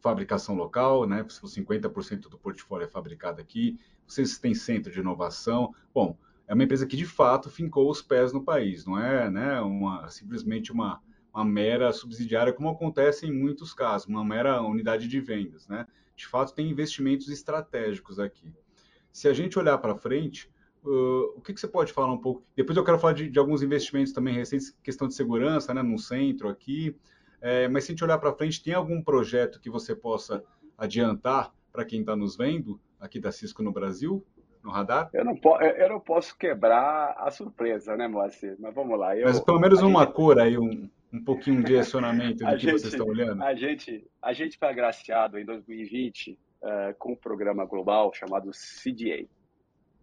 fabricação 0.00 0.56
local, 0.56 1.06
né? 1.06 1.22
50% 1.22 2.22
do 2.22 2.36
portfólio 2.36 2.86
é 2.86 2.88
fabricado 2.88 3.40
aqui. 3.40 3.78
Vocês 4.04 4.36
têm 4.40 4.52
centro 4.52 4.92
de 4.92 4.98
inovação. 4.98 5.72
Bom, 5.94 6.18
é 6.48 6.54
uma 6.54 6.64
empresa 6.64 6.86
que 6.86 6.96
de 6.96 7.06
fato 7.06 7.48
fincou 7.48 7.88
os 7.88 8.02
pés 8.02 8.32
no 8.32 8.42
país, 8.42 8.84
não 8.84 8.98
é, 8.98 9.30
né? 9.30 9.60
Uma 9.60 10.08
simplesmente 10.08 10.72
uma, 10.72 11.00
uma 11.32 11.44
mera 11.44 11.92
subsidiária 11.92 12.52
como 12.52 12.68
acontece 12.68 13.26
em 13.26 13.32
muitos 13.32 13.72
casos, 13.72 14.08
uma 14.08 14.24
mera 14.24 14.60
unidade 14.60 15.06
de 15.06 15.20
vendas, 15.20 15.68
né? 15.68 15.86
De 16.16 16.26
fato 16.26 16.52
tem 16.52 16.68
investimentos 16.68 17.28
estratégicos 17.28 18.18
aqui. 18.18 18.52
Se 19.12 19.28
a 19.28 19.32
gente 19.32 19.56
olhar 19.56 19.78
para 19.78 19.94
frente, 19.94 20.50
Uh, 20.86 21.32
o 21.36 21.40
que, 21.40 21.52
que, 21.52 21.60
você 21.60 21.66
pode 21.66 21.92
falar 21.92 22.12
um 22.12 22.18
pouco? 22.18 22.44
Depois 22.54 22.76
eu 22.76 22.84
quero 22.84 22.98
falar 22.98 23.12
de, 23.12 23.28
de, 23.28 23.38
alguns 23.38 23.60
investimentos 23.60 24.12
também 24.12 24.34
recentes, 24.34 24.70
questão 24.82 25.08
de 25.08 25.14
segurança, 25.14 25.74
né, 25.74 25.82
no 25.82 25.98
centro 25.98 26.48
aqui. 26.48 26.96
É, 27.40 27.66
mas 27.68 27.84
se 27.84 27.90
a 27.90 27.92
gente 27.92 28.04
olhar 28.04 28.18
para 28.18 28.32
frente, 28.32 28.62
tem 28.62 28.72
algum 28.72 29.02
projeto 29.02 29.60
que 29.60 29.68
você 29.68 29.96
possa 29.96 30.44
adiantar 30.78 31.52
para 31.72 31.84
quem 31.84 32.00
está 32.00 32.14
nos 32.14 32.36
vendo 32.36 32.80
aqui 33.00 33.18
da 33.18 33.32
Cisco 33.32 33.62
no 33.62 33.72
Brasil, 33.72 34.24
no 34.62 34.70
radar? 34.70 35.10
Eu 35.12 35.24
não, 35.24 35.36
eu 35.60 35.88
não 35.88 36.00
posso 36.00 36.36
quebrar 36.36 37.14
a 37.18 37.30
surpresa, 37.30 37.96
né, 37.96 38.08
Moacir? 38.08 38.56
Mas 38.58 38.74
vamos 38.74 38.98
lá. 38.98 39.16
Eu, 39.16 39.26
mas 39.26 39.40
pelo 39.40 39.60
menos 39.60 39.82
uma 39.82 40.04
gente... 40.04 40.14
cor 40.14 40.38
aí, 40.38 40.56
um, 40.56 40.88
um 41.12 41.24
pouquinho 41.24 41.58
de 41.58 41.66
direcionamento 41.66 42.44
do 42.44 42.50
que 42.52 42.58
gente, 42.58 42.72
vocês 42.72 42.92
estão 42.92 43.06
olhando. 43.06 43.42
A 43.42 43.54
gente, 43.54 44.08
a 44.22 44.32
gente 44.32 44.58
foi 44.58 44.68
agraciado 44.68 45.38
em 45.38 45.44
2020 45.44 46.38
uh, 46.62 46.68
é, 46.68 46.92
com 46.94 47.12
um 47.12 47.16
programa 47.16 47.64
global 47.64 48.12
chamado 48.14 48.50
CDA, 48.50 49.26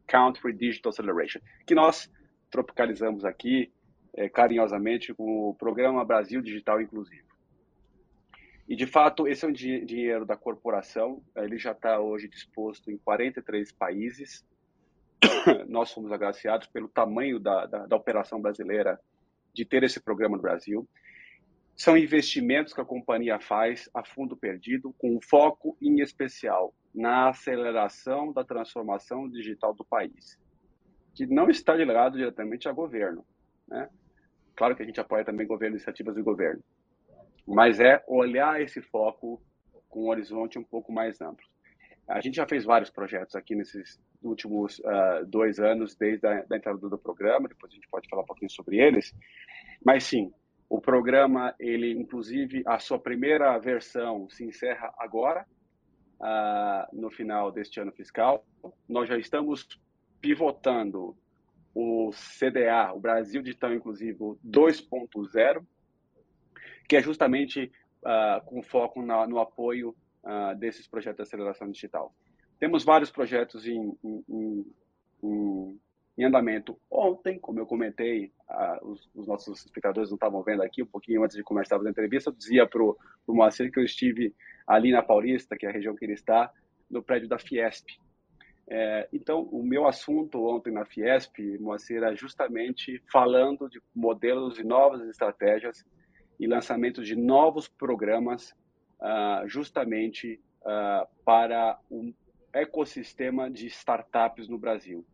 Country 0.07 0.53
Digital 0.53 0.91
Acceleration, 0.91 1.39
que 1.65 1.75
nós 1.75 2.11
tropicalizamos 2.49 3.25
aqui 3.25 3.71
é, 4.15 4.29
carinhosamente 4.29 5.13
com 5.13 5.49
o 5.49 5.55
Programa 5.55 6.05
Brasil 6.05 6.41
Digital 6.41 6.81
Inclusivo. 6.81 7.33
E, 8.67 8.75
de 8.75 8.85
fato, 8.85 9.27
esse 9.27 9.43
é 9.43 9.47
um 9.47 9.51
dinheiro 9.51 10.25
da 10.25 10.37
corporação, 10.37 11.21
ele 11.35 11.57
já 11.57 11.71
está 11.71 11.99
hoje 11.99 12.29
disposto 12.29 12.89
em 12.89 12.97
43 12.97 13.71
países. 13.73 14.45
Nós 15.67 15.91
fomos 15.91 16.11
agraciados 16.11 16.67
pelo 16.67 16.87
tamanho 16.87 17.39
da, 17.39 17.65
da, 17.65 17.85
da 17.85 17.95
operação 17.95 18.41
brasileira 18.41 18.99
de 19.53 19.65
ter 19.65 19.83
esse 19.83 19.99
programa 19.99 20.37
no 20.37 20.41
Brasil. 20.41 20.87
São 21.75 21.97
investimentos 21.97 22.71
que 22.71 22.79
a 22.79 22.85
companhia 22.85 23.39
faz 23.39 23.89
a 23.93 24.03
fundo 24.03 24.37
perdido, 24.37 24.93
com 24.97 25.19
foco 25.21 25.75
em 25.81 25.99
especial 25.99 26.73
na 26.93 27.29
aceleração 27.29 28.31
da 28.31 28.43
transformação 28.43 29.27
digital 29.29 29.73
do 29.73 29.83
país, 29.83 30.39
que 31.13 31.25
não 31.25 31.49
está 31.49 31.73
ligado 31.73 32.17
diretamente 32.17 32.67
ao 32.67 32.75
governo. 32.75 33.25
Né? 33.67 33.89
Claro 34.55 34.75
que 34.75 34.83
a 34.83 34.85
gente 34.85 34.99
apoia 34.99 35.25
também 35.25 35.47
governo, 35.47 35.75
iniciativas 35.75 36.15
do 36.15 36.23
governo, 36.23 36.63
mas 37.47 37.79
é 37.79 38.03
olhar 38.07 38.61
esse 38.61 38.81
foco 38.81 39.41
com 39.89 40.05
um 40.05 40.09
horizonte 40.09 40.59
um 40.59 40.63
pouco 40.63 40.91
mais 40.91 41.19
amplo. 41.21 41.45
A 42.07 42.19
gente 42.19 42.35
já 42.35 42.45
fez 42.45 42.65
vários 42.65 42.89
projetos 42.89 43.35
aqui 43.35 43.55
nesses 43.55 43.99
últimos 44.21 44.79
uh, 44.79 45.25
dois 45.25 45.59
anos, 45.59 45.95
desde 45.95 46.27
a 46.27 46.43
da 46.43 46.57
entrada 46.57 46.89
do 46.89 46.97
programa, 46.97 47.47
depois 47.47 47.71
a 47.71 47.75
gente 47.75 47.87
pode 47.89 48.07
falar 48.09 48.23
um 48.23 48.25
pouquinho 48.25 48.51
sobre 48.51 48.77
eles, 48.77 49.13
mas 49.83 50.03
sim, 50.03 50.33
o 50.69 50.81
programa, 50.81 51.53
ele 51.59 51.91
inclusive, 51.91 52.63
a 52.65 52.79
sua 52.79 52.99
primeira 52.99 53.57
versão 53.59 54.29
se 54.29 54.43
encerra 54.43 54.93
agora, 54.97 55.45
uh, 56.23 56.87
no 56.95 57.11
final 57.11 57.51
deste 57.51 57.79
ano 57.79 57.91
fiscal. 57.91 58.45
Nós 58.87 59.09
já 59.09 59.17
estamos 59.17 59.67
pivotando 60.21 61.15
o 61.75 62.11
CDA, 62.11 62.93
o 62.93 62.99
Brasil 62.99 63.41
Digital 63.41 63.73
Inclusivo 63.73 64.39
2.0, 64.45 65.65
que 66.87 66.95
é 66.95 67.01
justamente 67.01 67.71
uh, 68.03 68.43
com 68.45 68.63
foco 68.63 69.01
na, 69.01 69.27
no 69.27 69.39
apoio 69.39 69.95
uh, 70.23 70.55
desses 70.57 70.87
projetos 70.87 71.17
de 71.17 71.23
aceleração 71.23 71.69
digital. 71.69 72.15
Temos 72.59 72.85
vários 72.85 73.11
projetos 73.11 73.67
em, 73.67 73.97
em, 74.03 74.65
em, 75.21 75.79
em 76.17 76.23
andamento. 76.23 76.79
Ontem, 76.89 77.37
como 77.37 77.59
eu 77.59 77.65
comentei, 77.65 78.31
os, 78.83 79.09
os, 79.13 79.27
nossos 79.27 79.65
espectadores 79.65 80.09
não 80.09 80.15
estavam 80.15 80.41
vendo 80.43 80.63
aqui, 80.63 80.81
um 80.81 80.87
pouquinho 80.87 81.23
antes 81.23 81.35
de 81.35 81.43
começar 81.43 81.75
a 81.75 81.89
entrevista, 81.89 82.29
eu 82.29 82.33
dizia 82.33 82.65
para 82.65 82.81
o 82.81 82.97
Moacir 83.27 83.69
que 83.69 83.79
eu 83.79 83.83
estive 83.83 84.33
ali 84.67 84.91
na 84.91 85.01
Paulista, 85.01 85.55
que 85.57 85.65
é 85.65 85.69
a 85.69 85.73
região 85.73 85.95
que 85.95 86.05
ele 86.05 86.13
está, 86.13 86.51
no 86.89 87.01
prédio 87.01 87.27
da 87.27 87.39
Fiesp, 87.39 87.87
é, 88.67 89.07
então, 89.11 89.41
o 89.51 89.61
meu 89.61 89.87
assunto 89.87 90.43
ontem 90.45 90.71
na 90.71 90.85
Fiesp, 90.85 91.37
Moacir, 91.59 91.97
era 91.97 92.15
justamente 92.15 93.01
falando 93.11 93.69
de 93.69 93.81
modelos 93.93 94.57
e 94.57 94.63
novas 94.63 95.01
estratégias 95.07 95.85
e 96.39 96.47
lançamento 96.47 97.03
de 97.03 97.15
novos 97.15 97.67
programas 97.67 98.51
uh, 98.99 99.47
justamente 99.47 100.39
uh, 100.61 101.07
para 101.25 101.77
um 101.91 102.13
ecossistema 102.53 103.49
de 103.49 103.67
startups 103.67 104.47
no 104.47 104.57
Brasil, 104.57 105.05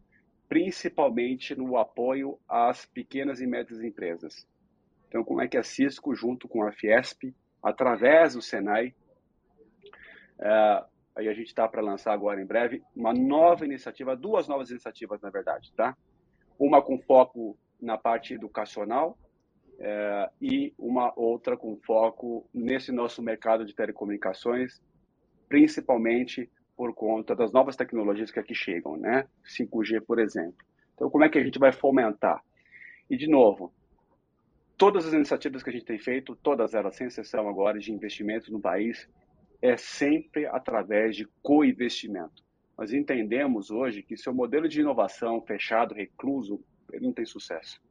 principalmente 0.48 1.56
no 1.56 1.78
apoio 1.78 2.38
às 2.48 2.86
pequenas 2.86 3.42
e 3.42 3.48
médias 3.48 3.82
empresas. 3.82 4.48
Então, 5.08 5.24
como 5.24 5.42
é 5.42 5.48
que 5.48 5.58
a 5.58 5.64
Cisco, 5.64 6.14
junto 6.14 6.48
com 6.48 6.64
a 6.64 6.72
Fiesp, 6.72 7.34
através 7.64 8.36
do 8.36 8.42
Senai, 8.42 8.94
uh, 10.40 10.86
aí 11.16 11.28
a 11.28 11.34
gente 11.34 11.48
está 11.48 11.68
para 11.68 11.82
lançar 11.82 12.14
agora 12.14 12.42
em 12.42 12.46
breve, 12.46 12.82
uma 12.96 13.14
nova 13.14 13.66
iniciativa, 13.66 14.16
duas 14.16 14.48
novas 14.48 14.70
iniciativas, 14.70 15.22
na 15.22 15.30
verdade, 15.30 15.72
tá? 15.74 15.96
Uma 16.58 16.82
com 16.82 17.00
foco 17.00 17.58
na 17.82 17.98
parte 17.98 18.34
educacional 18.34 19.18
é, 19.80 20.30
e 20.42 20.74
uma 20.78 21.14
outra 21.16 21.56
com 21.56 21.78
foco 21.78 22.46
nesse 22.54 22.92
nosso 22.92 23.22
mercado 23.22 23.66
de 23.66 23.74
telecomunicações, 23.74 24.82
principalmente 25.48 26.50
por 26.76 26.94
conta 26.94 27.36
das 27.36 27.52
novas 27.52 27.76
tecnologias 27.76 28.32
que 28.32 28.40
aqui 28.40 28.54
chegam, 28.54 28.98
né? 28.98 29.28
5G, 29.46 30.02
por 30.06 30.20
exemplo. 30.20 30.66
Então, 30.96 31.10
como 31.10 31.24
é 31.24 31.30
que 31.30 31.38
a 31.38 31.44
gente 31.44 31.60
vai 31.60 31.72
fomentar? 31.72 32.42
E, 33.10 33.18
de 33.18 33.28
novo, 33.28 33.74
todas 34.78 35.06
as 35.06 35.14
iniciativas 35.14 35.64
que 35.64 35.70
a 35.70 35.74
gente 35.74 35.86
tem 35.86 35.98
feito, 35.98 36.36
todas 36.36 36.74
elas, 36.74 36.96
sem 36.96 37.08
exceção 37.08 37.50
agora, 37.50 37.80
de 37.80 37.92
investimentos 37.92 38.50
no 38.50 38.60
país, 38.60 39.10
é 39.62 39.76
sempre 39.78 40.46
através 40.46 41.16
de 41.16 41.28
co-investimento. 41.42 42.44
Nós 42.78 42.94
entendemos 42.94 43.72
hoje 43.72 44.02
que 44.02 44.16
seu 44.16 44.34
modelo 44.34 44.68
de 44.68 44.80
inovação 44.80 45.42
fechado, 45.42 45.94
recluso, 45.94 46.64
ele 46.92 47.06
não 47.06 47.14
tem 47.14 47.26
sucesso. 47.26 47.82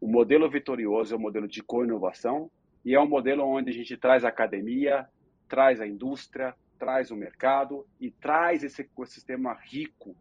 O 0.00 0.08
modelo 0.08 0.50
vitorioso 0.50 1.14
é 1.14 1.16
o 1.16 1.20
modelo 1.20 1.46
de 1.46 1.62
co-inovação 1.62 2.50
e 2.84 2.94
é 2.94 3.00
um 3.00 3.08
modelo 3.08 3.44
onde 3.44 3.70
a 3.70 3.74
gente 3.74 3.96
traz 3.96 4.24
a 4.24 4.28
academia, 4.28 5.06
traz 5.48 5.80
a 5.80 5.86
indústria, 5.86 6.54
traz 6.78 7.10
o 7.10 7.16
mercado 7.16 7.86
e 8.00 8.10
traz 8.10 8.62
esse 8.62 8.82
ecossistema 8.82 9.54
rico 9.54 10.16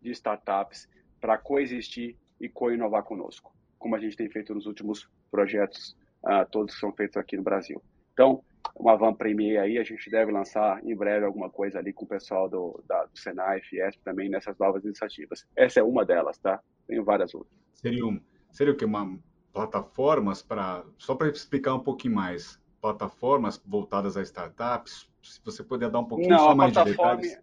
de 0.00 0.10
startups 0.10 0.88
para 1.20 1.38
coexistir 1.38 2.16
e 2.40 2.48
co-inovar 2.48 3.02
conosco, 3.04 3.54
como 3.78 3.96
a 3.96 3.98
gente 3.98 4.16
tem 4.16 4.28
feito 4.28 4.54
nos 4.54 4.66
últimos 4.66 5.08
projetos, 5.30 5.96
uh, 6.22 6.48
todos 6.50 6.74
que 6.74 6.80
são 6.80 6.92
feitos 6.92 7.16
aqui 7.16 7.36
no 7.36 7.42
Brasil. 7.42 7.82
Então, 8.12 8.44
uma 8.74 8.96
van 8.96 9.14
premier 9.14 9.60
aí, 9.60 9.78
a 9.78 9.84
gente 9.84 10.10
deve 10.10 10.32
lançar 10.32 10.84
em 10.84 10.96
breve 10.96 11.24
alguma 11.24 11.50
coisa 11.50 11.78
ali 11.78 11.92
com 11.92 12.04
o 12.04 12.08
pessoal 12.08 12.48
do, 12.48 12.82
da, 12.86 13.04
do 13.04 13.18
Senai, 13.18 13.60
Fiesp 13.60 14.00
também 14.02 14.28
nessas 14.28 14.58
novas 14.58 14.84
iniciativas. 14.84 15.46
Essa 15.56 15.80
é 15.80 15.82
uma 15.82 16.04
delas, 16.04 16.38
tá? 16.38 16.60
Tem 16.86 17.02
várias 17.02 17.34
outras. 17.34 17.54
Seria, 17.72 18.04
um, 18.04 18.20
seria 18.50 18.72
o 18.72 18.76
que? 18.76 18.84
Uma 18.84 19.18
plataformas 19.52 20.42
para. 20.42 20.84
Só 20.98 21.14
para 21.14 21.28
explicar 21.28 21.74
um 21.74 21.80
pouquinho 21.80 22.14
mais. 22.14 22.60
plataformas 22.80 23.62
voltadas 23.64 24.16
a 24.16 24.22
startups? 24.22 25.08
Se 25.22 25.40
você 25.44 25.62
puder 25.62 25.90
dar 25.90 26.00
um 26.00 26.04
pouquinho 26.04 26.30
Não, 26.30 26.38
só 26.38 26.54
mais 26.54 26.72
de 26.72 26.84
detalhes. 26.84 27.38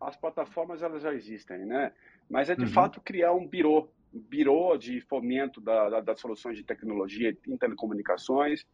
As 0.00 0.16
plataformas 0.16 0.82
elas 0.82 1.02
já 1.02 1.12
existem, 1.12 1.66
né? 1.66 1.92
Mas 2.28 2.48
é 2.48 2.56
de 2.56 2.62
uhum. 2.64 2.70
fato 2.70 3.00
criar 3.00 3.34
um 3.34 3.46
birô, 3.46 3.88
um 4.14 4.18
birô 4.18 4.76
de 4.76 5.00
fomento 5.02 5.60
da, 5.60 5.90
da, 5.90 6.00
das 6.00 6.18
soluções 6.18 6.56
de 6.56 6.64
tecnologia 6.64 7.36
em 7.46 7.56
telecomunicações 7.58 8.64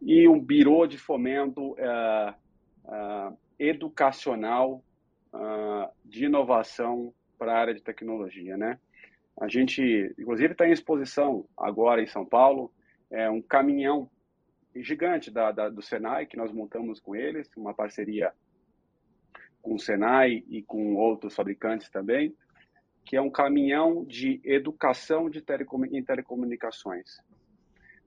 e 0.00 0.28
um 0.28 0.40
birô 0.40 0.86
de 0.86 0.98
fomento 0.98 1.74
é, 1.78 2.34
é, 2.88 3.32
educacional 3.58 4.82
uh, 5.32 5.90
de 6.04 6.24
inovação 6.24 7.12
para 7.38 7.52
a 7.52 7.58
área 7.58 7.74
de 7.74 7.82
tecnologia, 7.82 8.56
né? 8.56 8.78
A 9.40 9.48
gente, 9.48 9.82
inclusive, 10.18 10.52
está 10.52 10.66
em 10.66 10.72
exposição 10.72 11.46
agora 11.56 12.02
em 12.02 12.06
São 12.06 12.24
Paulo, 12.24 12.72
é 13.10 13.28
um 13.30 13.40
caminhão 13.40 14.10
gigante 14.74 15.30
da, 15.30 15.50
da, 15.50 15.68
do 15.68 15.82
Senai 15.82 16.26
que 16.26 16.36
nós 16.36 16.52
montamos 16.52 17.00
com 17.00 17.16
eles, 17.16 17.50
uma 17.56 17.74
parceria 17.74 18.32
com 19.62 19.74
o 19.74 19.78
Senai 19.78 20.44
e 20.48 20.62
com 20.62 20.94
outros 20.96 21.34
fabricantes 21.34 21.90
também, 21.90 22.34
que 23.04 23.16
é 23.16 23.20
um 23.20 23.30
caminhão 23.30 24.04
de 24.04 24.40
educação 24.44 25.28
de 25.28 25.40
telecom, 25.40 25.84
em 25.84 26.02
telecomunicações. 26.02 27.18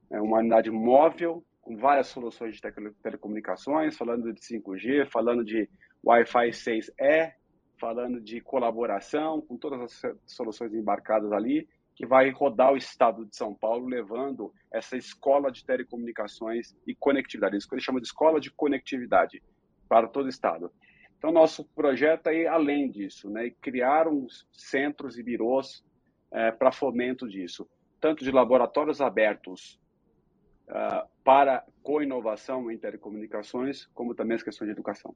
É 0.09 0.21
uma 0.21 0.39
unidade 0.39 0.71
móvel 0.71 1.43
com 1.63 1.77
várias 1.77 2.07
soluções 2.07 2.55
de 2.55 2.61
telecomunicações, 3.01 3.97
falando 3.97 4.31
de 4.33 4.39
5G, 4.39 5.09
falando 5.09 5.43
de 5.43 5.67
Wi-Fi 6.05 6.49
6E, 6.49 7.33
falando 7.79 8.19
de 8.21 8.41
colaboração, 8.41 9.41
com 9.41 9.57
todas 9.57 9.81
as 9.81 10.15
soluções 10.27 10.73
embarcadas 10.73 11.31
ali, 11.31 11.67
que 11.95 12.05
vai 12.05 12.29
rodar 12.31 12.73
o 12.73 12.77
estado 12.77 13.25
de 13.25 13.35
São 13.35 13.53
Paulo, 13.53 13.87
levando 13.87 14.53
essa 14.71 14.97
escola 14.97 15.51
de 15.51 15.65
telecomunicações 15.65 16.75
e 16.85 16.93
conectividade. 16.93 17.55
Isso 17.55 17.67
que 17.67 17.75
ele 17.75 17.81
chama 17.81 18.01
de 18.01 18.07
escola 18.07 18.41
de 18.41 18.51
conectividade 18.51 19.41
para 19.87 20.07
todo 20.07 20.25
o 20.25 20.29
estado. 20.29 20.71
Então, 21.17 21.31
nosso 21.31 21.63
projeto 21.69 22.27
é 22.27 22.41
ir 22.41 22.47
além 22.47 22.89
disso, 22.89 23.29
né? 23.29 23.51
criar 23.61 24.07
uns 24.07 24.45
centros 24.51 25.17
e 25.17 25.23
birôs 25.23 25.85
é, 26.31 26.51
para 26.51 26.71
fomento 26.71 27.27
disso, 27.27 27.69
tanto 28.01 28.23
de 28.23 28.31
laboratórios 28.31 28.99
abertos 28.99 29.79
uh, 30.69 31.07
para 31.23 31.65
co-inovação 31.81 32.71
em 32.71 32.77
telecomunicações, 32.77 33.87
como 33.93 34.13
também 34.13 34.35
as 34.35 34.43
questões 34.43 34.67
de 34.67 34.73
educação. 34.73 35.15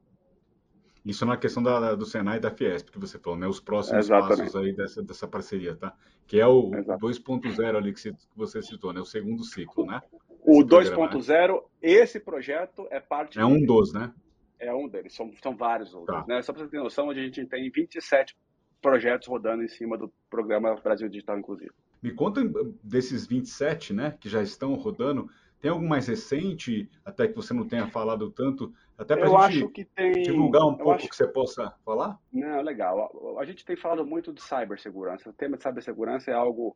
Isso 1.06 1.26
na 1.26 1.38
questão 1.38 1.64
da, 1.64 1.96
do 1.96 2.06
Senai 2.06 2.38
e 2.38 2.42
da 2.42 2.52
Fiesp, 2.52 2.92
que 2.92 3.00
você 3.00 3.18
falou, 3.18 3.40
né? 3.40 3.48
Os 3.48 3.62
próximos 3.62 4.06
Exatamente. 4.06 4.40
passos 4.40 4.56
aí 4.58 4.76
dessa, 4.76 5.02
dessa 5.02 5.26
parceria, 5.26 5.74
tá? 5.74 5.96
Que 6.28 6.38
é 6.38 6.46
o 6.46 6.70
2.0 6.70 7.78
ali 7.78 7.94
que 7.94 8.14
você 8.36 8.62
citou, 8.62 8.92
né? 8.92 9.00
O 9.00 9.06
segundo 9.06 9.42
ciclo, 9.46 9.86
né? 9.86 10.02
O 10.44 10.64
2.0, 10.64 11.54
né? 11.54 11.62
esse 11.82 12.20
projeto 12.20 12.86
é 12.92 13.00
parte... 13.00 13.40
É 13.40 13.46
um 13.46 13.66
dos, 13.66 13.94
né? 13.94 14.14
É 14.60 14.74
um 14.74 14.88
deles, 14.90 15.14
são, 15.14 15.32
são 15.42 15.56
vários 15.56 15.94
outros, 15.94 16.20
tá. 16.20 16.26
né? 16.28 16.42
Só 16.42 16.52
para 16.52 16.64
você 16.64 16.72
ter 16.72 16.80
noção, 16.80 17.10
a 17.10 17.14
gente 17.14 17.46
tem 17.46 17.72
27 17.72 18.36
projetos 18.82 19.28
rodando 19.28 19.64
em 19.64 19.68
cima 19.68 19.98
do 19.98 20.12
programa 20.30 20.76
Brasil 20.76 21.08
Digital 21.08 21.40
Inclusivo. 21.40 21.74
Me 22.02 22.12
conta 22.12 22.42
desses 22.84 23.26
27, 23.26 23.94
né, 23.94 24.16
que 24.20 24.30
já 24.30 24.42
estão 24.42 24.74
rodando, 24.76 25.30
tem 25.60 25.72
algum 25.72 25.88
mais 25.88 26.08
recente, 26.08 26.90
até 27.04 27.28
que 27.28 27.36
você 27.36 27.54
não 27.54 27.68
tenha 27.68 27.88
falado 27.88 28.30
tanto, 28.30 28.74
até 28.98 29.16
para 29.16 29.30
a 29.38 29.52
gente 29.52 29.86
tem... 29.86 30.12
divulgar 30.22 30.64
um 30.66 30.72
eu 30.72 30.78
pouco 30.78 30.92
acho... 30.92 31.10
que 31.10 31.16
você 31.16 31.28
possa 31.28 31.74
falar? 31.84 32.20
Não, 32.32 32.62
legal. 32.62 33.38
A 33.40 33.46
gente 33.46 33.66
tem 33.66 33.76
falado 33.76 34.06
muito 34.06 34.32
de 34.32 34.42
cibersegurança. 34.42 35.30
O 35.30 35.34
tema 35.34 35.58
de 35.58 35.64
cibersegurança 35.64 36.32
é 36.32 36.34
algo 36.34 36.76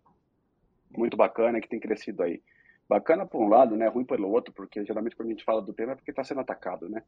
muito 0.95 1.15
bacana 1.15 1.62
que 1.62 1.69
tem 1.69 1.79
crescido 1.79 2.23
aí. 2.23 2.41
Bacana 2.89 3.25
por 3.25 3.41
um 3.41 3.47
lado, 3.47 3.75
né? 3.75 3.88
Ruim 3.88 4.03
pelo 4.03 4.29
outro, 4.29 4.53
porque 4.53 4.84
geralmente 4.84 5.15
quando 5.15 5.29
a 5.29 5.31
gente 5.31 5.45
fala 5.45 5.62
do 5.62 5.73
tema 5.73 5.93
é 5.93 5.95
porque 5.95 6.12
está 6.12 6.23
sendo 6.23 6.41
atacado, 6.41 6.89
né? 6.89 7.01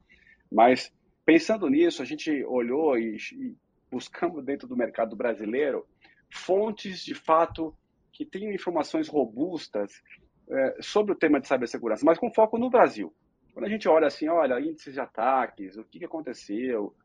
Mas 0.51 0.93
pensando 1.25 1.67
nisso, 1.67 2.01
a 2.01 2.05
gente 2.05 2.43
olhou 2.45 2.97
e, 2.97 3.17
e 3.33 3.55
buscamos 3.91 4.43
dentro 4.43 4.67
do 4.67 4.77
mercado 4.77 5.15
brasileiro 5.15 5.85
fontes 6.29 7.03
de 7.03 7.13
fato 7.13 7.75
que 8.13 8.25
tenham 8.25 8.53
informações 8.53 9.09
robustas 9.09 10.01
é, 10.49 10.77
sobre 10.81 11.11
o 11.11 11.15
tema 11.15 11.39
de 11.39 11.47
cibersegurança, 11.47 12.05
mas 12.05 12.19
com 12.19 12.31
foco 12.31 12.57
no 12.57 12.69
Brasil. 12.69 13.13
Quando 13.53 13.65
a 13.65 13.69
gente 13.69 13.87
olha 13.89 14.07
assim, 14.07 14.27
olha, 14.29 14.59
índices 14.59 14.93
de 14.93 14.99
ataques, 14.99 15.77
o 15.77 15.83
que, 15.83 15.99
que 15.99 16.05
aconteceu, 16.05 16.95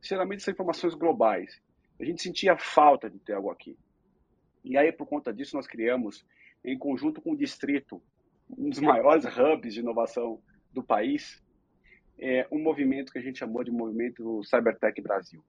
geralmente 0.00 0.42
são 0.42 0.52
informações 0.52 0.94
globais. 0.94 1.60
A 2.00 2.04
gente 2.04 2.22
sentia 2.22 2.56
falta 2.56 3.10
de 3.10 3.18
ter 3.18 3.34
algo 3.34 3.50
aqui. 3.50 3.76
E 4.64 4.76
aí, 4.76 4.92
por 4.92 5.06
conta 5.06 5.32
disso, 5.32 5.56
nós 5.56 5.66
criamos, 5.66 6.24
em 6.64 6.78
conjunto 6.78 7.20
com 7.20 7.32
o 7.32 7.36
Distrito, 7.36 8.00
um 8.50 8.68
dos 8.68 8.80
maiores 8.80 9.24
hubs 9.24 9.74
de 9.74 9.80
inovação 9.80 10.40
do 10.72 10.82
país, 10.82 11.42
é, 12.18 12.46
um 12.50 12.62
movimento 12.62 13.12
que 13.12 13.18
a 13.18 13.22
gente 13.22 13.38
chamou 13.38 13.64
de 13.64 13.70
Movimento 13.70 14.42
Cybertech 14.44 15.00
Brasil. 15.00 15.42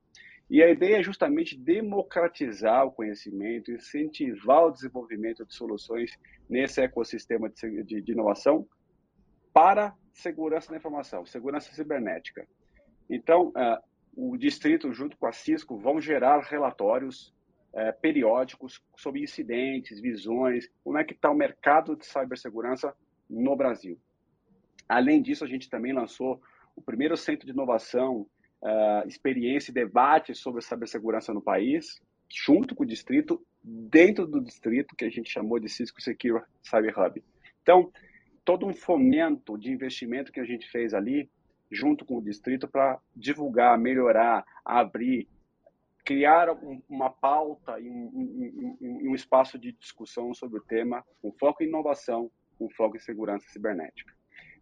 E 0.53 0.61
a 0.61 0.69
ideia 0.69 0.97
é 0.97 1.01
justamente 1.01 1.57
democratizar 1.57 2.85
o 2.85 2.91
conhecimento, 2.91 3.71
incentivar 3.71 4.65
o 4.65 4.71
desenvolvimento 4.71 5.43
de 5.43 5.55
soluções 5.55 6.15
nesse 6.47 6.79
ecossistema 6.79 7.49
de, 7.49 7.83
de, 7.83 7.99
de 7.99 8.11
inovação 8.11 8.67
para 9.51 9.95
segurança 10.13 10.69
da 10.69 10.77
informação, 10.77 11.25
segurança 11.25 11.73
cibernética. 11.73 12.47
Então, 13.09 13.47
uh, 13.47 13.81
o 14.15 14.37
distrito, 14.37 14.93
junto 14.93 15.17
com 15.17 15.25
a 15.25 15.31
Cisco, 15.31 15.75
vão 15.75 15.99
gerar 15.99 16.39
relatórios 16.41 17.33
uh, 17.73 17.99
periódicos 17.99 18.79
sobre 18.95 19.23
incidentes, 19.23 19.99
visões, 19.99 20.69
como 20.83 20.99
é 20.99 21.03
que 21.03 21.15
está 21.15 21.31
o 21.31 21.35
mercado 21.35 21.95
de 21.95 22.05
cibersegurança 22.05 22.95
no 23.27 23.55
Brasil. 23.55 23.99
Além 24.87 25.19
disso, 25.19 25.43
a 25.43 25.47
gente 25.47 25.67
também 25.67 25.93
lançou 25.93 26.39
o 26.75 26.81
primeiro 26.81 27.17
centro 27.17 27.47
de 27.47 27.53
inovação 27.53 28.27
uh, 28.63 29.07
experiência 29.07 29.71
e 29.71 29.73
debate 29.73 30.33
sobre 30.33 30.61
cibersegurança 30.61 31.33
no 31.33 31.41
país, 31.41 32.01
junto 32.29 32.73
com 32.73 32.83
o 32.83 32.87
distrito, 32.87 33.45
dentro 33.61 34.25
do 34.25 34.41
distrito, 34.41 34.95
que 34.95 35.05
a 35.05 35.09
gente 35.09 35.29
chamou 35.29 35.59
de 35.59 35.69
Cisco 35.69 36.01
Secure 36.01 36.43
Cyber 36.63 36.97
Hub. 36.97 37.23
Então, 37.61 37.91
todo 38.43 38.65
um 38.65 38.73
fomento 38.73 39.57
de 39.57 39.71
investimento 39.71 40.31
que 40.31 40.39
a 40.39 40.45
gente 40.45 40.69
fez 40.69 40.93
ali, 40.93 41.29
junto 41.69 42.05
com 42.05 42.17
o 42.17 42.23
distrito, 42.23 42.67
para 42.67 42.99
divulgar, 43.15 43.77
melhorar, 43.77 44.43
abrir, 44.65 45.27
criar 46.03 46.51
um, 46.51 46.81
uma 46.89 47.09
pauta 47.09 47.79
e 47.79 47.89
um, 47.89 48.77
um, 48.81 49.09
um, 49.09 49.15
espaço 49.15 49.57
de 49.57 49.71
discussão 49.73 50.33
sobre 50.33 50.59
o 50.59 50.63
tema, 50.63 51.03
com 51.21 51.31
foco 51.31 51.63
em 51.63 51.67
inovação, 51.67 52.29
com 52.57 52.69
foco 52.69 52.97
em 52.97 52.99
segurança 52.99 53.47
cibernética. 53.49 54.13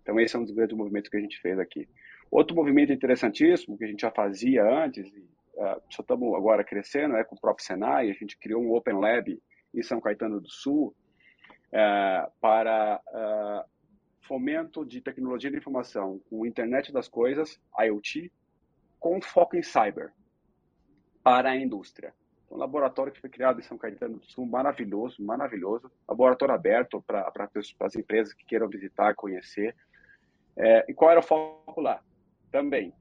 Então, 0.01 0.19
esse 0.19 0.35
é 0.35 0.39
um 0.39 0.43
dos 0.43 0.53
grandes 0.53 0.75
movimentos 0.75 1.09
que 1.09 1.17
a 1.17 1.21
gente 1.21 1.39
fez 1.39 1.59
aqui. 1.59 1.87
Outro 2.31 2.55
movimento 2.55 2.93
interessantíssimo 2.93 3.77
que 3.77 3.83
a 3.83 3.87
gente 3.87 3.99
já 3.99 4.09
fazia 4.09 4.63
antes, 4.63 5.05
uh, 5.09 5.81
só 5.89 6.01
estamos 6.01 6.33
agora 6.33 6.63
crescendo, 6.63 7.17
é 7.17 7.25
com 7.25 7.35
o 7.35 7.39
próprio 7.39 7.65
Senai, 7.65 8.09
a 8.09 8.13
gente 8.13 8.37
criou 8.37 8.63
um 8.63 8.73
Open 8.73 8.93
Lab 8.93 9.37
em 9.73 9.83
São 9.83 9.99
Caetano 9.99 10.39
do 10.39 10.49
Sul 10.49 10.95
uh, 11.73 12.31
para 12.39 13.01
uh, 13.07 13.69
fomento 14.21 14.85
de 14.85 15.01
tecnologia 15.01 15.51
de 15.51 15.57
informação 15.57 16.21
com 16.29 16.45
internet 16.45 16.93
das 16.93 17.09
coisas, 17.09 17.59
IoT, 17.77 18.31
com 18.97 19.21
foco 19.21 19.57
em 19.57 19.63
cyber 19.63 20.13
para 21.21 21.49
a 21.49 21.57
indústria. 21.57 22.13
Um 22.49 22.55
laboratório 22.55 23.11
que 23.11 23.19
foi 23.19 23.29
criado 23.29 23.59
em 23.59 23.63
São 23.63 23.77
Caetano 23.77 24.19
do 24.19 24.25
Sul, 24.25 24.45
maravilhoso, 24.45 25.21
maravilhoso. 25.21 25.91
Laboratório 26.07 26.55
aberto 26.55 27.01
para 27.01 27.49
as 27.81 27.95
empresas 27.95 28.33
que 28.33 28.45
queiram 28.45 28.69
visitar, 28.69 29.15
conhecer. 29.15 29.75
É, 30.57 30.85
e 30.89 30.93
qual 30.93 31.11
era 31.11 31.19
o 31.19 31.23
foco 31.23 31.79
lá? 31.81 32.01
Também 32.51 32.93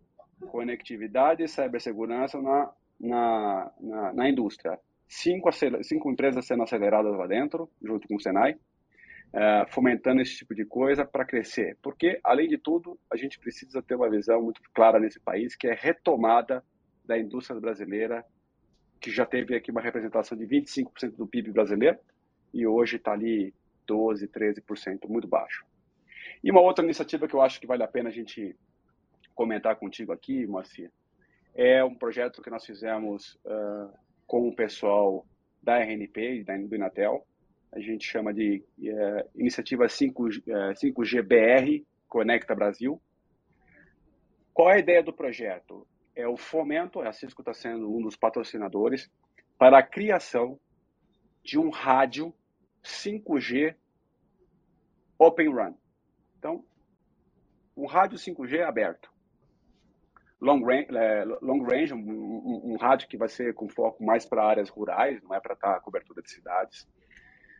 conectividade 0.49 1.43
e 1.43 1.49
cibersegurança 1.49 2.41
na, 2.41 2.73
na, 2.99 3.73
na, 3.81 4.13
na 4.13 4.29
indústria. 4.29 4.79
Cinco, 5.07 5.51
cinco 5.83 6.11
empresas 6.11 6.47
sendo 6.47 6.63
aceleradas 6.63 7.17
lá 7.17 7.27
dentro, 7.27 7.69
junto 7.83 8.07
com 8.07 8.17
o 8.17 8.21
Senai, 8.21 8.53
uh, 8.53 9.69
fomentando 9.69 10.23
esse 10.23 10.37
tipo 10.37 10.55
de 10.55 10.65
coisa 10.65 11.05
para 11.05 11.25
crescer. 11.25 11.77
Porque, 11.83 12.21
além 12.23 12.49
de 12.49 12.59
tudo, 12.59 12.99
a 13.13 13.17
gente 13.17 13.39
precisa 13.39 13.83
ter 13.83 13.97
uma 13.97 14.09
visão 14.09 14.41
muito 14.43 14.61
clara 14.73 15.01
nesse 15.01 15.19
país, 15.21 15.57
que 15.57 15.67
é 15.67 15.75
retomada 15.75 16.65
da 17.05 17.19
indústria 17.19 17.59
brasileira, 17.61 18.25
que 19.01 19.11
já 19.11 19.27
teve 19.27 19.57
aqui 19.57 19.71
uma 19.71 19.81
representação 19.81 20.39
de 20.39 20.47
25% 20.47 21.17
do 21.17 21.27
PIB 21.27 21.51
brasileiro, 21.51 21.99
e 22.55 22.67
hoje 22.67 22.97
está 22.97 23.13
ali 23.13 23.53
12%, 23.89 24.29
13%, 24.29 25.09
muito 25.09 25.27
baixo. 25.27 25.65
E 26.43 26.51
uma 26.51 26.61
outra 26.61 26.85
iniciativa 26.85 27.27
que 27.27 27.35
eu 27.35 27.43
acho 27.43 27.61
que 27.61 27.67
vale 27.67 27.83
a 27.83 27.89
pena 27.89 28.11
a 28.11 28.13
gente 28.13 28.57
comentar 29.41 29.75
contigo 29.77 30.13
aqui, 30.13 30.47
Moacir, 30.47 30.93
é 31.55 31.83
um 31.83 31.95
projeto 31.95 32.43
que 32.43 32.51
nós 32.51 32.63
fizemos 32.63 33.41
uh, 33.47 33.91
com 34.27 34.47
o 34.47 34.55
pessoal 34.55 35.27
da 35.63 35.79
RNP, 35.79 36.45
da, 36.45 36.59
do 36.59 36.77
Inatel. 36.77 37.27
A 37.73 37.81
gente 37.81 38.05
chama 38.05 38.35
de 38.35 38.63
uh, 38.81 39.31
Iniciativa 39.35 39.89
5, 39.89 40.27
uh, 40.27 40.31
5GBR, 40.75 41.87
Conecta 42.07 42.55
Brasil. 42.55 43.01
Qual 44.53 44.69
a 44.69 44.79
ideia 44.79 45.03
do 45.03 45.11
projeto? 45.11 45.87
É 46.15 46.29
o 46.29 46.37
fomento, 46.37 47.01
a 47.01 47.11
Cisco 47.11 47.41
está 47.41 47.55
sendo 47.55 47.91
um 47.97 48.03
dos 48.03 48.17
patrocinadores, 48.17 49.11
para 49.57 49.79
a 49.79 49.83
criação 49.83 50.61
de 51.43 51.59
um 51.59 51.71
rádio 51.71 52.35
5G 52.85 53.75
Open 55.19 55.49
Run. 55.49 55.75
Então, 56.39 56.63
um 57.75 57.87
rádio 57.87 58.19
5G 58.19 58.61
aberto. 58.63 59.11
Long 60.41 60.65
range, 60.65 60.89
é, 60.97 61.25
long 61.43 61.63
range 61.63 61.93
um, 61.93 61.99
um, 61.99 62.73
um, 62.73 62.77
rádio 62.77 63.09
que 63.09 63.17
vai 63.17 63.29
ser 63.29 63.53
com 63.53 63.69
foco 63.69 64.03
mais 64.03 64.25
para 64.25 64.43
áreas 64.43 64.71
rurais, 64.71 65.23
não 65.23 65.35
é 65.35 65.41
para 65.41 65.55
estar 65.55 65.75
tá 65.75 65.81
cobertura 65.81 66.23
de 66.23 66.31
cidades. 66.31 66.89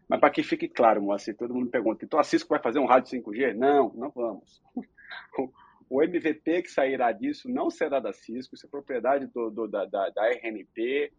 Mas 0.09 0.19
para 0.19 0.31
que 0.31 0.43
fique 0.43 0.67
claro, 0.67 1.03
Moacir, 1.03 1.37
todo 1.37 1.55
mundo 1.55 1.71
pergunta, 1.71 2.05
então 2.05 2.19
a 2.19 2.25
Cisco 2.25 2.49
vai 2.49 2.61
fazer 2.61 2.79
um 2.79 2.87
rádio 2.87 3.21
5G? 3.21 3.55
Não, 3.55 3.93
não 3.95 4.11
vamos. 4.11 4.63
O 5.91 6.01
MVP 6.05 6.63
que 6.63 6.71
sairá 6.71 7.11
disso 7.11 7.49
não 7.51 7.69
será 7.69 7.99
da 7.99 8.13
Cisco, 8.13 8.55
isso 8.55 8.65
é 8.65 8.71
propriedade 8.71 9.27
do, 9.27 9.51
do, 9.51 9.67
da, 9.67 9.85
da, 9.87 10.09
da, 10.11 10.31
RNP 10.31 11.13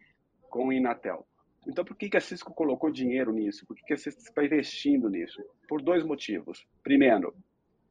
com 0.49 0.68
o 0.68 0.72
Inatel. 0.74 1.28
Então, 1.68 1.84
por 1.84 1.93
que, 1.97 2.09
que 2.09 2.16
a 2.16 2.22
Cisco 2.22 2.53
colocou 2.53 2.89
dinheiro 2.89 3.34
nisso? 3.34 3.68
Por 3.68 3.76
que, 3.76 3.84
que 3.84 3.93
a 3.93 3.97
Cisco 3.97 4.22
está 4.22 4.45
investindo 4.45 5.09
nisso? 5.09 5.43
Por 5.68 5.82
dois 5.82 6.05
motivos. 6.05 6.66
Primeiro, 6.82 7.36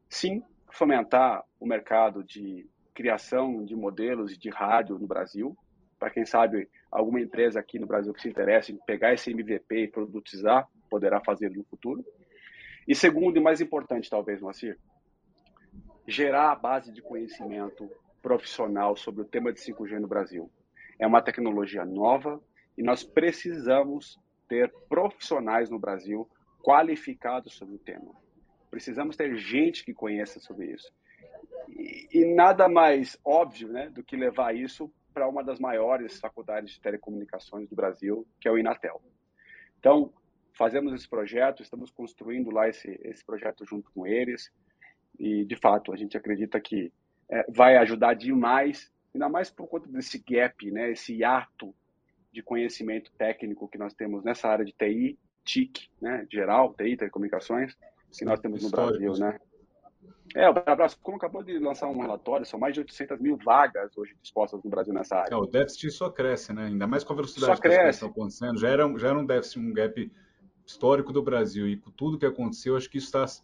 sim, 0.09 0.43
fomentar 0.73 1.45
o 1.61 1.67
mercado 1.67 2.25
de 2.25 2.67
criação 3.01 3.65
de 3.65 3.75
modelos 3.75 4.37
de 4.37 4.51
rádio 4.51 4.99
no 4.99 5.07
Brasil. 5.07 5.57
Para 5.99 6.11
quem 6.11 6.27
sabe, 6.27 6.69
alguma 6.93 7.19
empresa 7.19 7.59
aqui 7.59 7.79
no 7.79 7.87
Brasil 7.87 8.13
que 8.13 8.21
se 8.21 8.29
interesse 8.29 8.73
em 8.73 8.77
pegar 8.77 9.15
esse 9.15 9.31
MVP 9.31 9.85
e 9.85 9.89
produtizar, 9.89 10.69
poderá 10.91 11.19
fazer 11.25 11.51
no 11.51 11.65
futuro. 11.65 12.05
E 12.87 12.95
segundo, 12.95 13.39
e 13.39 13.41
mais 13.41 13.59
importante 13.59 14.11
talvez, 14.11 14.43
Moacir, 14.43 14.79
gerar 16.07 16.53
a 16.53 16.55
base 16.55 16.93
de 16.93 17.01
conhecimento 17.01 17.91
profissional 18.21 18.95
sobre 18.95 19.23
o 19.23 19.25
tema 19.25 19.51
de 19.51 19.61
5G 19.61 19.99
no 19.99 20.07
Brasil. 20.07 20.51
É 20.99 21.07
uma 21.07 21.23
tecnologia 21.23 21.87
nova 21.87 22.39
e 22.77 22.83
nós 22.83 23.03
precisamos 23.03 24.21
ter 24.47 24.71
profissionais 24.91 25.71
no 25.71 25.79
Brasil 25.79 26.29
qualificados 26.63 27.55
sobre 27.55 27.77
o 27.77 27.79
tema. 27.79 28.13
Precisamos 28.71 29.17
ter 29.17 29.35
gente 29.37 29.87
que 29.87 29.95
conheça 29.95 30.39
sobre 30.39 30.67
isso. 30.67 30.93
E, 31.69 32.09
e 32.13 32.35
nada 32.35 32.69
mais 32.69 33.19
óbvio 33.25 33.69
né, 33.69 33.89
do 33.91 34.03
que 34.03 34.17
levar 34.17 34.55
isso 34.55 34.93
para 35.13 35.29
uma 35.29 35.43
das 35.43 35.59
maiores 35.59 36.19
faculdades 36.19 36.75
de 36.75 36.81
telecomunicações 36.81 37.69
do 37.69 37.77
Brasil, 37.77 38.27
que 38.41 38.49
é 38.49 38.51
o 38.51 38.59
Inatel. 38.59 39.03
Então, 39.79 40.13
fazemos 40.53 40.93
esse 40.95 41.09
projeto, 41.09 41.63
estamos 41.63 41.91
construindo 41.91 42.51
lá 42.51 42.69
esse, 42.69 43.01
esse 43.03 43.25
projeto 43.25 43.65
junto 43.65 43.91
com 43.93 44.07
eles. 44.07 44.53
E, 45.19 45.45
de 45.45 45.57
fato, 45.57 45.93
a 45.93 45.97
gente 45.97 46.17
acredita 46.17 46.61
que 46.61 46.93
é, 47.29 47.45
vai 47.49 47.77
ajudar 47.77 48.15
demais, 48.15 48.91
ainda 49.15 49.29
mais 49.29 49.51
por 49.51 49.67
conta 49.69 49.89
desse 49.89 50.19
gap, 50.19 50.71
né, 50.71 50.93
esse 50.93 51.15
hiato 51.15 51.75
de 52.33 52.43
conhecimento 52.43 53.11
técnico 53.13 53.69
que 53.69 53.79
nós 53.79 53.93
temos 53.95 54.23
nessa 54.23 54.49
área 54.49 54.65
de 54.65 54.73
TI, 54.73 55.19
TIC, 55.45 55.89
né, 56.01 56.27
geral, 56.31 56.75
TI, 56.75 56.97
telecomunicações, 56.97 57.77
que 58.17 58.25
nós 58.25 58.41
temos 58.41 58.63
no 58.63 58.71
Brasil, 58.71 59.13
né? 59.15 59.39
É, 60.35 60.49
o 60.49 60.53
Brascom 60.53 61.17
acabou 61.17 61.43
de 61.43 61.59
lançar 61.59 61.89
um 61.89 62.01
relatório, 62.01 62.47
são 62.47 62.59
mais 62.59 62.75
de 62.75 62.81
800 62.81 63.19
mil 63.19 63.37
vagas 63.37 63.97
hoje 63.97 64.15
dispostas 64.23 64.63
no 64.63 64.71
Brasil 64.71 64.95
nessa 64.95 65.17
área. 65.17 65.35
É, 65.35 65.37
o 65.37 65.47
déficit 65.47 65.91
só 65.91 66.09
cresce, 66.09 66.53
né? 66.53 66.67
Ainda 66.67 66.87
mais 66.87 67.03
com 67.03 67.13
a 67.13 67.17
velocidade 67.17 67.57
só 67.57 67.61
que 67.61 67.69
estão 67.69 68.09
acontecendo. 68.09 68.59
Já 68.59 68.69
era, 68.69 68.99
já 68.99 69.09
era 69.09 69.19
um 69.19 69.27
déficit, 69.27 69.59
um 69.59 69.73
gap 69.73 70.11
histórico 70.65 71.13
do 71.13 71.23
Brasil. 71.23 71.67
E 71.69 71.77
com 71.77 71.91
tudo 71.91 72.19
que 72.19 72.27
aconteceu, 72.27 72.77
acho 72.77 72.89
que 72.89 72.99
isso 72.99 73.07
está 73.07 73.27
se 73.27 73.43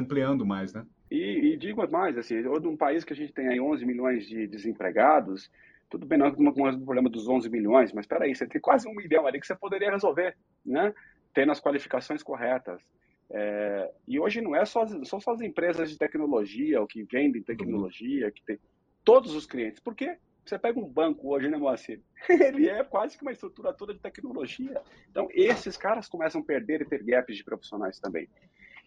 ampliando 0.00 0.44
mais, 0.44 0.72
né? 0.72 0.84
E, 1.10 1.52
e 1.52 1.56
digo 1.56 1.88
mais, 1.90 2.18
assim, 2.18 2.46
um 2.46 2.76
país 2.76 3.04
que 3.04 3.12
a 3.12 3.16
gente 3.16 3.32
tem 3.32 3.48
aí 3.48 3.60
11 3.60 3.86
milhões 3.86 4.26
de 4.26 4.46
desempregados, 4.46 5.50
tudo 5.88 6.04
bem, 6.04 6.18
não 6.18 6.30
com 6.34 6.48
o 6.48 6.84
problema 6.84 7.08
dos 7.08 7.26
11 7.26 7.48
milhões, 7.48 7.92
mas 7.92 8.04
espera 8.04 8.24
aí, 8.24 8.34
você 8.34 8.46
tem 8.46 8.60
quase 8.60 8.86
um 8.86 8.94
milhão 8.94 9.26
ali 9.26 9.40
que 9.40 9.46
você 9.46 9.54
poderia 9.54 9.90
resolver, 9.90 10.36
né? 10.64 10.92
Tendo 11.32 11.52
as 11.52 11.60
qualificações 11.60 12.22
corretas. 12.22 12.82
É, 13.30 13.92
e 14.06 14.18
hoje 14.18 14.40
não 14.40 14.56
é 14.56 14.64
só, 14.64 14.86
são 15.04 15.20
só 15.20 15.32
as 15.32 15.40
empresas 15.40 15.90
de 15.90 15.98
tecnologia, 15.98 16.80
ou 16.80 16.86
que 16.86 17.02
vendem 17.02 17.42
tecnologia, 17.42 18.30
que 18.30 18.42
tem 18.42 18.58
todos 19.04 19.34
os 19.34 19.46
clientes. 19.46 19.80
Por 19.80 19.94
quê? 19.94 20.16
Você 20.44 20.58
pega 20.58 20.80
um 20.80 20.88
banco 20.88 21.28
hoje, 21.28 21.48
né, 21.48 21.58
Moacir? 21.58 22.00
Ele 22.28 22.68
é 22.70 22.82
quase 22.82 23.18
que 23.18 23.22
uma 23.22 23.32
estrutura 23.32 23.72
toda 23.72 23.92
de 23.92 24.00
tecnologia. 24.00 24.80
Então, 25.10 25.28
esses 25.30 25.76
caras 25.76 26.08
começam 26.08 26.40
a 26.40 26.44
perder 26.44 26.80
e 26.80 26.86
ter 26.86 27.02
gaps 27.02 27.36
de 27.36 27.44
profissionais 27.44 28.00
também. 28.00 28.28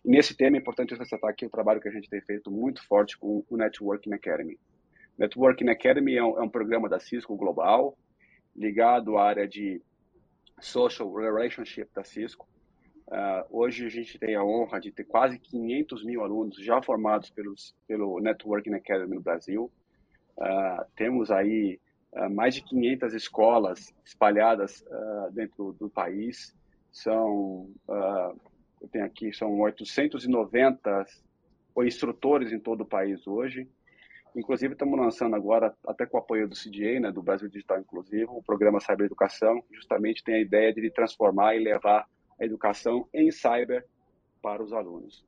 E 0.04 0.10
nesse 0.10 0.36
tema 0.36 0.58
é 0.58 0.60
importante 0.60 0.96
ressaltar 0.96 1.30
aqui 1.30 1.46
o 1.46 1.50
trabalho 1.50 1.80
que 1.80 1.88
a 1.88 1.92
gente 1.92 2.10
tem 2.10 2.20
feito 2.22 2.50
muito 2.50 2.84
forte 2.88 3.16
com 3.16 3.46
o 3.48 3.58
Networking 3.58 4.14
Academy. 4.14 4.60
Networking 5.18 5.70
Academy 5.70 6.16
é 6.16 6.24
um, 6.24 6.40
é 6.40 6.42
um 6.42 6.50
programa 6.50 6.90
da 6.90 7.00
Cisco 7.00 7.36
global, 7.36 7.96
ligado 8.56 9.18
à 9.18 9.24
área 9.24 9.48
de 9.48 9.80
social 10.60 11.14
relationship 11.14 11.90
da 11.94 12.04
Cisco. 12.04 12.48
Uh, 13.12 13.44
hoje 13.50 13.86
a 13.86 13.90
gente 13.90 14.18
tem 14.18 14.36
a 14.36 14.44
honra 14.44 14.80
de 14.80 14.90
ter 14.90 15.04
quase 15.04 15.38
500 15.38 16.06
mil 16.06 16.24
alunos 16.24 16.56
já 16.64 16.82
formados 16.82 17.30
pelos, 17.30 17.76
pelo 17.86 18.22
Networking 18.22 18.74
Academy 18.74 19.16
no 19.16 19.22
Brasil. 19.22 19.70
Uh, 20.38 20.86
temos 20.96 21.30
aí 21.30 21.78
uh, 22.14 22.30
mais 22.30 22.56
de 22.56 22.64
500 22.64 23.14
escolas 23.14 23.94
espalhadas 24.06 24.82
dentro 25.34 25.74
do 25.74 25.90
país. 25.90 26.56
São 26.90 27.70
eu 28.82 28.88
tenho 28.88 29.06
aqui, 29.06 29.32
são 29.34 29.60
890 29.60 31.06
instrutores 31.84 32.52
em 32.52 32.60
todo 32.60 32.82
o 32.82 32.86
país 32.86 33.28
hoje. 33.28 33.68
Inclusive, 34.36 34.74
estamos 34.74 34.98
lançando 34.98 35.36
agora, 35.36 35.76
até 35.86 36.06
com 36.06 36.18
o 36.18 36.20
apoio 36.20 36.48
do 36.48 36.56
CDA, 36.56 37.00
né, 37.00 37.12
do 37.12 37.22
Brasil 37.22 37.50
Digital 37.50 37.80
Inclusivo, 37.80 38.38
o 38.38 38.44
programa 38.44 38.80
Cyber 38.80 39.06
Educação, 39.06 39.62
justamente 39.72 40.24
tem 40.24 40.36
a 40.36 40.42
ideia 40.42 40.74
de 40.74 40.90
transformar 40.90 41.56
e 41.56 41.60
levar 41.60 42.08
educação 42.44 43.08
em 43.14 43.32
cyber 43.32 43.86
para 44.42 44.64
os 44.64 44.74
alunos. 44.74 45.26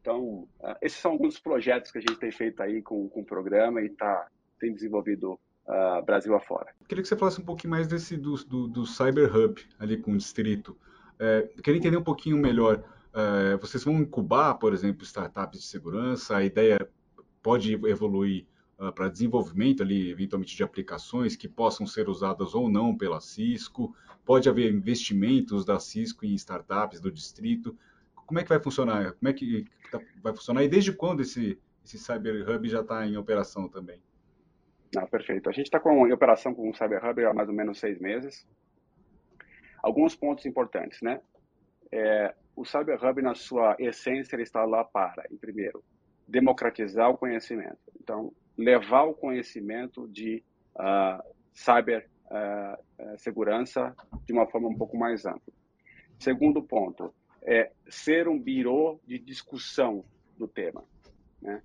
Então, 0.00 0.48
uh, 0.60 0.76
esses 0.80 0.98
são 0.98 1.12
alguns 1.12 1.38
projetos 1.38 1.90
que 1.90 1.98
a 1.98 2.00
gente 2.00 2.16
tem 2.16 2.30
feito 2.30 2.62
aí 2.62 2.80
com, 2.80 3.08
com 3.08 3.20
o 3.20 3.24
programa 3.24 3.82
e 3.82 3.88
tá, 3.90 4.28
tem 4.58 4.72
desenvolvido 4.72 5.38
uh, 5.66 6.04
Brasil 6.04 6.34
afora. 6.34 6.72
Queria 6.88 7.02
que 7.02 7.08
você 7.08 7.16
falasse 7.16 7.40
um 7.40 7.44
pouquinho 7.44 7.72
mais 7.72 7.88
desse 7.88 8.16
do, 8.16 8.34
do, 8.44 8.68
do 8.68 8.86
Cyber 8.86 9.34
Hub 9.34 9.60
ali 9.78 9.96
com 9.96 10.12
o 10.12 10.16
distrito. 10.16 10.76
É, 11.18 11.42
queria 11.62 11.78
entender 11.78 11.96
um 11.96 12.04
pouquinho 12.04 12.36
melhor. 12.36 12.84
É, 13.14 13.56
vocês 13.56 13.82
vão 13.82 13.94
incubar, 13.94 14.54
por 14.54 14.72
exemplo, 14.72 15.02
startups 15.02 15.60
de 15.60 15.66
segurança? 15.66 16.36
A 16.36 16.44
ideia 16.44 16.78
pode 17.42 17.72
evoluir 17.86 18.46
uh, 18.78 18.92
para 18.92 19.08
desenvolvimento 19.08 19.82
ali, 19.82 20.10
eventualmente, 20.10 20.56
de 20.56 20.62
aplicações 20.62 21.36
que 21.36 21.48
possam 21.48 21.86
ser 21.86 22.08
usadas 22.08 22.54
ou 22.54 22.68
não 22.68 22.96
pela 22.96 23.20
Cisco? 23.20 23.94
Pode 24.24 24.48
haver 24.48 24.72
investimentos 24.72 25.64
da 25.64 25.78
Cisco 25.78 26.24
em 26.24 26.34
startups 26.34 27.00
do 27.00 27.10
distrito? 27.10 27.76
Como 28.14 28.40
é 28.40 28.42
que 28.42 28.48
vai 28.48 28.60
funcionar? 28.60 29.12
Como 29.12 29.28
é 29.28 29.32
que 29.32 29.64
tá, 29.90 30.00
vai 30.22 30.34
funcionar? 30.34 30.64
E 30.64 30.68
desde 30.68 30.92
quando 30.92 31.22
esse, 31.22 31.58
esse 31.84 31.98
Cyber 31.98 32.48
Hub 32.48 32.68
já 32.68 32.80
está 32.80 33.06
em 33.06 33.16
operação 33.16 33.68
também? 33.68 34.00
Ah, 34.96 35.06
perfeito. 35.06 35.48
A 35.48 35.52
gente 35.52 35.66
está 35.66 35.80
em 35.84 36.12
operação 36.12 36.54
com 36.54 36.70
o 36.70 36.74
Cyber 36.74 37.04
Hub 37.04 37.24
há 37.24 37.34
mais 37.34 37.48
ou 37.48 37.54
menos 37.54 37.78
seis 37.78 38.00
meses 38.00 38.46
alguns 39.86 40.16
pontos 40.16 40.44
importantes, 40.46 41.00
né? 41.00 41.20
É, 41.92 42.34
o 42.56 42.64
Cyber 42.64 43.02
Hub, 43.04 43.22
na 43.22 43.36
sua 43.36 43.76
essência, 43.78 44.34
ele 44.34 44.42
está 44.42 44.64
lá 44.64 44.82
para, 44.82 45.24
em 45.30 45.36
primeiro, 45.36 45.84
democratizar 46.26 47.08
o 47.08 47.16
conhecimento. 47.16 47.78
Então, 48.00 48.32
levar 48.56 49.04
o 49.04 49.14
conhecimento 49.14 50.08
de 50.08 50.42
uh, 50.74 51.22
cyber 51.52 52.08
uh, 52.26 53.18
segurança 53.18 53.94
de 54.24 54.32
uma 54.32 54.46
forma 54.46 54.68
um 54.68 54.76
pouco 54.76 54.96
mais 54.96 55.26
ampla. 55.26 55.52
Segundo 56.18 56.62
ponto, 56.62 57.14
é 57.42 57.70
ser 57.88 58.28
um 58.28 58.38
birô 58.38 58.98
de 59.06 59.18
discussão 59.18 60.04
do 60.36 60.48
tema. 60.48 60.82
Né? 61.40 61.62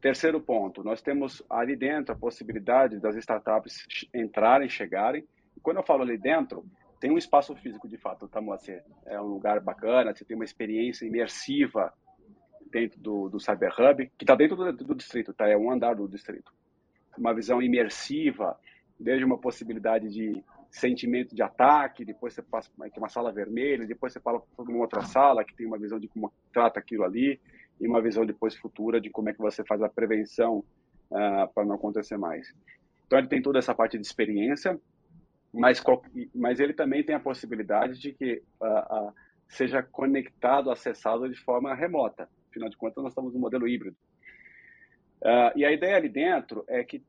Terceiro 0.00 0.40
ponto, 0.40 0.84
nós 0.84 1.02
temos 1.02 1.42
ali 1.50 1.74
dentro 1.74 2.14
a 2.14 2.18
possibilidade 2.18 3.00
das 3.00 3.16
startups 3.16 3.84
entrarem, 4.14 4.68
chegarem. 4.68 5.26
E 5.56 5.60
quando 5.60 5.78
eu 5.78 5.82
falo 5.82 6.02
ali 6.02 6.16
dentro, 6.16 6.64
tem 7.00 7.10
um 7.10 7.18
espaço 7.18 7.54
físico 7.56 7.88
de 7.88 7.96
fato, 7.96 8.28
Moacir? 8.40 8.82
É 9.06 9.20
um 9.20 9.26
lugar 9.26 9.60
bacana, 9.60 10.14
você 10.14 10.24
tem 10.24 10.36
uma 10.36 10.44
experiência 10.44 11.04
imersiva 11.04 11.92
dentro 12.78 13.00
do, 13.00 13.28
do 13.28 13.40
Cyber 13.40 13.72
Hub, 13.78 14.10
que 14.16 14.24
está 14.24 14.34
dentro 14.34 14.56
do, 14.56 14.72
do, 14.72 14.94
distrito, 14.94 15.32
tá? 15.32 15.48
É 15.48 15.56
um 15.56 15.70
andar 15.70 15.94
do 15.94 16.08
distrito. 16.08 16.52
Uma 17.16 17.34
visão 17.34 17.60
imersiva, 17.60 18.58
desde 18.98 19.24
uma 19.24 19.38
possibilidade 19.38 20.08
de 20.08 20.42
sentimento 20.70 21.34
de 21.34 21.42
ataque, 21.42 22.04
depois 22.04 22.34
você 22.34 22.42
passa 22.42 22.70
para 22.76 22.88
uma 22.96 23.08
sala 23.08 23.32
vermelha, 23.32 23.86
depois 23.86 24.12
você 24.12 24.20
fala 24.20 24.40
para 24.40 24.64
uma 24.64 24.80
outra 24.80 25.02
sala 25.02 25.44
que 25.44 25.54
tem 25.54 25.66
uma 25.66 25.78
visão 25.78 25.98
de 25.98 26.08
como 26.08 26.32
trata 26.52 26.78
aquilo 26.78 27.04
ali, 27.04 27.40
e 27.80 27.86
uma 27.86 28.02
visão 28.02 28.26
depois 28.26 28.54
futura 28.56 29.00
de 29.00 29.10
como 29.10 29.28
é 29.28 29.32
que 29.32 29.38
você 29.38 29.64
faz 29.64 29.82
a 29.82 29.88
prevenção 29.88 30.64
uh, 31.10 31.52
para 31.54 31.64
não 31.64 31.74
acontecer 31.74 32.16
mais. 32.16 32.52
Então 33.06 33.18
ele 33.18 33.28
tem 33.28 33.40
toda 33.40 33.58
essa 33.58 33.74
parte 33.74 33.98
de 33.98 34.06
experiência, 34.06 34.78
mas, 35.52 35.82
mas 36.34 36.60
ele 36.60 36.74
também 36.74 37.02
tem 37.02 37.14
a 37.14 37.20
possibilidade 37.20 37.98
de 37.98 38.12
que 38.12 38.42
uh, 38.60 39.08
uh, 39.08 39.12
seja 39.48 39.82
conectado, 39.82 40.70
acessado 40.70 41.28
de 41.28 41.40
forma 41.40 41.74
remota. 41.74 42.28
Afinal 42.58 42.70
de 42.70 42.76
contas, 42.76 43.02
nós 43.04 43.12
estamos 43.12 43.32
no 43.32 43.38
modelo 43.38 43.68
híbrido. 43.68 43.96
Uh, 45.22 45.56
e 45.56 45.64
a 45.64 45.70
ideia 45.70 45.96
ali 45.96 46.08
dentro 46.08 46.64
é 46.68 46.82
que 46.82 47.04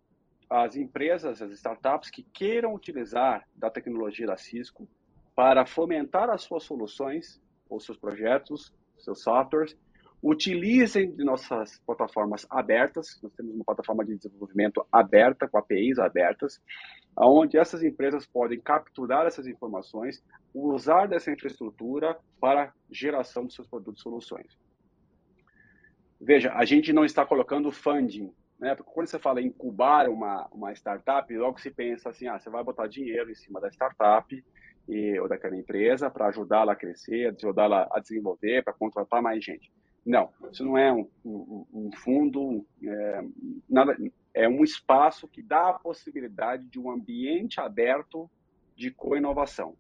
as 0.48 0.76
empresas, 0.76 1.42
as 1.42 1.52
startups 1.54 2.12
que 2.12 2.24
queiram 2.24 2.74
utilizar 2.74 3.48
da 3.56 3.70
tecnologia 3.70 4.28
da 4.28 4.38
Cisco 4.38 4.88
para 5.36 5.66
fomentar 5.66 6.30
as 6.30 6.44
suas 6.44 6.64
soluções 6.64 7.42
ou 7.68 7.80
seus 7.80 7.98
projetos, 7.98 8.72
seus 9.00 9.24
softwares, 9.24 9.76
utilizem 10.22 11.12
de 11.16 11.24
nossas 11.24 11.80
plataformas 11.80 12.46
abertas. 12.50 13.20
Nós 13.24 13.34
temos 13.34 13.56
uma 13.56 13.66
plataforma 13.66 14.06
de 14.06 14.16
desenvolvimento 14.18 14.86
aberta, 14.92 15.48
com 15.48 15.58
APIs 15.58 15.98
abertas, 15.98 16.62
onde 17.18 17.58
essas 17.58 17.82
empresas 17.82 18.26
podem 18.28 18.60
capturar 18.60 19.26
essas 19.26 19.48
informações, 19.48 20.24
usar 20.54 21.08
dessa 21.08 21.32
infraestrutura 21.32 22.20
para 22.40 22.72
geração 22.92 23.48
de 23.48 23.54
seus 23.54 23.68
produtos 23.68 24.02
e 24.02 24.04
soluções. 24.04 24.69
Veja, 26.20 26.54
a 26.54 26.66
gente 26.66 26.92
não 26.92 27.06
está 27.06 27.26
colocando 27.26 27.72
funding, 27.72 28.34
né? 28.60 28.76
Porque 28.76 28.92
quando 28.94 29.08
você 29.08 29.18
fala 29.18 29.42
em 29.42 29.48
incubar 29.48 30.10
uma, 30.10 30.48
uma 30.52 30.74
startup, 30.74 31.34
logo 31.36 31.60
se 31.60 31.72
pensa 31.72 32.10
assim, 32.10 32.28
ah, 32.28 32.38
você 32.38 32.50
vai 32.50 32.64
botar 32.64 32.88
dinheiro 32.88 33.32
em 33.32 33.36
cima 33.36 33.62
da 33.62 33.70
startup 33.70 34.44
e, 34.88 35.20
ou 35.20 35.30
daquela 35.30 35.56
empresa 35.56 36.10
para 36.10 36.28
ajudá-la 36.28 36.74
a 36.74 36.76
crescer, 36.76 37.34
ajudá-la 37.34 37.88
a 37.92 38.00
desenvolver, 38.00 38.64
para 38.64 38.74
contratar 38.74 39.22
mais 39.22 39.44
gente. 39.44 39.72
Não, 40.06 40.30
isso 40.52 40.66
não 40.66 40.78
é 40.78 40.92
um, 40.92 41.08
um, 41.24 41.66
um 41.74 41.92
fundo, 41.96 42.66
é, 42.84 43.24
nada, 43.70 43.96
é 44.34 44.48
um 44.48 44.64
espaço 44.64 45.28
que 45.28 45.42
dá 45.42 45.70
a 45.70 45.74
possibilidade 45.74 46.66
de 46.66 46.80
um 46.80 46.90
ambiente 46.90 47.60
aberto 47.60 48.30
de 48.76 48.92
co-inovação. 48.92 49.76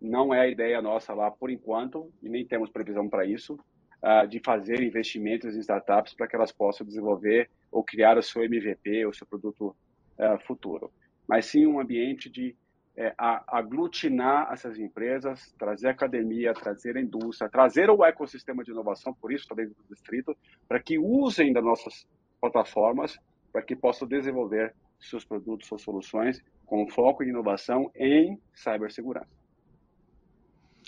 Não 0.00 0.32
é 0.32 0.40
a 0.40 0.48
ideia 0.48 0.80
nossa 0.80 1.12
lá 1.14 1.30
por 1.30 1.50
enquanto, 1.50 2.12
e 2.22 2.28
nem 2.28 2.46
temos 2.46 2.70
previsão 2.70 3.08
para 3.08 3.24
isso, 3.24 3.58
uh, 4.04 4.28
de 4.28 4.38
fazer 4.38 4.82
investimentos 4.82 5.56
em 5.56 5.60
startups 5.60 6.12
para 6.12 6.28
que 6.28 6.36
elas 6.36 6.52
possam 6.52 6.86
desenvolver 6.86 7.50
ou 7.72 7.82
criar 7.82 8.18
o 8.18 8.22
seu 8.22 8.44
MVP, 8.44 9.06
o 9.06 9.14
seu 9.14 9.26
produto 9.26 9.74
uh, 10.18 10.38
futuro. 10.46 10.92
Mas 11.26 11.46
sim 11.46 11.66
um 11.66 11.80
ambiente 11.80 12.28
de 12.28 12.54
é, 12.96 13.12
aglutinar 13.18 14.52
essas 14.52 14.78
empresas, 14.78 15.52
trazer 15.58 15.88
academia, 15.88 16.54
trazer 16.54 16.96
indústria, 16.96 17.50
trazer 17.50 17.90
o 17.90 18.04
ecossistema 18.04 18.62
de 18.62 18.70
inovação, 18.70 19.12
por 19.12 19.32
isso 19.32 19.52
dentro 19.52 19.74
do 19.74 19.94
distrito, 19.94 20.36
para 20.68 20.78
que 20.78 20.96
usem 20.96 21.52
das 21.52 21.64
nossas 21.64 22.06
plataformas, 22.40 23.18
para 23.52 23.62
que 23.62 23.74
possam 23.74 24.06
desenvolver 24.06 24.74
seus 25.00 25.24
produtos, 25.24 25.66
suas 25.66 25.82
soluções, 25.82 26.40
com 26.64 26.88
foco 26.88 27.24
em 27.24 27.30
inovação 27.30 27.90
em 27.96 28.38
cibersegurança. 28.54 29.26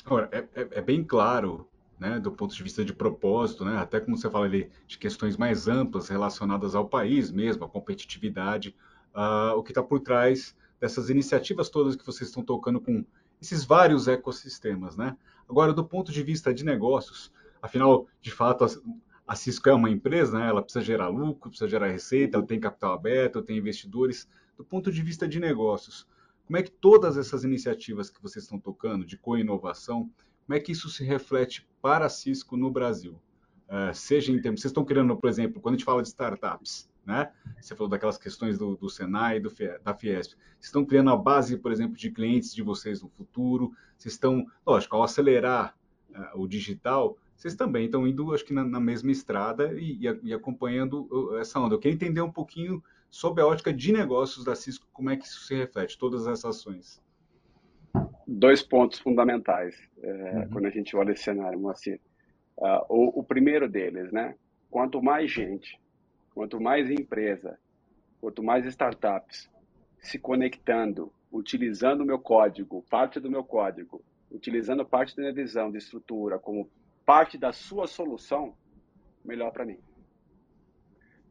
Agora, 0.05 0.29
é, 0.31 0.61
é, 0.61 0.69
é 0.79 0.81
bem 0.81 1.03
claro, 1.03 1.69
né, 1.99 2.21
do 2.21 2.31
ponto 2.31 2.55
de 2.55 2.63
vista 2.63 2.85
de 2.85 2.93
propósito, 2.93 3.65
né, 3.65 3.79
até 3.79 4.01
como 4.01 4.17
você 4.17 4.29
fala 4.31 4.45
ali, 4.45 4.71
de 4.87 4.99
questões 4.99 5.37
mais 5.37 5.67
amplas 5.67 6.09
relacionadas 6.09 6.75
ao 6.75 6.89
país 6.89 7.31
mesmo, 7.31 7.65
a 7.65 7.69
competitividade, 7.69 8.75
uh, 9.15 9.57
o 9.57 9.63
que 9.63 9.71
está 9.71 9.83
por 9.83 10.01
trás 10.01 10.55
dessas 10.81 11.09
iniciativas 11.09 11.71
todas 11.71 11.97
que 11.97 12.05
vocês 12.05 12.29
estão 12.29 12.43
tocando 12.43 12.81
com 12.81 13.05
esses 13.41 13.65
vários 13.65 14.09
ecossistemas, 14.09 14.97
né? 14.97 15.17
Agora, 15.49 15.73
do 15.73 15.85
ponto 15.85 16.13
de 16.13 16.23
vista 16.23 16.53
de 16.53 16.65
negócios, 16.65 17.33
afinal, 17.63 18.07
de 18.21 18.31
fato, 18.31 18.67
a 19.27 19.35
Cisco 19.35 19.69
é 19.69 19.75
uma 19.75 19.91
empresa, 19.91 20.39
né? 20.39 20.49
ela 20.49 20.63
precisa 20.63 20.85
gerar 20.85 21.09
lucro, 21.09 21.51
precisa 21.51 21.69
gerar 21.69 21.89
receita, 21.89 22.37
ela 22.37 22.47
tem 22.47 22.61
capital 22.61 22.95
aberto, 22.95 23.43
tem 23.43 23.57
investidores. 23.57 24.29
Do 24.57 24.65
ponto 24.65 24.91
de 24.91 25.03
vista 25.03 25.29
de 25.29 25.39
negócios, 25.39 26.07
como 26.47 26.57
é 26.57 26.63
que 26.63 26.71
todas 26.71 27.17
essas 27.17 27.45
iniciativas 27.45 28.09
que 28.09 28.23
vocês 28.23 28.45
estão 28.45 28.59
tocando, 28.59 29.05
de 29.05 29.19
co-inovação, 29.19 30.11
como 30.47 30.57
é 30.57 30.61
que 30.61 30.73
isso 30.73 30.89
se 30.89 31.05
reflete 31.05 31.67
para 31.83 32.07
a 32.07 32.09
Cisco 32.09 32.57
no 32.57 32.71
Brasil? 32.71 33.21
Uh, 33.69 33.93
seja 33.93 34.31
em 34.31 34.41
termos, 34.41 34.61
vocês 34.61 34.71
estão 34.71 34.85
criando, 34.85 35.17
por 35.17 35.29
exemplo, 35.29 35.61
quando 35.61 35.75
a 35.75 35.79
gente 35.79 35.85
fala 35.85 36.01
de 36.01 36.09
startups, 36.09 36.89
né? 37.05 37.33
Você 37.61 37.75
falou 37.75 37.91
daquelas 37.91 38.17
questões 38.17 38.57
do, 38.57 38.77
do 38.77 38.89
Senai, 38.89 39.41
do, 39.41 39.53
da 39.83 39.93
Fiesp. 39.93 40.35
Vocês 40.35 40.67
estão 40.67 40.85
criando 40.85 41.11
a 41.11 41.17
base, 41.17 41.57
por 41.57 41.73
exemplo, 41.73 41.97
de 41.97 42.11
clientes 42.11 42.55
de 42.55 42.63
vocês 42.63 43.03
no 43.03 43.09
futuro. 43.09 43.73
Vocês 43.99 44.15
estão, 44.15 44.47
lógico, 44.65 44.95
ao 44.95 45.03
acelerar 45.03 45.77
uh, 46.11 46.41
o 46.41 46.47
digital, 46.47 47.19
vocês 47.37 47.55
também 47.55 47.87
estão 47.87 48.07
indo, 48.07 48.33
acho 48.33 48.45
que 48.45 48.55
na, 48.55 48.65
na 48.65 48.81
mesma 48.81 49.11
estrada 49.11 49.73
e, 49.75 50.07
e, 50.07 50.21
e, 50.23 50.33
acompanhando 50.33 51.37
essa 51.39 51.61
onda. 51.61 51.75
Eu 51.75 51.79
queria 51.79 51.95
entender 51.95 52.23
um 52.23 52.33
pouquinho 52.33 52.83
sobre 53.11 53.43
a 53.43 53.47
ótica 53.47 53.73
de 53.73 53.93
negócios 53.93 54.45
da 54.45 54.55
Cisco, 54.55 54.87
como 54.93 55.11
é 55.11 55.17
que 55.17 55.27
isso 55.27 55.41
se 55.41 55.55
reflete, 55.55 55.99
todas 55.99 56.27
essas 56.27 56.45
ações. 56.45 57.03
Dois 58.27 58.63
pontos 58.63 58.99
fundamentais 58.99 59.77
é, 60.03 60.11
uhum. 60.11 60.49
quando 60.51 60.67
a 60.67 60.71
gente 60.71 60.97
olha 60.97 61.13
esse 61.13 61.23
cenário, 61.23 61.59
Moacir. 61.59 62.01
Uh, 62.57 62.85
o, 62.89 63.21
o 63.21 63.25
primeiro 63.25 63.69
deles, 63.69 64.11
né? 64.11 64.35
Quanto 64.71 65.03
mais 65.03 65.31
gente 65.31 65.79
Quanto 66.37 66.61
mais 66.61 66.91
empresa, 66.91 67.59
quanto 68.21 68.43
mais 68.43 68.67
startups 68.67 69.51
se 69.99 70.19
conectando, 70.19 71.11
utilizando 71.33 72.03
o 72.03 72.05
meu 72.05 72.19
código, 72.19 72.85
parte 72.91 73.19
do 73.19 73.31
meu 73.31 73.43
código, 73.43 74.05
utilizando 74.31 74.85
parte 74.85 75.17
da 75.17 75.23
minha 75.23 75.33
visão 75.33 75.71
de 75.71 75.79
estrutura 75.79 76.39
como 76.39 76.71
parte 77.07 77.39
da 77.39 77.55
sua 77.55 77.87
solução, 77.87 78.55
melhor 79.25 79.51
para 79.51 79.65
mim. 79.65 79.79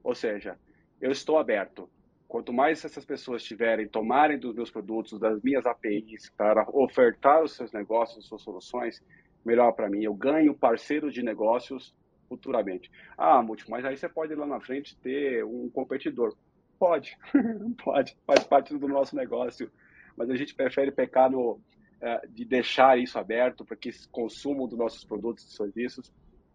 Ou 0.04 0.16
seja, 0.16 0.58
eu 1.00 1.12
estou 1.12 1.38
aberto. 1.38 1.88
Quanto 2.28 2.52
mais 2.52 2.84
essas 2.84 3.06
pessoas 3.06 3.44
tiverem, 3.44 3.88
tomarem 3.88 4.38
dos 4.38 4.56
meus 4.56 4.72
produtos, 4.72 5.20
das 5.20 5.42
minhas 5.42 5.66
APIs, 5.66 6.30
para 6.36 6.68
ofertar 6.72 7.44
os 7.44 7.54
seus 7.54 7.72
negócios, 7.72 8.20
as 8.20 8.26
suas 8.26 8.42
soluções, 8.42 9.04
melhor 9.46 9.72
para 9.74 9.90
mim. 9.90 10.04
Eu 10.04 10.14
ganho 10.14 10.54
parceiros 10.54 11.14
de 11.14 11.22
negócios 11.22 11.94
futuramente. 12.28 12.92
Ah, 13.18 13.42
Múltiplo, 13.42 13.72
mas 13.72 13.86
aí 13.86 13.96
você 13.96 14.10
pode 14.10 14.34
lá 14.34 14.46
na 14.46 14.60
frente 14.60 14.98
ter 14.98 15.46
um 15.46 15.70
competidor. 15.70 16.36
Pode, 16.80 17.18
pode, 17.84 18.18
faz 18.26 18.44
parte 18.44 18.76
do 18.76 18.88
nosso 18.88 19.16
negócio. 19.16 19.72
Mas 20.18 20.30
a 20.30 20.36
gente 20.36 20.56
prefere 20.56 20.92
pecar 20.92 21.30
no, 21.30 21.60
é, 22.02 22.28
de 22.28 22.44
deixar 22.46 22.98
isso 23.00 23.18
aberto 23.18 23.64
para 23.64 23.78
que 23.78 23.90
consumam 24.12 24.68
dos 24.68 24.78
nossos 24.78 25.04
produtos 25.04 25.46
e 25.46 25.56
serviços, 25.56 26.12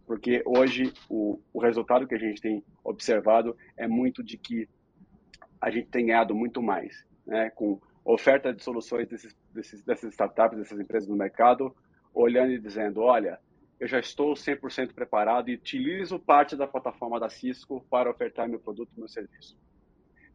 porque 0.06 0.42
hoje 0.44 0.92
o, 1.08 1.40
o 1.52 1.60
resultado 1.60 2.06
que 2.06 2.14
a 2.14 2.18
gente 2.18 2.40
tem 2.40 2.64
observado 2.82 3.56
é 3.76 3.86
muito 3.86 4.22
de 4.22 4.36
que 4.36 4.68
a 5.60 5.70
gente 5.70 5.88
tem 5.88 6.06
ganhado 6.06 6.34
muito 6.34 6.62
mais, 6.62 7.06
né, 7.26 7.50
com 7.50 7.80
oferta 8.04 8.52
de 8.52 8.62
soluções 8.62 9.08
desses, 9.08 9.36
desses, 9.52 9.82
dessas 9.84 10.12
startups, 10.12 10.58
dessas 10.58 10.80
empresas 10.80 11.08
no 11.08 11.16
mercado, 11.16 11.74
olhando 12.14 12.52
e 12.52 12.58
dizendo, 12.58 13.00
olha, 13.02 13.38
eu 13.78 13.86
já 13.86 13.98
estou 13.98 14.34
100% 14.34 14.92
preparado 14.94 15.48
e 15.48 15.54
utilizo 15.54 16.18
parte 16.18 16.56
da 16.56 16.66
plataforma 16.66 17.18
da 17.18 17.28
Cisco 17.28 17.84
para 17.88 18.10
ofertar 18.10 18.48
meu 18.48 18.60
produto 18.60 18.90
meu 18.96 19.08
serviço. 19.08 19.56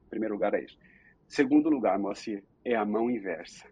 Em 0.05 0.09
primeiro 0.09 0.35
lugar 0.35 0.53
é 0.53 0.63
isso. 0.63 0.77
Segundo 1.27 1.69
lugar, 1.69 1.97
Moacir, 1.99 2.43
é 2.63 2.75
a 2.75 2.85
mão 2.85 3.09
inversa. 3.09 3.67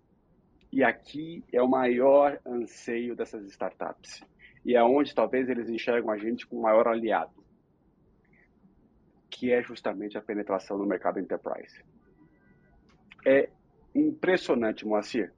E 0.72 0.84
aqui 0.84 1.44
é 1.52 1.62
o 1.62 1.68
maior 1.68 2.40
anseio 2.46 3.16
dessas 3.16 3.46
startups. 3.46 4.24
E 4.66 4.76
é 4.76 4.84
onde 4.84 5.14
talvez 5.14 5.50
eles 5.50 5.70
enxergam 5.70 6.12
a 6.12 6.18
gente 6.18 6.48
como 6.48 6.62
o 6.62 6.64
maior 6.64 6.88
aliado, 6.88 7.43
que 9.34 9.52
é 9.52 9.64
justamente 9.64 10.16
a 10.16 10.22
penetração 10.22 10.78
no 10.78 10.86
mercado 10.86 11.20
enterprise. 11.20 11.84
É 13.26 13.50
impressionante, 13.96 14.86
Moacir. 14.86 15.34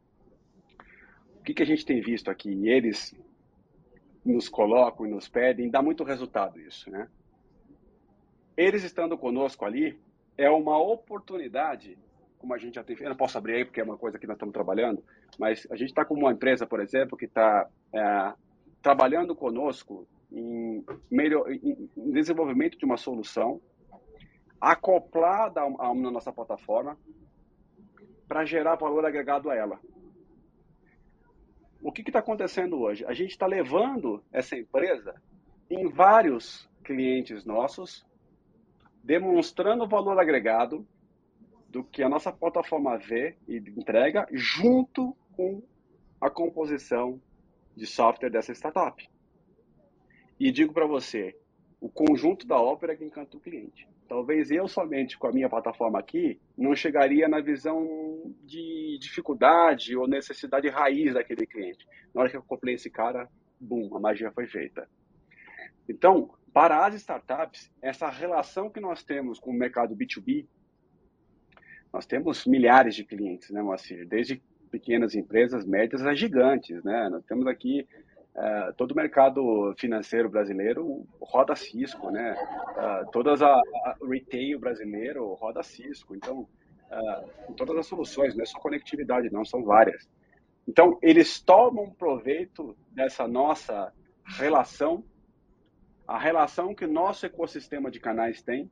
O 1.39 1.43
que, 1.43 1.53
que 1.53 1.63
a 1.63 1.65
gente 1.65 1.85
tem 1.85 2.01
visto 2.01 2.29
aqui? 2.29 2.67
Eles 2.67 3.15
nos 4.25 4.49
colocam 4.49 5.05
e 5.05 5.09
nos 5.09 5.29
pedem, 5.29 5.69
dá 5.69 5.81
muito 5.81 6.03
resultado 6.03 6.59
isso, 6.59 6.89
né? 6.89 7.07
Eles 8.57 8.83
estando 8.83 9.17
conosco 9.17 9.63
ali 9.63 9.97
é 10.37 10.49
uma 10.49 10.77
oportunidade, 10.77 11.97
como 12.37 12.53
a 12.53 12.57
gente 12.57 12.75
já 12.75 12.83
tem, 12.83 12.97
eu 12.99 13.09
não 13.09 13.15
posso 13.15 13.37
abrir 13.37 13.53
aí 13.53 13.65
porque 13.65 13.79
é 13.79 13.83
uma 13.83 13.97
coisa 13.97 14.19
que 14.19 14.27
nós 14.27 14.35
estamos 14.35 14.53
trabalhando, 14.53 15.01
mas 15.39 15.65
a 15.71 15.75
gente 15.75 15.89
está 15.89 16.03
com 16.03 16.15
uma 16.15 16.33
empresa, 16.33 16.65
por 16.65 16.81
exemplo, 16.81 17.17
que 17.17 17.25
está 17.25 17.69
é, 17.93 18.33
trabalhando 18.81 19.35
conosco 19.35 20.05
em, 20.31 20.83
melhor, 21.09 21.49
em 21.49 22.11
desenvolvimento 22.11 22.77
de 22.77 22.83
uma 22.83 22.97
solução 22.97 23.61
acoplada 24.59 25.61
a, 25.61 25.93
nossa 25.93 26.31
plataforma 26.31 26.97
para 28.27 28.45
gerar 28.45 28.75
valor 28.75 29.05
agregado 29.05 29.49
a 29.49 29.55
ela 29.55 29.79
o 31.85 31.91
que 31.91 32.01
está 32.01 32.17
acontecendo 32.17 32.79
hoje? 32.79 33.05
A 33.05 33.13
gente 33.13 33.29
está 33.29 33.45
levando 33.45 34.23
essa 34.31 34.57
empresa 34.57 35.13
em 35.69 35.87
vários 35.87 36.67
clientes 36.83 37.45
nossos, 37.45 38.03
demonstrando 39.03 39.83
o 39.83 39.87
valor 39.87 40.19
agregado 40.19 40.83
do 41.69 41.83
que 41.83 42.01
a 42.01 42.09
nossa 42.09 42.31
plataforma 42.31 42.97
vê 42.97 43.37
e 43.47 43.57
entrega, 43.57 44.27
junto 44.31 45.15
com 45.37 45.61
a 46.19 46.27
composição 46.27 47.21
de 47.75 47.85
software 47.85 48.31
dessa 48.31 48.51
startup. 48.51 49.07
E 50.39 50.51
digo 50.51 50.73
para 50.73 50.87
você, 50.87 51.39
o 51.79 51.87
conjunto 51.87 52.47
da 52.47 52.59
ópera 52.59 52.93
é 52.93 52.95
que 52.95 53.05
encanta 53.05 53.37
o 53.37 53.39
cliente. 53.39 53.87
Talvez 54.07 54.51
eu 54.51 54.67
somente 54.67 55.17
com 55.17 55.27
a 55.27 55.31
minha 55.31 55.49
plataforma 55.49 55.99
aqui 55.99 56.39
não 56.57 56.75
chegaria 56.75 57.27
na 57.27 57.41
visão 57.41 58.33
de 58.43 58.97
dificuldade 58.99 59.97
ou 59.97 60.07
necessidade 60.07 60.69
raiz 60.69 61.13
daquele 61.13 61.45
cliente. 61.45 61.87
Na 62.13 62.21
hora 62.21 62.29
que 62.29 62.37
eu 62.37 62.43
comprei 62.43 62.75
esse 62.75 62.89
cara, 62.89 63.27
bum, 63.59 63.89
a 63.95 63.99
magia 63.99 64.31
foi 64.31 64.45
feita. 64.45 64.87
Então, 65.89 66.29
para 66.53 66.85
as 66.85 66.95
startups, 66.95 67.71
essa 67.81 68.09
relação 68.09 68.69
que 68.69 68.79
nós 68.79 69.03
temos 69.03 69.39
com 69.39 69.51
o 69.51 69.53
mercado 69.53 69.95
B2B, 69.95 70.45
nós 71.91 72.05
temos 72.05 72.45
milhares 72.45 72.95
de 72.95 73.03
clientes, 73.03 73.49
né, 73.49 73.61
Moacir? 73.61 74.07
Desde 74.07 74.41
pequenas 74.69 75.15
empresas, 75.15 75.65
médias 75.65 76.05
a 76.05 76.13
gigantes, 76.13 76.83
né? 76.83 77.09
Nós 77.09 77.23
temos 77.25 77.47
aqui 77.47 77.87
Uh, 78.35 78.73
todo 78.75 78.91
o 78.91 78.95
mercado 78.95 79.73
financeiro 79.77 80.29
brasileiro 80.29 81.07
roda 81.21 81.55
Cisco, 81.55 82.11
né? 82.11 82.35
Uh, 82.71 83.09
todas 83.11 83.41
a, 83.41 83.53
a, 83.53 83.95
retail 84.03 84.59
brasileiro 84.59 85.33
roda 85.35 85.63
Cisco. 85.63 86.13
Então, 86.13 86.41
uh, 86.41 87.53
todas 87.53 87.77
as 87.77 87.87
soluções, 87.87 88.35
não 88.35 88.43
é 88.43 88.45
só 88.45 88.59
conectividade, 88.59 89.31
não, 89.31 89.45
são 89.45 89.63
várias. 89.63 90.09
Então, 90.67 90.99
eles 91.01 91.39
tomam 91.39 91.89
proveito 91.91 92.75
dessa 92.91 93.25
nossa 93.25 93.93
relação, 94.25 95.01
a 96.05 96.19
relação 96.19 96.75
que 96.75 96.83
o 96.83 96.91
nosso 96.91 97.25
ecossistema 97.25 97.89
de 97.89 98.01
canais 98.01 98.41
tem, 98.41 98.69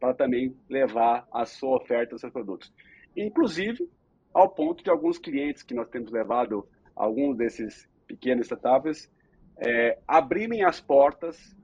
para 0.00 0.14
também 0.14 0.56
levar 0.70 1.28
a 1.30 1.44
sua 1.44 1.76
oferta, 1.76 2.16
seus 2.16 2.32
produtos. 2.32 2.72
Inclusive, 3.14 3.90
ao 4.32 4.48
ponto 4.48 4.82
de 4.82 4.88
alguns 4.88 5.18
clientes 5.18 5.62
que 5.62 5.74
nós 5.74 5.88
temos 5.90 6.10
levado, 6.10 6.66
alguns 6.96 7.36
desses 7.36 7.91
pequenas 8.12 8.44
startups, 8.46 9.10
é, 9.56 9.98
abrirem 10.06 10.64
as 10.64 10.80
portas 10.80 11.56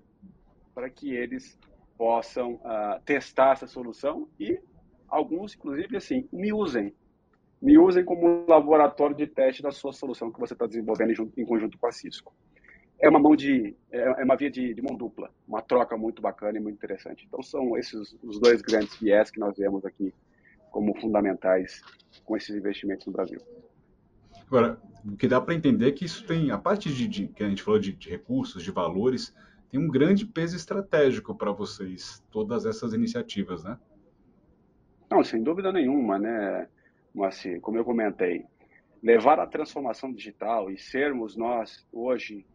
para 0.74 0.88
que 0.88 1.14
eles 1.14 1.58
possam 1.98 2.54
uh, 2.54 3.00
testar 3.04 3.52
essa 3.52 3.66
solução 3.66 4.28
e 4.38 4.58
alguns, 5.08 5.54
inclusive, 5.54 5.96
assim, 5.96 6.28
me 6.32 6.52
usem. 6.52 6.94
Me 7.60 7.76
usem 7.76 8.04
como 8.04 8.46
laboratório 8.48 9.16
de 9.16 9.26
teste 9.26 9.62
da 9.62 9.72
sua 9.72 9.92
solução 9.92 10.30
que 10.30 10.38
você 10.38 10.52
está 10.52 10.66
desenvolvendo 10.66 11.10
em, 11.10 11.42
em, 11.42 11.44
conjunto 11.44 11.76
com 11.76 11.86
a 11.88 11.92
Cisco. 11.92 12.32
É 13.00 13.08
uma 13.08 13.18
mão 13.18 13.34
de, 13.34 13.76
é, 13.90 14.20
é 14.20 14.24
uma 14.24 14.36
via 14.36 14.50
de, 14.50 14.72
de, 14.72 14.80
mão 14.80 14.96
dupla, 14.96 15.30
uma 15.46 15.60
troca 15.60 15.96
muito 15.96 16.22
bacana 16.22 16.56
e 16.56 16.60
muito 16.60 16.76
interessante. 16.76 17.24
Então 17.26 17.42
são 17.42 17.76
esses 17.76 18.16
os 18.22 18.38
dois 18.38 18.62
grandes 18.62 18.96
viés 18.98 19.30
que 19.30 19.40
nós 19.40 19.56
vemos 19.56 19.84
aqui 19.84 20.14
como 20.70 20.94
fundamentais 21.00 21.82
com 22.24 22.36
esses 22.36 22.54
investimentos 22.54 23.06
no 23.06 23.12
Brasil. 23.12 23.40
Agora, 24.48 24.80
o 25.04 25.14
que 25.14 25.28
dá 25.28 25.40
para 25.40 25.54
entender 25.54 25.88
é 25.88 25.92
que 25.92 26.06
isso 26.06 26.26
tem, 26.26 26.50
a 26.50 26.56
parte 26.56 26.92
de, 26.92 27.06
de 27.06 27.28
que 27.28 27.44
a 27.44 27.48
gente 27.48 27.62
falou 27.62 27.78
de, 27.78 27.92
de, 27.92 28.08
recursos, 28.08 28.62
de 28.62 28.70
valores, 28.70 29.34
tem 29.70 29.78
um 29.78 29.88
grande 29.88 30.24
peso 30.24 30.56
estratégico 30.56 31.34
para 31.34 31.52
vocês, 31.52 32.24
todas 32.30 32.64
essas 32.64 32.94
iniciativas, 32.94 33.62
né? 33.62 33.78
Não, 35.10 35.22
sem 35.22 35.42
dúvida 35.42 35.70
nenhuma, 35.70 36.18
né, 36.18 36.66
Moacir? 37.14 37.60
Como 37.60 37.76
eu 37.76 37.84
comentei, 37.84 38.46
levar 39.02 39.38
a 39.38 39.46
transformação 39.46 40.12
digital 40.12 40.70
e 40.70 40.78
sermos 40.78 41.36
nós, 41.36 41.86
hoje, 41.92 42.46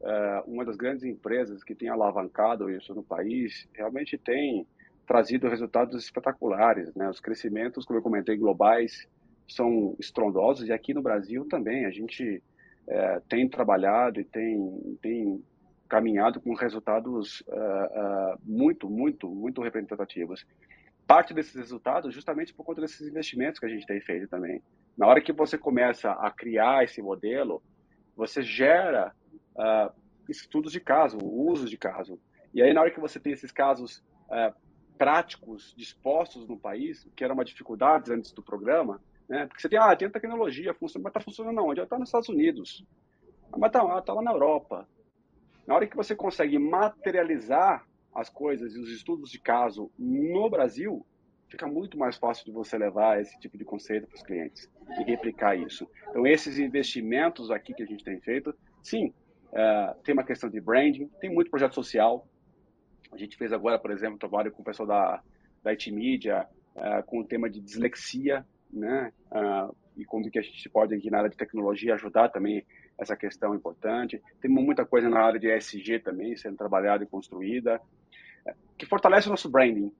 uh, 0.00 0.50
uma 0.50 0.64
das 0.64 0.76
grandes 0.76 1.04
empresas 1.04 1.62
que 1.62 1.74
tem 1.74 1.90
alavancado 1.90 2.70
isso 2.70 2.94
no 2.94 3.02
país, 3.02 3.68
realmente 3.74 4.16
tem 4.16 4.66
trazido 5.06 5.48
resultados 5.48 6.02
espetaculares, 6.02 6.94
né? 6.94 7.10
Os 7.10 7.20
crescimentos, 7.20 7.84
como 7.84 7.98
eu 7.98 8.02
comentei, 8.02 8.38
globais, 8.38 9.06
são 9.54 9.96
estrondosos 9.98 10.68
e 10.68 10.72
aqui 10.72 10.94
no 10.94 11.02
Brasil 11.02 11.46
também 11.48 11.86
a 11.86 11.90
gente 11.90 12.42
é, 12.88 13.20
tem 13.28 13.48
trabalhado 13.48 14.20
e 14.20 14.24
tem, 14.24 14.98
tem 15.00 15.42
caminhado 15.92 16.40
com 16.40 16.54
resultados 16.54 17.42
uh, 17.42 17.52
uh, 17.52 18.38
muito, 18.44 18.88
muito, 18.88 19.28
muito 19.28 19.60
representativos. 19.60 20.46
Parte 21.06 21.34
desses 21.34 21.54
resultados 21.54 22.14
justamente 22.14 22.54
por 22.54 22.64
conta 22.64 22.80
desses 22.80 23.06
investimentos 23.06 23.60
que 23.60 23.66
a 23.66 23.68
gente 23.68 23.86
tem 23.86 24.00
feito 24.00 24.26
também. 24.26 24.62
Na 24.96 25.06
hora 25.06 25.20
que 25.20 25.32
você 25.32 25.58
começa 25.58 26.12
a 26.12 26.30
criar 26.30 26.82
esse 26.82 27.02
modelo, 27.02 27.62
você 28.16 28.42
gera 28.42 29.14
uh, 29.54 29.92
estudos 30.28 30.72
de 30.72 30.80
caso, 30.80 31.18
usos 31.18 31.68
de 31.68 31.76
caso. 31.76 32.18
E 32.54 32.62
aí, 32.62 32.72
na 32.72 32.80
hora 32.80 32.90
que 32.90 33.00
você 33.00 33.20
tem 33.20 33.32
esses 33.32 33.52
casos 33.52 34.02
práticos 34.96 35.74
dispostos 35.76 36.48
no 36.48 36.56
país, 36.56 37.06
que 37.14 37.22
era 37.22 37.34
uma 37.34 37.44
dificuldade 37.44 38.10
antes 38.10 38.32
do 38.32 38.42
programa, 38.42 38.98
né? 39.28 39.46
Porque 39.46 39.60
você 39.60 39.68
tem, 39.68 39.78
ah, 39.78 39.94
tem 39.96 40.10
tecnologia, 40.10 40.74
funciona, 40.74 41.04
mas 41.04 41.10
está 41.10 41.20
funcionando 41.20 41.64
onde? 41.64 41.80
Está 41.80 41.98
nos 41.98 42.08
Estados 42.08 42.28
Unidos. 42.28 42.84
Mas 43.56 43.68
está 43.68 44.02
tá 44.02 44.12
lá 44.12 44.22
na 44.22 44.32
Europa. 44.32 44.88
Na 45.66 45.74
hora 45.74 45.86
que 45.86 45.96
você 45.96 46.14
consegue 46.14 46.58
materializar 46.58 47.86
as 48.14 48.28
coisas 48.28 48.74
e 48.74 48.78
os 48.78 48.90
estudos 48.90 49.30
de 49.30 49.38
caso 49.38 49.90
no 49.98 50.50
Brasil, 50.50 51.06
fica 51.48 51.66
muito 51.66 51.98
mais 51.98 52.16
fácil 52.16 52.44
de 52.44 52.50
você 52.50 52.76
levar 52.76 53.20
esse 53.20 53.38
tipo 53.38 53.56
de 53.56 53.64
conceito 53.64 54.06
para 54.06 54.16
os 54.16 54.22
clientes 54.22 54.70
e 54.98 55.02
replicar 55.04 55.56
isso. 55.56 55.88
Então, 56.08 56.26
esses 56.26 56.58
investimentos 56.58 57.50
aqui 57.50 57.74
que 57.74 57.82
a 57.82 57.86
gente 57.86 58.04
tem 58.04 58.20
feito, 58.20 58.54
sim, 58.82 59.14
uh, 59.52 59.94
tem 60.02 60.12
uma 60.14 60.24
questão 60.24 60.50
de 60.50 60.60
branding, 60.60 61.08
tem 61.20 61.32
muito 61.32 61.50
projeto 61.50 61.74
social. 61.74 62.26
A 63.12 63.16
gente 63.16 63.36
fez 63.36 63.52
agora, 63.52 63.78
por 63.78 63.90
exemplo, 63.90 64.18
trabalho 64.18 64.50
com 64.50 64.62
o 64.62 64.64
pessoal 64.64 64.86
da, 64.86 65.22
da 65.62 65.70
IT 65.70 65.92
Media, 65.92 66.46
uh, 66.74 67.04
com 67.04 67.20
o 67.20 67.24
tema 67.24 67.48
de 67.48 67.60
dislexia 67.60 68.44
né? 68.72 69.12
Uh, 69.30 69.74
e 69.96 70.04
como 70.04 70.30
que 70.30 70.38
a 70.38 70.42
gente 70.42 70.68
pode 70.70 70.94
aqui 70.94 71.10
na 71.10 71.18
área 71.18 71.30
de 71.30 71.36
tecnologia 71.36 71.94
ajudar 71.94 72.30
também 72.30 72.64
essa 72.98 73.16
questão 73.16 73.54
importante. 73.54 74.22
Tem 74.40 74.50
muita 74.50 74.86
coisa 74.86 75.08
na 75.08 75.20
área 75.20 75.38
de 75.38 75.48
ESG 75.48 75.98
também 75.98 76.36
sendo 76.36 76.56
trabalhada 76.56 77.04
e 77.04 77.06
construída, 77.06 77.80
que 78.78 78.86
fortalece 78.86 79.28
o 79.28 79.30
nosso 79.30 79.50
branding. 79.50 79.92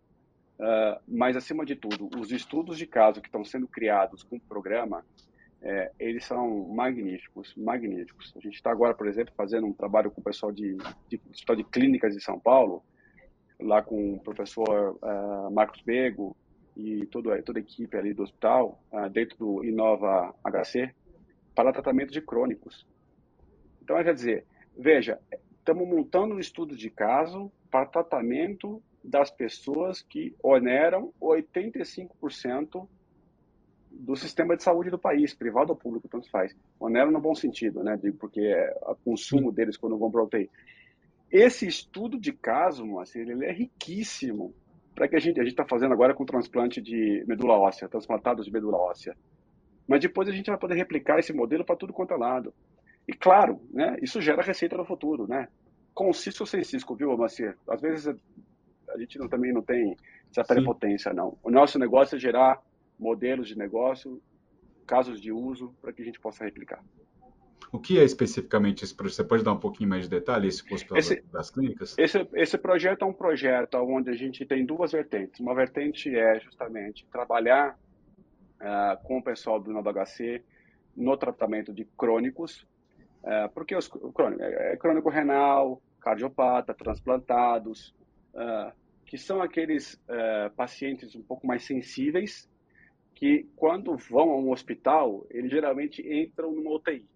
Uh, 0.58 1.00
mas, 1.08 1.36
acima 1.36 1.64
de 1.64 1.74
tudo, 1.74 2.08
os 2.18 2.30
estudos 2.30 2.78
de 2.78 2.86
caso 2.86 3.20
que 3.20 3.28
estão 3.28 3.44
sendo 3.44 3.66
criados 3.66 4.22
com 4.22 4.36
o 4.36 4.40
programa, 4.40 5.04
é, 5.60 5.92
eles 5.98 6.24
são 6.24 6.68
magníficos, 6.68 7.54
magníficos. 7.56 8.32
A 8.36 8.40
gente 8.40 8.54
está 8.54 8.70
agora, 8.70 8.94
por 8.94 9.06
exemplo, 9.06 9.32
fazendo 9.36 9.66
um 9.66 9.72
trabalho 9.72 10.10
com 10.10 10.20
o 10.20 10.24
pessoal 10.24 10.50
de, 10.50 10.76
de, 11.08 11.18
de, 11.18 11.56
de 11.56 11.64
clínicas 11.64 12.14
de 12.14 12.22
São 12.22 12.38
Paulo, 12.38 12.82
lá 13.60 13.80
com 13.80 14.14
o 14.14 14.20
professor 14.20 14.98
uh, 15.00 15.50
Marcos 15.52 15.80
Bego, 15.82 16.36
e 16.76 17.06
toda, 17.06 17.40
toda 17.42 17.58
a 17.58 17.62
equipe 17.62 17.96
ali 17.96 18.14
do 18.14 18.22
hospital, 18.22 18.82
uh, 18.92 19.08
dentro 19.10 19.36
do 19.38 19.64
Inova 19.64 20.34
HC, 20.44 20.94
para 21.54 21.72
tratamento 21.72 22.12
de 22.12 22.20
crônicos. 22.20 22.86
Então, 23.82 24.02
quer 24.02 24.14
dizer, 24.14 24.46
veja, 24.76 25.18
estamos 25.58 25.86
montando 25.86 26.34
um 26.34 26.38
estudo 26.38 26.76
de 26.76 26.88
caso 26.90 27.50
para 27.70 27.86
tratamento 27.86 28.82
das 29.02 29.30
pessoas 29.30 30.00
que 30.02 30.34
oneram 30.42 31.12
85% 31.20 32.88
do 33.90 34.16
sistema 34.16 34.56
de 34.56 34.62
saúde 34.62 34.90
do 34.90 34.98
país, 34.98 35.34
privado 35.34 35.70
ou 35.70 35.76
público, 35.76 36.08
tanto 36.08 36.30
faz. 36.30 36.56
Oneram 36.80 37.10
no 37.10 37.20
bom 37.20 37.34
sentido, 37.34 37.82
né? 37.82 37.98
Porque 38.18 38.40
é 38.40 38.74
o 38.82 38.94
consumo 38.96 39.52
deles 39.52 39.76
quando 39.76 39.98
vão 39.98 40.10
para 40.10 40.22
UTI. 40.22 40.50
Esse 41.30 41.66
estudo 41.66 42.18
de 42.18 42.32
caso, 42.32 42.84
Moacir, 42.84 43.28
ele 43.28 43.44
é 43.44 43.52
riquíssimo 43.52 44.54
para 44.94 45.08
que 45.08 45.16
a 45.16 45.18
gente 45.18 45.40
a 45.40 45.42
gente 45.42 45.52
está 45.52 45.64
fazendo 45.64 45.92
agora 45.92 46.14
com 46.14 46.24
transplante 46.24 46.80
de 46.80 47.24
medula 47.26 47.54
óssea, 47.54 47.88
transplantados 47.88 48.44
de 48.44 48.52
medula 48.52 48.78
óssea. 48.78 49.16
Mas 49.86 50.00
depois 50.00 50.28
a 50.28 50.32
gente 50.32 50.50
vai 50.50 50.58
poder 50.58 50.74
replicar 50.74 51.18
esse 51.18 51.32
modelo 51.32 51.64
para 51.64 51.76
tudo 51.76 51.92
quanto 51.92 52.14
é 52.14 52.16
lado. 52.16 52.54
E 53.06 53.12
claro, 53.12 53.60
né, 53.70 53.96
isso 54.00 54.20
gera 54.20 54.42
receita 54.42 54.76
no 54.76 54.84
futuro, 54.84 55.26
né? 55.26 55.48
Com 55.92 56.12
Cisco 56.12 56.44
ou 56.44 56.46
sem 56.46 56.62
Cisco, 56.62 56.94
viu, 56.94 57.16
Macia? 57.16 57.56
Às 57.68 57.80
vezes 57.80 58.14
a 58.88 58.98
gente 58.98 59.18
não, 59.18 59.28
também 59.28 59.52
não 59.52 59.62
tem 59.62 59.96
essa 60.30 60.44
prepotência, 60.44 61.12
não. 61.12 61.36
O 61.42 61.50
nosso 61.50 61.78
negócio 61.78 62.16
é 62.16 62.18
gerar 62.18 62.60
modelos 62.98 63.48
de 63.48 63.58
negócio, 63.58 64.22
casos 64.86 65.20
de 65.20 65.32
uso, 65.32 65.74
para 65.80 65.92
que 65.92 66.02
a 66.02 66.04
gente 66.04 66.20
possa 66.20 66.44
replicar. 66.44 66.82
O 67.72 67.78
que 67.78 67.98
é 67.98 68.04
especificamente 68.04 68.84
esse 68.84 68.94
projeto? 68.94 69.16
Você 69.16 69.24
pode 69.24 69.42
dar 69.42 69.52
um 69.54 69.58
pouquinho 69.58 69.88
mais 69.88 70.04
de 70.04 70.10
detalhe 70.10 70.46
esse 70.46 70.62
hospital 70.72 70.98
esse, 70.98 71.22
das 71.32 71.50
clínicas? 71.50 71.96
Esse, 71.98 72.28
esse 72.34 72.58
projeto 72.58 73.02
é 73.02 73.06
um 73.06 73.14
projeto 73.14 73.76
onde 73.78 74.10
a 74.10 74.14
gente 74.14 74.44
tem 74.44 74.66
duas 74.66 74.92
vertentes. 74.92 75.40
Uma 75.40 75.54
vertente 75.54 76.14
é 76.14 76.38
justamente 76.38 77.06
trabalhar 77.10 77.78
uh, 78.60 79.02
com 79.04 79.16
o 79.18 79.22
pessoal 79.22 79.58
do 79.58 79.72
NodoHC 79.72 80.44
no 80.94 81.16
tratamento 81.16 81.72
de 81.72 81.86
crônicos, 81.96 82.66
uh, 83.22 83.48
porque 83.54 83.74
os, 83.74 83.88
crônico, 83.88 84.42
é, 84.42 84.74
é 84.74 84.76
crônico 84.76 85.08
renal, 85.08 85.80
cardiopata, 85.98 86.74
transplantados, 86.74 87.94
uh, 88.34 88.70
que 89.06 89.16
são 89.16 89.40
aqueles 89.42 90.00
pacientes 90.56 91.14
um 91.14 91.22
pouco 91.22 91.46
mais 91.46 91.64
sensíveis 91.64 92.48
que 93.14 93.46
quando 93.54 93.94
vão 93.94 94.30
a 94.30 94.36
um 94.38 94.50
hospital, 94.50 95.26
eles 95.30 95.50
geralmente 95.50 96.02
entram 96.02 96.50
numa 96.50 96.70
UTI. 96.70 97.06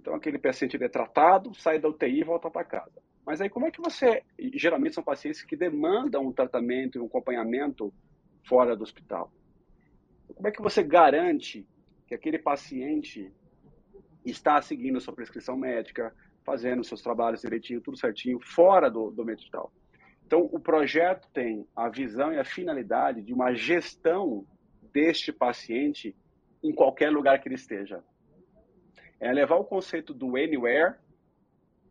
Então, 0.00 0.14
aquele 0.14 0.38
paciente 0.38 0.82
é 0.82 0.88
tratado, 0.88 1.54
sai 1.54 1.78
da 1.78 1.88
UTI 1.88 2.20
e 2.20 2.24
volta 2.24 2.50
para 2.50 2.64
casa. 2.64 3.02
Mas 3.26 3.40
aí, 3.40 3.50
como 3.50 3.66
é 3.66 3.70
que 3.70 3.80
você. 3.80 4.22
Geralmente 4.54 4.94
são 4.94 5.04
pacientes 5.04 5.42
que 5.42 5.56
demandam 5.56 6.26
um 6.26 6.32
tratamento 6.32 6.96
e 6.96 7.00
um 7.00 7.06
acompanhamento 7.06 7.92
fora 8.44 8.76
do 8.76 8.82
hospital. 8.82 9.30
Como 10.34 10.48
é 10.48 10.50
que 10.50 10.62
você 10.62 10.82
garante 10.82 11.66
que 12.06 12.14
aquele 12.14 12.38
paciente 12.38 13.30
está 14.24 14.60
seguindo 14.62 14.96
a 14.96 15.00
sua 15.00 15.14
prescrição 15.14 15.56
médica, 15.56 16.14
fazendo 16.44 16.84
seus 16.84 17.02
trabalhos 17.02 17.42
direitinho, 17.42 17.80
tudo 17.80 17.98
certinho, 17.98 18.38
fora 18.40 18.90
do, 18.90 19.10
do 19.10 19.22
hospital? 19.30 19.72
Então, 20.24 20.48
o 20.52 20.60
projeto 20.60 21.28
tem 21.32 21.66
a 21.74 21.88
visão 21.88 22.32
e 22.32 22.38
a 22.38 22.44
finalidade 22.44 23.22
de 23.22 23.32
uma 23.32 23.52
gestão 23.54 24.46
deste 24.92 25.32
paciente 25.32 26.14
em 26.62 26.72
qualquer 26.72 27.10
lugar 27.10 27.40
que 27.40 27.48
ele 27.48 27.54
esteja 27.54 28.02
é 29.20 29.32
levar 29.32 29.56
o 29.56 29.64
conceito 29.64 30.14
do 30.14 30.36
anywhere 30.36 30.94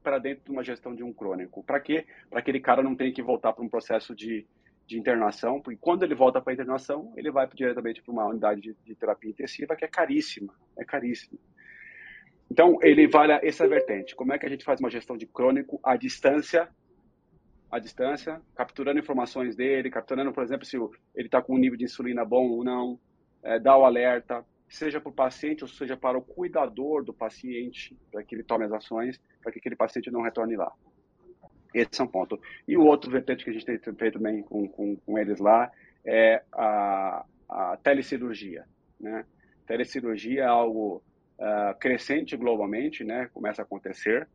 para 0.01 0.19
dentro 0.19 0.45
de 0.45 0.51
uma 0.51 0.63
gestão 0.63 0.95
de 0.95 1.03
um 1.03 1.11
crônico. 1.11 1.63
Para 1.63 1.79
quê? 1.79 2.05
Para 2.29 2.39
aquele 2.39 2.59
cara 2.59 2.81
não 2.81 2.95
tenha 2.95 3.11
que 3.11 3.21
voltar 3.21 3.51
para 3.51 3.63
um 3.63 3.69
processo 3.69 4.15
de, 4.15 4.47
de 4.85 4.97
internação, 4.97 5.61
porque 5.61 5.77
quando 5.79 6.03
ele 6.03 6.15
volta 6.15 6.41
para 6.41 6.53
a 6.53 6.55
internação, 6.55 7.13
ele 7.17 7.29
vai 7.29 7.47
diretamente 7.53 8.01
para 8.01 8.13
uma 8.13 8.25
unidade 8.25 8.61
de, 8.61 8.75
de, 8.85 8.95
terapia 8.95 9.29
intensiva 9.29 9.75
que 9.75 9.83
é 9.83 9.87
caríssima, 9.87 10.53
é 10.77 10.85
caríssima. 10.85 11.37
Então, 12.49 12.79
ele 12.81 13.05
vale 13.05 13.33
essa 13.45 13.67
vertente. 13.67 14.15
Como 14.15 14.31
é 14.31 14.39
que 14.39 14.45
a 14.45 14.49
gente 14.49 14.63
faz 14.63 14.79
uma 14.79 14.89
gestão 14.89 15.17
de 15.17 15.27
crônico 15.27 15.77
à 15.83 15.97
distância, 15.97 16.69
à 17.69 17.77
distância, 17.77 18.41
capturando 18.55 18.99
informações 18.99 19.57
dele, 19.57 19.89
capturando, 19.89 20.31
por 20.31 20.41
exemplo, 20.41 20.65
se 20.65 20.77
ele 21.13 21.27
está 21.27 21.41
com 21.41 21.55
um 21.55 21.57
nível 21.57 21.77
de 21.77 21.83
insulina 21.83 22.23
bom 22.23 22.47
ou 22.47 22.63
não, 22.63 22.97
é, 23.43 23.59
dá 23.59 23.77
o 23.77 23.83
alerta, 23.83 24.45
seja 24.67 24.99
para 24.99 25.09
o 25.09 25.13
paciente 25.13 25.63
ou 25.63 25.67
seja 25.67 25.95
para 25.95 26.17
o 26.17 26.21
cuidador 26.21 27.03
do 27.03 27.13
paciente, 27.13 27.97
para 28.11 28.23
que 28.23 28.35
ele 28.35 28.43
tome 28.43 28.65
as 28.65 28.71
ações, 28.71 29.19
para 29.41 29.51
que 29.51 29.59
aquele 29.59 29.75
paciente 29.75 30.11
não 30.11 30.21
retorne 30.21 30.55
lá. 30.55 30.71
Esse 31.73 32.01
é 32.01 32.03
um 32.03 32.07
ponto. 32.07 32.39
E 32.67 32.77
o 32.77 32.83
outro 32.83 33.09
vertente 33.09 33.43
que 33.43 33.49
a 33.49 33.53
gente 33.53 33.65
tem 33.65 33.77
feito 33.77 34.17
também 34.17 34.41
com, 34.41 34.67
com, 34.67 34.95
com 34.97 35.17
eles 35.17 35.39
lá 35.39 35.71
é 36.03 36.43
a, 36.51 37.25
a 37.47 37.77
telecirurgia. 37.77 38.65
Né? 38.99 39.25
Telecirurgia 39.65 40.43
é 40.43 40.45
algo 40.45 41.03
uh, 41.37 41.77
crescente 41.79 42.35
globalmente, 42.35 43.03
né? 43.03 43.29
começa 43.33 43.61
a 43.61 43.65
acontecer. 43.65 44.27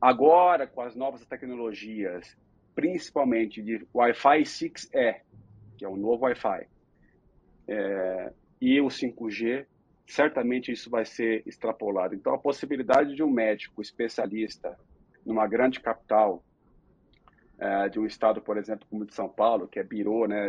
Agora, 0.00 0.66
com 0.66 0.82
as 0.82 0.94
novas 0.94 1.24
tecnologias, 1.24 2.36
principalmente 2.74 3.62
de 3.62 3.86
Wi-Fi 3.94 4.42
6E, 4.42 5.20
que 5.76 5.84
é 5.84 5.88
o 5.88 5.96
novo 5.96 6.24
Wi-Fi, 6.24 6.66
é, 7.66 8.32
e 8.60 8.80
o 8.80 8.86
5G, 8.86 9.66
certamente 10.06 10.72
isso 10.72 10.90
vai 10.90 11.04
ser 11.04 11.42
extrapolado. 11.46 12.14
Então, 12.14 12.34
a 12.34 12.38
possibilidade 12.38 13.14
de 13.14 13.22
um 13.22 13.30
médico 13.30 13.80
especialista 13.80 14.78
numa 15.24 15.46
grande 15.46 15.80
capital 15.80 16.44
é, 17.58 17.88
de 17.88 17.98
um 17.98 18.06
estado, 18.06 18.40
por 18.40 18.56
exemplo, 18.56 18.86
como 18.90 19.06
de 19.06 19.14
São 19.14 19.28
Paulo, 19.28 19.68
que 19.68 19.78
é 19.78 19.82
birô, 19.82 20.26
né, 20.26 20.46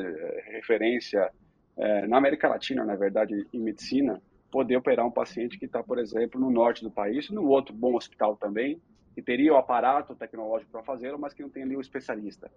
referência 0.51 1.31
é, 1.77 2.07
na 2.07 2.17
América 2.17 2.47
Latina, 2.47 2.83
na 2.83 2.95
verdade, 2.95 3.47
em 3.53 3.59
medicina, 3.59 4.21
poder 4.51 4.77
operar 4.77 5.05
um 5.05 5.11
paciente 5.11 5.57
que 5.57 5.65
está, 5.65 5.83
por 5.83 5.99
exemplo, 5.99 6.39
no 6.39 6.49
norte 6.49 6.83
do 6.83 6.91
país, 6.91 7.29
no 7.29 7.45
outro 7.47 7.73
bom 7.73 7.95
hospital 7.95 8.37
também, 8.37 8.81
que 9.13 9.21
teria 9.21 9.53
o 9.53 9.57
aparato 9.57 10.15
tecnológico 10.15 10.71
para 10.71 10.83
fazê-lo, 10.83 11.19
mas 11.19 11.33
que 11.33 11.41
não 11.41 11.49
tem 11.49 11.63
ali 11.63 11.75
o 11.75 11.81
especialista. 11.81 12.51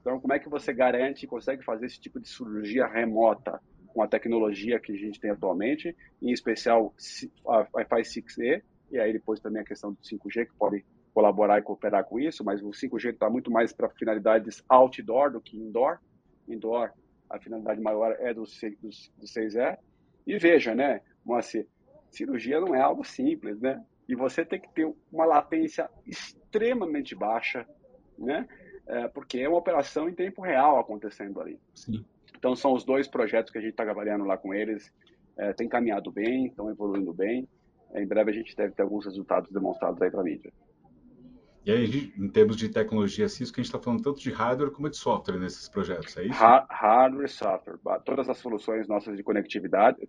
Então, 0.00 0.20
como 0.20 0.32
é 0.32 0.38
que 0.38 0.48
você 0.48 0.72
garante 0.72 1.24
e 1.24 1.28
consegue 1.28 1.64
fazer 1.64 1.86
esse 1.86 2.00
tipo 2.00 2.20
de 2.20 2.28
cirurgia 2.28 2.86
remota 2.86 3.60
com 3.94 4.02
a 4.02 4.08
tecnologia 4.08 4.80
que 4.80 4.92
a 4.92 4.96
gente 4.96 5.20
tem 5.20 5.30
atualmente, 5.30 5.96
em 6.20 6.32
especial 6.32 6.92
a 7.46 7.66
Wi-Fi 7.72 8.02
6E, 8.02 8.62
e 8.90 8.98
aí 8.98 9.12
depois 9.12 9.38
também 9.40 9.62
a 9.62 9.64
questão 9.64 9.92
do 9.92 9.98
5G, 9.98 10.46
que 10.46 10.54
pode 10.58 10.84
colaborar 11.14 11.60
e 11.60 11.62
cooperar 11.62 12.04
com 12.04 12.18
isso, 12.18 12.44
mas 12.44 12.60
o 12.60 12.70
5G 12.70 13.12
está 13.12 13.30
muito 13.30 13.50
mais 13.50 13.72
para 13.72 13.88
finalidades 13.90 14.64
outdoor 14.68 15.30
do 15.30 15.40
que 15.40 15.56
indoor. 15.56 15.98
Indoor, 16.48 16.90
a 17.30 17.38
finalidade 17.38 17.80
maior 17.80 18.16
é 18.18 18.34
do, 18.34 18.42
do, 18.42 18.88
do 18.88 19.26
6E. 19.26 19.78
E 20.26 20.38
veja, 20.38 20.74
né, 20.74 21.00
Moacir, 21.24 21.68
cirurgia 22.10 22.60
não 22.60 22.74
é 22.74 22.80
algo 22.80 23.04
simples, 23.04 23.60
né? 23.60 23.82
E 24.08 24.14
você 24.14 24.44
tem 24.44 24.60
que 24.60 24.68
ter 24.74 24.92
uma 25.12 25.24
latência 25.24 25.88
extremamente 26.04 27.14
baixa, 27.14 27.66
né? 28.18 28.46
É, 28.86 29.08
porque 29.08 29.38
é 29.38 29.48
uma 29.48 29.58
operação 29.58 30.08
em 30.08 30.14
tempo 30.14 30.42
real 30.42 30.78
acontecendo 30.78 31.40
ali. 31.40 31.58
Sim. 31.74 32.04
Então, 32.44 32.54
são 32.54 32.74
os 32.74 32.84
dois 32.84 33.08
projetos 33.08 33.50
que 33.50 33.56
a 33.56 33.60
gente 33.62 33.70
está 33.70 33.84
trabalhando 33.84 34.26
lá 34.26 34.36
com 34.36 34.52
eles. 34.52 34.92
É, 35.34 35.54
tem 35.54 35.66
caminhado 35.66 36.12
bem, 36.12 36.44
estão 36.44 36.68
evoluindo 36.68 37.10
bem. 37.10 37.48
É, 37.94 38.02
em 38.02 38.06
breve 38.06 38.32
a 38.32 38.34
gente 38.34 38.54
deve 38.54 38.74
ter 38.74 38.82
alguns 38.82 39.06
resultados 39.06 39.50
demonstrados 39.50 40.02
aí 40.02 40.10
para 40.10 40.20
a 40.20 40.24
mídia. 40.24 40.52
E 41.64 41.72
aí, 41.72 42.12
em 42.18 42.28
termos 42.28 42.58
de 42.58 42.68
tecnologia 42.68 43.30
Cisco, 43.30 43.58
a 43.58 43.62
gente 43.62 43.72
está 43.74 43.78
falando 43.78 44.02
tanto 44.02 44.20
de 44.20 44.30
hardware 44.30 44.70
como 44.72 44.90
de 44.90 44.96
software 44.98 45.38
nesses 45.38 45.70
projetos, 45.70 46.14
é 46.18 46.24
isso? 46.24 46.44
Ha 46.44 46.66
hardware 46.68 47.24
e 47.24 47.28
software. 47.30 47.78
Todas 48.04 48.28
as 48.28 48.36
soluções 48.36 48.86
nossas 48.86 49.16
de 49.16 49.22
conectividade. 49.22 50.06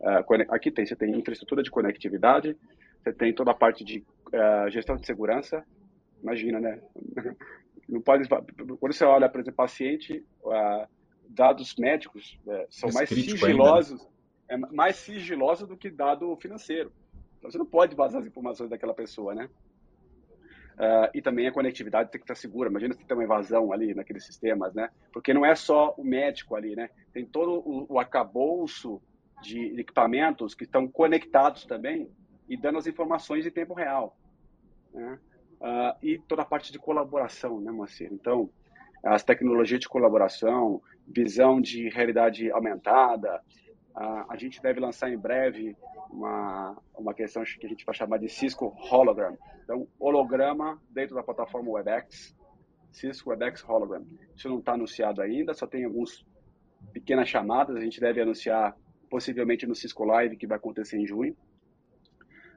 Uh, 0.00 0.42
aqui 0.48 0.68
tem, 0.68 0.84
você 0.84 0.96
tem 0.96 1.16
infraestrutura 1.16 1.62
de 1.62 1.70
conectividade, 1.70 2.56
você 3.00 3.12
tem 3.12 3.32
toda 3.32 3.52
a 3.52 3.54
parte 3.54 3.84
de 3.84 4.00
uh, 4.00 4.68
gestão 4.68 4.96
de 4.96 5.06
segurança. 5.06 5.64
Imagina, 6.20 6.58
né? 6.58 6.80
Não 7.88 8.00
pode, 8.00 8.28
quando 8.28 8.92
você 8.92 9.04
olha, 9.04 9.28
por 9.28 9.40
exemplo, 9.40 9.56
paciente, 9.56 10.24
dados 11.28 11.74
médicos 11.76 12.38
são 12.68 12.90
mais 12.92 13.08
sigilosos, 13.08 14.00
ainda, 14.48 14.66
né? 14.66 14.68
é 14.70 14.74
mais 14.74 14.96
sigilosos 14.96 15.68
do 15.68 15.76
que 15.76 15.90
dado 15.90 16.36
financeiro. 16.36 16.92
Então, 17.38 17.50
você 17.50 17.58
não 17.58 17.66
pode 17.66 17.96
vazar 17.96 18.20
as 18.20 18.26
informações 18.26 18.70
daquela 18.70 18.94
pessoa, 18.94 19.34
né? 19.34 19.48
Uh, 20.72 21.10
e 21.12 21.20
também 21.20 21.46
a 21.46 21.52
conectividade 21.52 22.10
tem 22.10 22.18
que 22.20 22.24
estar 22.24 22.34
segura. 22.34 22.70
Imagina 22.70 22.94
se 22.94 23.04
tem 23.04 23.16
uma 23.16 23.24
invasão 23.24 23.72
ali 23.72 23.94
naqueles 23.94 24.24
sistemas, 24.24 24.72
né? 24.74 24.90
Porque 25.12 25.34
não 25.34 25.44
é 25.44 25.54
só 25.54 25.94
o 25.98 26.04
médico 26.04 26.54
ali, 26.54 26.74
né? 26.74 26.88
Tem 27.12 27.26
todo 27.26 27.62
o, 27.68 27.86
o 27.94 27.98
arcabouço 27.98 29.00
de 29.42 29.78
equipamentos 29.78 30.54
que 30.54 30.64
estão 30.64 30.88
conectados 30.88 31.66
também 31.66 32.08
e 32.48 32.56
dando 32.56 32.78
as 32.78 32.86
informações 32.86 33.44
em 33.44 33.50
tempo 33.50 33.74
real. 33.74 34.16
Né? 34.94 35.18
Uh, 35.60 35.96
e 36.02 36.18
toda 36.18 36.42
a 36.42 36.46
parte 36.46 36.72
de 36.72 36.78
colaboração, 36.78 37.60
né, 37.60 37.70
Moacir? 37.70 38.12
Então, 38.12 38.48
as 39.04 39.24
tecnologias 39.24 39.80
de 39.80 39.88
colaboração, 39.88 40.80
visão 41.06 41.60
de 41.60 41.88
realidade 41.88 42.50
aumentada, 42.50 43.40
uh, 43.96 44.30
a 44.30 44.36
gente 44.36 44.60
deve 44.62 44.80
lançar 44.80 45.10
em 45.10 45.18
breve 45.18 45.76
uma, 46.10 46.76
uma 46.96 47.14
questão 47.14 47.42
que 47.44 47.66
a 47.66 47.68
gente 47.68 47.84
vai 47.84 47.94
chamar 47.94 48.18
de 48.18 48.28
Cisco 48.28 48.76
Hologram. 48.90 49.36
Então, 49.64 49.86
holograma 49.98 50.80
dentro 50.90 51.14
da 51.14 51.22
plataforma 51.22 51.70
WebEx, 51.70 52.34
Cisco 52.90 53.30
WebEx 53.30 53.64
Hologram. 53.66 54.04
Isso 54.36 54.48
não 54.48 54.58
está 54.58 54.72
anunciado 54.72 55.22
ainda, 55.22 55.54
só 55.54 55.66
tem 55.66 55.84
algumas 55.84 56.24
pequenas 56.92 57.28
chamadas, 57.28 57.76
a 57.76 57.80
gente 57.80 58.00
deve 58.00 58.20
anunciar 58.20 58.76
possivelmente 59.08 59.66
no 59.66 59.74
Cisco 59.74 60.04
Live, 60.04 60.36
que 60.36 60.46
vai 60.46 60.56
acontecer 60.56 60.98
em 60.98 61.06
junho. 61.06 61.36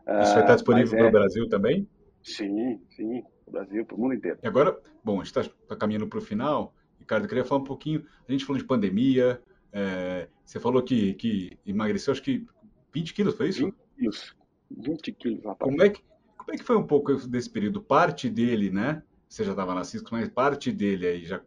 Isso 0.07 0.33
vai 0.33 0.41
estar 0.41 0.53
ah, 0.53 0.55
disponível 0.55 0.91
para 0.91 1.05
o 1.05 1.07
é... 1.07 1.11
Brasil 1.11 1.49
também? 1.49 1.87
Sim, 2.23 2.81
sim, 2.89 3.21
para 3.21 3.49
o 3.49 3.51
Brasil, 3.51 3.85
para 3.85 3.95
o 3.95 3.99
mundo 3.99 4.13
inteiro. 4.13 4.39
E 4.41 4.47
agora, 4.47 4.77
bom, 5.03 5.21
a 5.21 5.23
gente 5.23 5.37
está 5.37 5.55
tá 5.67 5.75
caminhando 5.75 6.07
para 6.07 6.19
o 6.19 6.21
final. 6.21 6.73
Ricardo, 7.05 7.25
eu 7.25 7.29
queria 7.29 7.45
falar 7.45 7.61
um 7.61 7.65
pouquinho, 7.65 8.03
a 8.27 8.31
gente 8.31 8.43
falou 8.43 8.59
de 8.59 8.67
pandemia, 8.67 9.39
é, 9.71 10.27
você 10.43 10.59
falou 10.59 10.81
que, 10.81 11.13
que 11.13 11.57
emagreceu, 11.63 12.11
acho 12.11 12.23
que 12.23 12.45
20 12.91 13.13
quilos, 13.13 13.35
foi 13.35 13.49
isso? 13.49 13.65
20 13.65 13.75
quilos. 13.95 14.35
20 14.71 15.11
quilos, 15.11 15.43
rapaz. 15.43 15.69
Como 15.69 15.83
é 15.83 15.89
que, 15.89 16.01
como 16.35 16.51
é 16.51 16.57
que 16.57 16.63
foi 16.63 16.75
um 16.75 16.87
pouco 16.87 17.15
desse 17.27 17.49
período? 17.49 17.79
Parte 17.79 18.27
dele, 18.27 18.71
né? 18.71 19.03
Você 19.29 19.43
já 19.43 19.51
estava 19.51 19.75
na 19.75 19.83
Cisco, 19.83 20.09
mas 20.11 20.29
parte 20.29 20.71
dele 20.71 21.05
aí, 21.05 21.25
já 21.25 21.41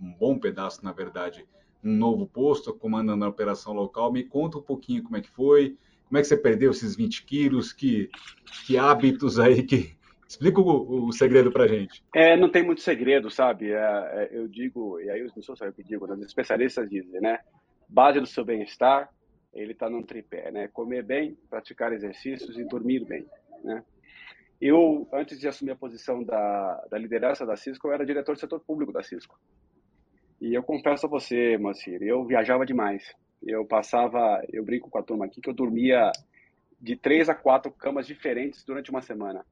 um 0.00 0.12
bom 0.12 0.38
pedaço, 0.38 0.84
na 0.84 0.92
verdade, 0.92 1.46
um 1.82 1.94
novo 1.96 2.26
posto, 2.26 2.74
comandando 2.74 3.24
a 3.24 3.28
operação 3.28 3.72
local. 3.72 4.12
Me 4.12 4.24
conta 4.24 4.58
um 4.58 4.62
pouquinho 4.62 5.02
como 5.02 5.16
é 5.16 5.22
que 5.22 5.30
foi, 5.30 5.78
como 6.06 6.18
é 6.18 6.20
que 6.20 6.26
você 6.26 6.36
perdeu 6.36 6.70
esses 6.70 6.94
20 6.94 7.24
quilos, 7.24 7.72
que, 7.72 8.10
que 8.66 8.76
hábitos 8.76 9.38
aí 9.38 9.62
que. 9.62 9.96
Explica 10.28 10.60
o, 10.60 11.06
o 11.06 11.12
segredo 11.12 11.50
para 11.50 11.66
gente. 11.66 12.04
É, 12.14 12.36
não 12.36 12.50
tem 12.50 12.62
muito 12.62 12.82
segredo, 12.82 13.30
sabe? 13.30 13.72
É, 13.72 13.78
é, 13.78 14.28
eu 14.30 14.46
digo, 14.46 15.00
e 15.00 15.08
aí 15.08 15.22
os 15.22 15.32
sou 15.44 15.56
só 15.56 15.64
eu 15.64 15.72
que 15.72 15.82
digo, 15.82 16.04
os 16.04 16.26
especialistas 16.26 16.88
dizem, 16.88 17.18
né? 17.20 17.38
Base 17.88 18.20
do 18.20 18.26
seu 18.26 18.44
bem-estar, 18.44 19.08
ele 19.54 19.72
está 19.72 19.88
num 19.88 20.02
tripé, 20.02 20.50
né? 20.50 20.68
Comer 20.68 21.02
bem, 21.02 21.34
praticar 21.48 21.94
exercícios 21.94 22.58
e 22.58 22.64
dormir 22.64 23.06
bem, 23.06 23.24
né? 23.64 23.82
Eu, 24.60 25.08
antes 25.12 25.38
de 25.40 25.48
assumir 25.48 25.70
a 25.70 25.76
posição 25.76 26.22
da, 26.22 26.84
da 26.90 26.98
liderança 26.98 27.46
da 27.46 27.56
Cisco, 27.56 27.88
eu 27.88 27.92
era 27.92 28.04
diretor 28.04 28.34
do 28.34 28.40
setor 28.40 28.60
público 28.60 28.92
da 28.92 29.02
Cisco. 29.02 29.38
E 30.40 30.52
eu 30.52 30.62
confesso 30.62 31.06
a 31.06 31.08
você, 31.08 31.56
Macir, 31.56 32.02
eu 32.02 32.24
viajava 32.24 32.66
demais. 32.66 33.14
Eu 33.42 33.64
passava, 33.64 34.42
eu 34.52 34.64
brinco 34.64 34.90
com 34.90 34.98
a 34.98 35.02
turma 35.02 35.24
aqui, 35.24 35.40
que 35.40 35.48
eu 35.48 35.54
dormia 35.54 36.12
de 36.80 36.96
três 36.96 37.28
a 37.28 37.34
quatro 37.34 37.72
camas 37.72 38.06
diferentes 38.06 38.64
durante 38.64 38.90
uma 38.90 39.00
semana. 39.00 39.44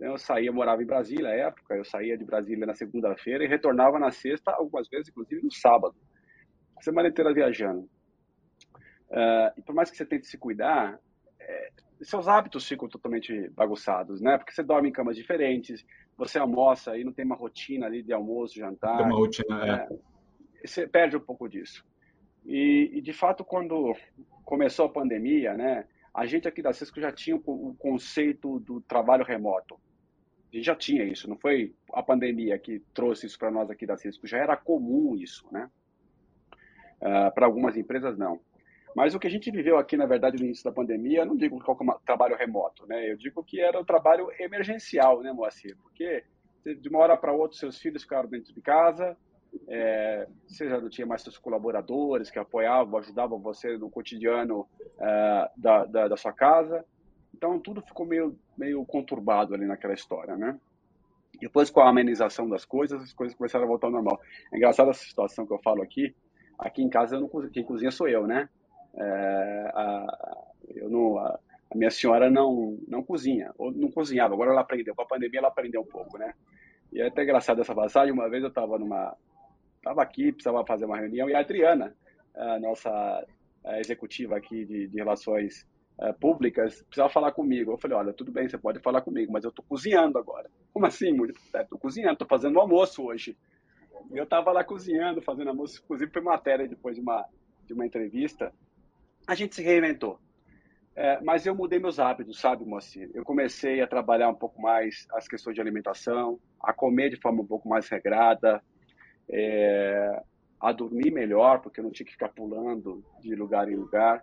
Então, 0.00 0.12
eu 0.12 0.18
saía, 0.18 0.48
eu 0.48 0.54
morava 0.54 0.82
em 0.82 0.86
Brasília 0.86 1.28
na 1.28 1.34
época, 1.34 1.76
eu 1.76 1.84
saía 1.84 2.16
de 2.16 2.24
Brasília 2.24 2.64
na 2.64 2.74
segunda-feira 2.74 3.44
e 3.44 3.46
retornava 3.46 3.98
na 3.98 4.10
sexta, 4.10 4.50
algumas 4.50 4.88
vezes, 4.88 5.10
inclusive, 5.10 5.42
no 5.42 5.52
sábado. 5.52 5.94
A 6.74 6.80
semana 6.80 7.10
inteira 7.10 7.34
viajando. 7.34 7.82
Uh, 9.10 9.52
e 9.58 9.62
por 9.62 9.74
mais 9.74 9.90
que 9.90 9.98
você 9.98 10.06
tente 10.06 10.26
se 10.26 10.38
cuidar, 10.38 10.98
é, 11.38 11.70
seus 12.00 12.26
hábitos 12.28 12.66
ficam 12.66 12.88
totalmente 12.88 13.50
bagunçados, 13.50 14.22
né? 14.22 14.38
Porque 14.38 14.52
você 14.52 14.62
dorme 14.62 14.88
em 14.88 14.92
camas 14.92 15.16
diferentes, 15.16 15.84
você 16.16 16.38
almoça 16.38 16.96
e 16.96 17.04
não 17.04 17.12
tem 17.12 17.26
uma 17.26 17.36
rotina 17.36 17.84
ali 17.84 18.02
de 18.02 18.14
almoço, 18.14 18.56
jantar. 18.56 18.96
Tem 18.96 19.06
uma 19.06 19.18
rotina, 19.18 19.66
é. 19.66 19.70
é. 19.70 20.66
Você 20.66 20.88
perde 20.88 21.14
um 21.18 21.20
pouco 21.20 21.46
disso. 21.46 21.84
E, 22.46 22.90
e, 22.94 23.02
de 23.02 23.12
fato, 23.12 23.44
quando 23.44 23.94
começou 24.46 24.86
a 24.86 24.92
pandemia, 24.92 25.52
né? 25.52 25.84
A 26.14 26.24
gente 26.24 26.48
aqui 26.48 26.62
da 26.62 26.72
Cisco 26.72 26.98
já 26.98 27.12
tinha 27.12 27.36
o 27.36 27.74
conceito 27.78 28.58
do 28.60 28.80
trabalho 28.80 29.24
remoto. 29.24 29.78
A 30.52 30.56
gente 30.56 30.64
já 30.64 30.74
tinha 30.74 31.04
isso, 31.04 31.28
não 31.28 31.36
foi 31.36 31.74
a 31.92 32.02
pandemia 32.02 32.58
que 32.58 32.80
trouxe 32.92 33.26
isso 33.26 33.38
para 33.38 33.50
nós 33.50 33.70
aqui 33.70 33.86
da 33.86 33.96
Cisco, 33.96 34.26
já 34.26 34.38
era 34.38 34.56
comum 34.56 35.14
isso, 35.16 35.46
né? 35.52 35.70
Uh, 37.00 37.32
para 37.34 37.46
algumas 37.46 37.76
empresas, 37.76 38.18
não. 38.18 38.40
Mas 38.94 39.14
o 39.14 39.20
que 39.20 39.26
a 39.26 39.30
gente 39.30 39.50
viveu 39.50 39.78
aqui, 39.78 39.96
na 39.96 40.06
verdade, 40.06 40.36
no 40.36 40.44
início 40.44 40.64
da 40.64 40.72
pandemia, 40.72 41.20
eu 41.20 41.26
não 41.26 41.36
digo 41.36 41.58
que 41.60 41.70
é 41.70 41.86
trabalho 42.04 42.36
remoto, 42.36 42.86
né? 42.86 43.10
Eu 43.10 43.16
digo 43.16 43.42
que 43.44 43.60
era 43.60 43.80
um 43.80 43.84
trabalho 43.84 44.28
emergencial, 44.38 45.22
né, 45.22 45.32
Moacir? 45.32 45.76
Porque 45.82 46.24
de 46.64 46.88
uma 46.88 46.98
hora 46.98 47.16
para 47.16 47.32
outra 47.32 47.56
seus 47.56 47.78
filhos 47.78 48.02
ficaram 48.02 48.28
dentro 48.28 48.52
de 48.52 48.60
casa, 48.60 49.16
é, 49.68 50.28
você 50.46 50.68
já 50.68 50.80
não 50.80 50.88
tinha 50.88 51.06
mais 51.06 51.22
seus 51.22 51.38
colaboradores 51.38 52.30
que 52.30 52.38
apoiavam, 52.38 52.98
ajudavam 52.98 53.38
você 53.38 53.76
no 53.76 53.90
cotidiano 53.90 54.68
é, 54.98 55.50
da, 55.56 55.84
da, 55.84 56.08
da, 56.08 56.16
sua 56.16 56.32
casa. 56.32 56.84
Então 57.34 57.58
tudo 57.58 57.82
ficou 57.82 58.06
meio, 58.06 58.38
meio 58.60 58.84
conturbado 58.84 59.54
ali 59.54 59.66
naquela 59.66 59.94
história, 59.94 60.36
né? 60.36 60.60
Depois, 61.40 61.70
com 61.70 61.80
a 61.80 61.88
amenização 61.88 62.46
das 62.46 62.66
coisas, 62.66 63.02
as 63.02 63.12
coisas 63.14 63.34
começaram 63.34 63.64
a 63.64 63.68
voltar 63.68 63.86
ao 63.86 63.92
normal. 63.92 64.20
É 64.52 64.56
engraçado 64.58 64.90
essa 64.90 65.02
situação 65.02 65.46
que 65.46 65.52
eu 65.52 65.58
falo 65.58 65.82
aqui. 65.82 66.14
Aqui 66.58 66.82
em 66.82 66.90
casa, 66.90 67.16
eu 67.16 67.20
não, 67.20 67.50
quem 67.50 67.64
cozinha 67.64 67.90
sou 67.90 68.06
eu, 68.06 68.26
né? 68.26 68.48
É, 68.94 69.70
a, 69.74 70.38
eu 70.74 70.90
não, 70.90 71.16
a, 71.16 71.38
a, 71.70 71.74
minha 71.74 71.90
senhora 71.90 72.28
não, 72.28 72.78
não 72.86 73.02
cozinha, 73.02 73.52
ou 73.56 73.72
não 73.72 73.90
cozinhava. 73.90 74.34
Agora 74.34 74.50
ela 74.50 74.60
aprendeu. 74.60 74.94
Com 74.94 75.02
a 75.02 75.06
pandemia, 75.06 75.38
ela 75.38 75.48
aprendeu 75.48 75.80
um 75.80 75.86
pouco, 75.86 76.18
né? 76.18 76.34
E 76.92 77.00
é 77.00 77.06
até 77.06 77.22
engraçado 77.22 77.62
essa 77.62 77.74
passagem. 77.74 78.12
Uma 78.12 78.28
vez 78.28 78.42
eu 78.42 78.50
estava 78.50 78.78
numa... 78.78 79.16
Estava 79.76 80.02
aqui, 80.02 80.30
precisava 80.30 80.66
fazer 80.66 80.84
uma 80.84 80.98
reunião, 80.98 81.30
e 81.30 81.34
a 81.34 81.40
Adriana, 81.40 81.96
a 82.34 82.58
nossa 82.58 83.26
executiva 83.78 84.36
aqui 84.36 84.66
de, 84.66 84.88
de 84.88 84.96
relações 84.98 85.66
uh, 86.00 86.14
públicas 86.18 86.82
precisava 86.82 87.12
falar 87.12 87.32
comigo. 87.32 87.72
Eu 87.72 87.78
falei, 87.78 87.96
olha, 87.96 88.12
tudo 88.12 88.32
bem, 88.32 88.48
você 88.48 88.58
pode 88.58 88.80
falar 88.80 89.02
comigo, 89.02 89.32
mas 89.32 89.44
eu 89.44 89.50
estou 89.50 89.64
cozinhando 89.68 90.18
agora. 90.18 90.50
Como 90.72 90.86
assim, 90.86 91.12
mulher? 91.12 91.34
Estou 91.34 91.60
é, 91.60 91.80
cozinhando, 91.80 92.14
estou 92.14 92.28
fazendo 92.28 92.56
um 92.56 92.60
almoço 92.60 93.04
hoje. 93.04 93.36
E 94.12 94.16
eu 94.16 94.24
estava 94.24 94.50
lá 94.50 94.64
cozinhando, 94.64 95.20
fazendo 95.20 95.48
almoço, 95.48 95.80
inclusive 95.84 96.10
foi 96.10 96.22
matéria 96.22 96.66
depois 96.66 96.96
de 96.96 97.02
uma, 97.02 97.26
de 97.66 97.74
uma 97.74 97.86
entrevista. 97.86 98.52
A 99.26 99.34
gente 99.34 99.54
se 99.54 99.62
reinventou. 99.62 100.18
É, 100.96 101.20
mas 101.20 101.46
eu 101.46 101.54
mudei 101.54 101.78
meus 101.78 102.00
hábitos, 102.00 102.40
sabe, 102.40 102.64
Moacir? 102.64 103.10
Eu 103.14 103.24
comecei 103.24 103.80
a 103.80 103.86
trabalhar 103.86 104.28
um 104.28 104.34
pouco 104.34 104.60
mais 104.60 105.06
as 105.12 105.28
questões 105.28 105.54
de 105.54 105.60
alimentação, 105.60 106.40
a 106.60 106.72
comer 106.72 107.10
de 107.10 107.16
forma 107.16 107.42
um 107.42 107.46
pouco 107.46 107.68
mais 107.68 107.88
regrada, 107.88 108.62
é, 109.30 110.22
a 110.60 110.72
dormir 110.72 111.12
melhor, 111.12 111.60
porque 111.60 111.80
eu 111.80 111.84
não 111.84 111.92
tinha 111.92 112.04
que 112.04 112.12
ficar 112.12 112.30
pulando 112.30 113.04
de 113.20 113.34
lugar 113.36 113.68
em 113.70 113.76
lugar, 113.76 114.22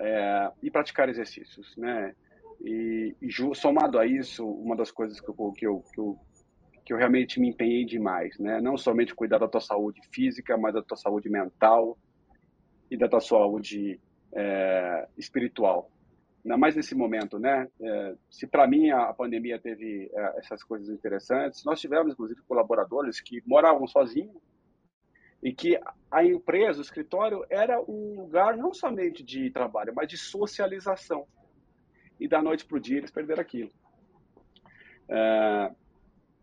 é, 0.00 0.50
e 0.62 0.70
praticar 0.70 1.08
exercícios, 1.08 1.76
né? 1.76 2.14
E, 2.60 3.14
e, 3.22 3.30
somado 3.54 3.98
a 3.98 4.06
isso, 4.06 4.46
uma 4.46 4.76
das 4.76 4.90
coisas 4.90 5.20
que 5.20 5.28
eu, 5.28 5.52
que 5.52 5.66
eu, 5.66 5.84
que 5.92 6.00
eu, 6.00 6.18
que 6.84 6.92
eu 6.92 6.96
realmente 6.96 7.40
me 7.40 7.48
empenhei 7.48 7.84
demais, 7.84 8.38
né? 8.38 8.60
Não 8.60 8.76
somente 8.76 9.14
cuidar 9.14 9.38
da 9.38 9.48
tua 9.48 9.60
saúde 9.60 10.00
física, 10.12 10.56
mas 10.56 10.74
da 10.74 10.82
tua 10.82 10.96
saúde 10.96 11.28
mental 11.28 11.96
e 12.90 12.96
da 12.96 13.08
tua 13.08 13.20
saúde 13.20 14.00
é, 14.32 15.08
espiritual. 15.16 15.90
Ainda 16.44 16.56
mais 16.56 16.74
nesse 16.74 16.94
momento, 16.94 17.38
né? 17.38 17.68
É, 17.80 18.14
se 18.30 18.46
para 18.46 18.66
mim 18.66 18.90
a 18.90 19.12
pandemia 19.12 19.58
teve 19.58 20.10
é, 20.12 20.38
essas 20.38 20.62
coisas 20.62 20.88
interessantes, 20.88 21.64
nós 21.64 21.80
tivemos 21.80 22.12
inclusive 22.12 22.40
colaboradores 22.42 23.20
que 23.20 23.42
moravam 23.46 23.86
sozinhos 23.86 24.36
e 25.42 25.52
que 25.52 25.78
a 26.10 26.24
empresa, 26.24 26.78
o 26.78 26.82
escritório, 26.82 27.44
era 27.48 27.80
um 27.80 28.22
lugar 28.22 28.56
não 28.56 28.72
somente 28.72 29.22
de 29.22 29.50
trabalho, 29.50 29.92
mas 29.94 30.08
de 30.08 30.16
socialização. 30.16 31.26
E 32.18 32.26
da 32.26 32.42
noite 32.42 32.64
para 32.64 32.76
o 32.76 32.80
dia 32.80 32.98
eles 32.98 33.10
perderam 33.10 33.40
aquilo. 33.40 33.70
É, 35.08 35.72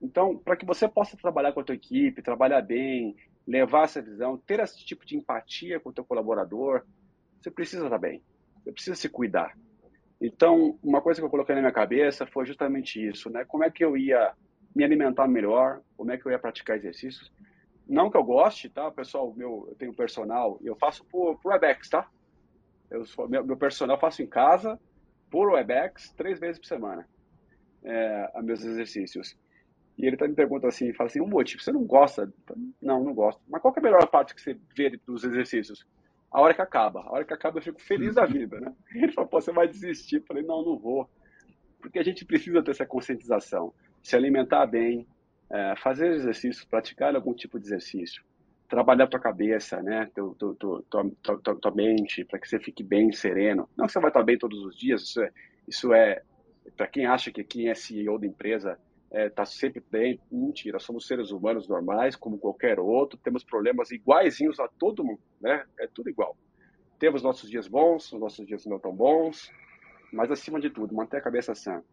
então, 0.02 0.38
para 0.38 0.56
que 0.56 0.66
você 0.66 0.88
possa 0.88 1.18
trabalhar 1.18 1.52
com 1.52 1.60
a 1.60 1.64
tua 1.64 1.76
equipe, 1.76 2.22
trabalhar 2.22 2.62
bem, 2.62 3.16
levar 3.46 3.84
essa 3.84 4.02
visão, 4.02 4.38
ter 4.38 4.60
esse 4.60 4.84
tipo 4.86 5.06
de 5.06 5.18
empatia 5.18 5.80
com 5.80 5.90
o 5.90 5.94
teu 5.94 6.06
colaborador, 6.06 6.84
você 7.42 7.52
precisa 7.52 7.86
estar 7.86 7.98
bem, 7.98 8.22
você 8.64 8.72
precisa 8.72 8.96
se 8.96 9.10
cuidar. 9.10 9.58
Então, 10.20 10.80
uma 10.82 11.02
coisa 11.02 11.20
que 11.20 11.26
eu 11.26 11.30
coloquei 11.30 11.54
na 11.54 11.62
minha 11.62 11.74
cabeça 11.74 12.26
foi 12.26 12.46
justamente 12.46 13.06
isso, 13.06 13.30
né? 13.30 13.44
Como 13.46 13.64
é 13.64 13.70
que 13.70 13.84
eu 13.84 13.98
ia 13.98 14.34
me 14.76 14.84
alimentar 14.84 15.28
melhor, 15.28 15.82
como 15.96 16.12
é 16.12 16.18
que 16.18 16.26
eu 16.26 16.32
ia 16.32 16.40
praticar 16.40 16.78
exercícios, 16.78 17.32
não 17.88 18.10
que 18.10 18.18
eu 18.18 18.24
goste, 18.24 18.70
tá? 18.70 18.90
Pessoal, 18.92 19.34
meu, 19.36 19.68
eu 19.70 19.76
tenho 19.76 19.94
personal 19.94 20.60
eu 20.64 20.76
faço 20.76 21.04
por, 21.06 21.38
por 21.40 21.52
Webex, 21.52 21.90
tá? 21.90 22.10
Eu 22.90 23.06
sou, 23.06 23.28
meu, 23.28 23.46
meu 23.46 23.58
personal 23.58 23.96
eu 23.96 24.00
faço 24.02 24.22
em 24.22 24.28
casa, 24.28 24.80
por 25.30 25.52
Webex, 25.52 26.14
três 26.14 26.40
vezes 26.40 26.60
por 26.60 26.68
semana, 26.68 27.08
é, 27.84 28.42
meus 28.42 28.64
exercícios. 28.64 29.38
E 29.98 30.06
ele 30.06 30.18
tá 30.18 30.28
me 30.28 30.34
pergunta 30.36 30.68
assim, 30.68 30.94
fala 30.94 31.10
assim, 31.10 31.22
um 31.22 31.28
motivo, 31.28 31.62
você 31.62 31.72
não 31.72 31.84
gosta? 31.84 32.32
Não, 32.82 33.04
não 33.04 33.14
gosto. 33.14 33.42
Mas 33.48 33.62
qual 33.62 33.74
é 33.76 33.80
a 33.80 33.84
melhor 33.84 34.08
parte 34.08 34.36
que 34.36 34.42
você 34.42 34.58
vê 34.76 35.00
dos 35.06 35.24
exercícios? 35.24 35.86
A 36.30 36.42
hora 36.42 36.54
que 36.54 36.62
acaba. 36.62 37.02
A 37.02 37.12
hora 37.14 37.26
que 37.26 37.34
acaba 37.34 37.60
eu 37.60 37.64
fico 37.64 37.82
feliz 37.82 38.16
da 38.16 38.26
vida, 38.26 38.60
né? 38.60 38.74
Ele 38.94 39.12
falou, 39.14 39.30
pô, 39.30 39.40
você 39.40 39.54
vai 39.54 39.68
desistir? 39.68 40.18
Eu 40.18 40.24
falei, 40.24 40.44
não, 40.44 40.66
não 40.66 40.78
vou. 40.78 41.10
Porque 41.80 41.98
a 41.98 42.04
gente 42.04 42.26
precisa 42.26 42.62
ter 42.62 42.72
essa 42.72 42.86
conscientização. 42.86 43.74
Se 44.04 44.18
alimentar 44.18 44.66
bem, 44.66 45.08
é, 45.52 45.76
fazer 45.78 46.12
exercício, 46.14 46.68
praticar 46.68 47.16
algum 47.16 47.34
tipo 47.34 47.60
de 47.60 47.66
exercício, 47.66 48.24
trabalhar 48.68 49.08
tua 49.08 49.20
cabeça, 49.20 49.82
né, 49.82 50.10
teu, 50.14 50.36
teu, 50.36 50.56
tua, 50.56 51.12
tua, 51.22 51.56
tua 51.56 51.72
mente, 51.72 52.26
para 52.26 52.40
que 52.40 52.48
você 52.48 52.60
fique 52.60 52.84
bem, 52.84 53.12
sereno. 53.12 53.70
Não 53.78 53.86
que 53.86 53.92
você 53.92 54.00
vai 54.00 54.10
estar 54.10 54.24
bem 54.24 54.38
todos 54.38 54.64
os 54.66 54.78
dias, 54.78 55.04
isso 55.04 55.22
é, 55.22 55.32
isso 55.68 55.94
é 55.94 56.22
para 56.76 56.88
quem 56.88 57.06
acha 57.06 57.32
que 57.32 57.44
quem 57.44 57.70
é 57.70 57.76
CEO 57.76 58.18
da 58.18 58.26
empresa 58.26 58.78
está 59.12 59.20
é, 59.20 59.30
tá 59.30 59.46
sempre 59.46 59.84
bem, 59.92 60.20
mentira, 60.32 60.80
somos 60.80 61.08
seres 61.08 61.32
humanos 61.32 61.68
normais, 61.68 62.16
como 62.16 62.40
qualquer 62.40 62.80
outro, 62.80 63.20
temos 63.20 63.44
problemas 63.44 63.92
iguaizinhos 63.92 64.60
a 64.60 64.68
todo 64.68 65.04
mundo, 65.04 65.22
né, 65.40 65.64
é 65.80 65.88
tudo 65.88 66.10
igual. 66.10 66.36
Temos 66.98 67.22
nossos 67.22 67.50
dias 67.50 67.68
bons, 67.68 68.12
os 68.12 68.20
nossos 68.20 68.46
dias 68.46 68.66
não 68.66 68.80
tão 68.80 68.94
bons, 68.94 69.52
mas 70.12 70.32
acima 70.32 70.60
de 70.60 70.70
tudo, 70.70 70.96
manter 70.96 71.18
a 71.18 71.22
cabeça 71.22 71.54
sã 71.54 71.84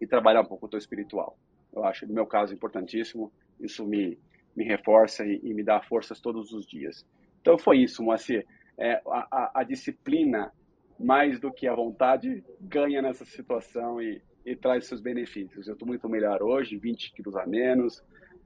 e 0.00 0.06
trabalhar 0.06 0.42
um 0.42 0.46
pouco 0.46 0.66
o 0.66 0.68
teu 0.68 0.78
espiritual. 0.78 1.38
Eu 1.74 1.84
acho, 1.84 2.06
no 2.06 2.14
meu 2.14 2.26
caso, 2.26 2.54
importantíssimo. 2.54 3.32
Isso 3.60 3.84
me, 3.84 4.18
me 4.54 4.64
reforça 4.64 5.26
e, 5.26 5.40
e 5.42 5.52
me 5.52 5.62
dá 5.62 5.80
forças 5.80 6.20
todos 6.20 6.52
os 6.52 6.66
dias. 6.66 7.06
Então, 7.40 7.58
foi 7.58 7.78
isso, 7.78 8.02
Moacir. 8.02 8.46
É, 8.78 9.00
a, 9.06 9.28
a, 9.30 9.50
a, 9.60 9.64
disciplina, 9.64 10.52
mais 10.98 11.38
do 11.40 11.52
que 11.52 11.66
a 11.66 11.74
vontade, 11.74 12.44
ganha 12.60 13.02
nessa 13.02 13.24
situação 13.24 14.00
e, 14.00 14.22
e 14.44 14.56
traz 14.56 14.86
seus 14.86 15.00
benefícios. 15.00 15.66
Eu 15.66 15.74
estou 15.74 15.86
muito 15.86 16.08
melhor 16.08 16.42
hoje, 16.42 16.76
20 16.76 17.12
quilos 17.12 17.36
a 17.36 17.46
menos, 17.46 18.02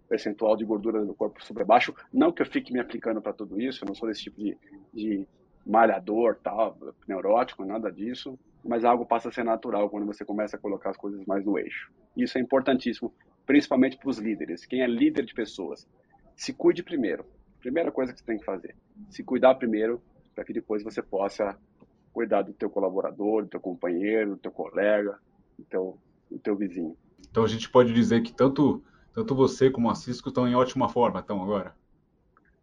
percentual 0.08 0.56
de 0.56 0.64
gordura 0.64 1.04
no 1.04 1.14
corpo 1.14 1.42
sobre 1.44 1.64
baixo. 1.64 1.94
Não 2.12 2.32
que 2.32 2.42
eu 2.42 2.46
fique 2.46 2.72
me 2.72 2.80
aplicando 2.80 3.22
para 3.22 3.32
tudo 3.32 3.60
isso, 3.60 3.84
eu 3.84 3.88
não 3.88 3.94
sou 3.94 4.08
desse 4.08 4.22
tipo 4.22 4.38
de, 4.38 4.56
de 4.92 5.26
malhador, 5.64 6.36
tal, 6.42 6.76
neurótico, 7.06 7.64
nada 7.64 7.90
disso 7.90 8.38
mas 8.68 8.84
algo 8.84 9.06
passa 9.06 9.30
a 9.30 9.32
ser 9.32 9.44
natural 9.44 9.88
quando 9.88 10.04
você 10.04 10.26
começa 10.26 10.56
a 10.56 10.58
colocar 10.60 10.90
as 10.90 10.96
coisas 10.96 11.24
mais 11.24 11.42
no 11.44 11.58
eixo. 11.58 11.90
Isso 12.14 12.36
é 12.36 12.40
importantíssimo, 12.40 13.12
principalmente 13.46 13.96
para 13.96 14.10
os 14.10 14.18
líderes. 14.18 14.66
Quem 14.66 14.82
é 14.82 14.86
líder 14.86 15.24
de 15.24 15.32
pessoas, 15.32 15.88
se 16.36 16.52
cuide 16.52 16.82
primeiro. 16.82 17.24
Primeira 17.60 17.90
coisa 17.90 18.12
que 18.12 18.20
você 18.20 18.26
tem 18.26 18.38
que 18.38 18.44
fazer, 18.44 18.76
se 19.10 19.24
cuidar 19.24 19.54
primeiro, 19.54 20.00
para 20.34 20.44
que 20.44 20.52
depois 20.52 20.84
você 20.84 21.02
possa 21.02 21.58
cuidar 22.12 22.42
do 22.42 22.52
teu 22.52 22.68
colaborador, 22.68 23.42
do 23.42 23.48
teu 23.48 23.58
companheiro, 23.58 24.32
do 24.32 24.36
teu 24.36 24.52
colega, 24.52 25.18
do 25.58 25.64
teu, 25.64 25.98
do 26.30 26.38
teu 26.38 26.54
vizinho. 26.54 26.96
Então 27.30 27.42
a 27.42 27.48
gente 27.48 27.68
pode 27.70 27.92
dizer 27.92 28.22
que 28.22 28.32
tanto 28.32 28.84
tanto 29.14 29.34
você 29.34 29.68
como 29.68 29.90
a 29.90 29.96
Cisco 29.96 30.28
estão 30.28 30.46
em 30.46 30.54
ótima 30.54 30.88
forma, 30.88 31.18
estão 31.18 31.42
agora? 31.42 31.74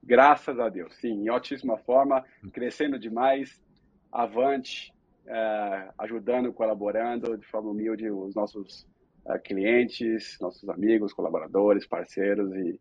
Graças 0.01 0.57
a 0.59 0.69
Deus, 0.69 0.95
sim, 0.95 1.23
em 1.23 1.29
ótima 1.29 1.77
forma, 1.79 2.23
crescendo 2.53 2.97
demais, 2.97 3.61
avante, 4.09 4.93
é, 5.27 5.89
ajudando, 5.97 6.53
colaborando 6.53 7.37
de 7.37 7.45
forma 7.47 7.71
humilde 7.71 8.09
os 8.09 8.35
nossos 8.35 8.87
é, 9.27 9.37
clientes, 9.39 10.37
nossos 10.39 10.67
amigos, 10.69 11.13
colaboradores, 11.13 11.87
parceiros 11.87 12.53
e, 12.53 12.79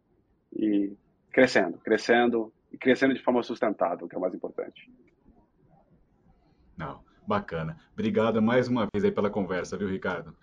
e 0.54 0.96
crescendo, 1.32 1.78
crescendo 1.78 2.52
e 2.72 2.78
crescendo 2.78 3.14
de 3.14 3.22
forma 3.22 3.42
sustentável, 3.42 4.08
que 4.08 4.14
é 4.14 4.18
o 4.18 4.20
mais 4.20 4.34
importante. 4.34 4.90
Não, 6.76 7.00
bacana. 7.26 7.78
Obrigado 7.92 8.42
mais 8.42 8.68
uma 8.68 8.88
vez 8.92 9.04
aí 9.04 9.12
pela 9.12 9.30
conversa, 9.30 9.76
viu, 9.76 9.88
Ricardo? 9.88 10.36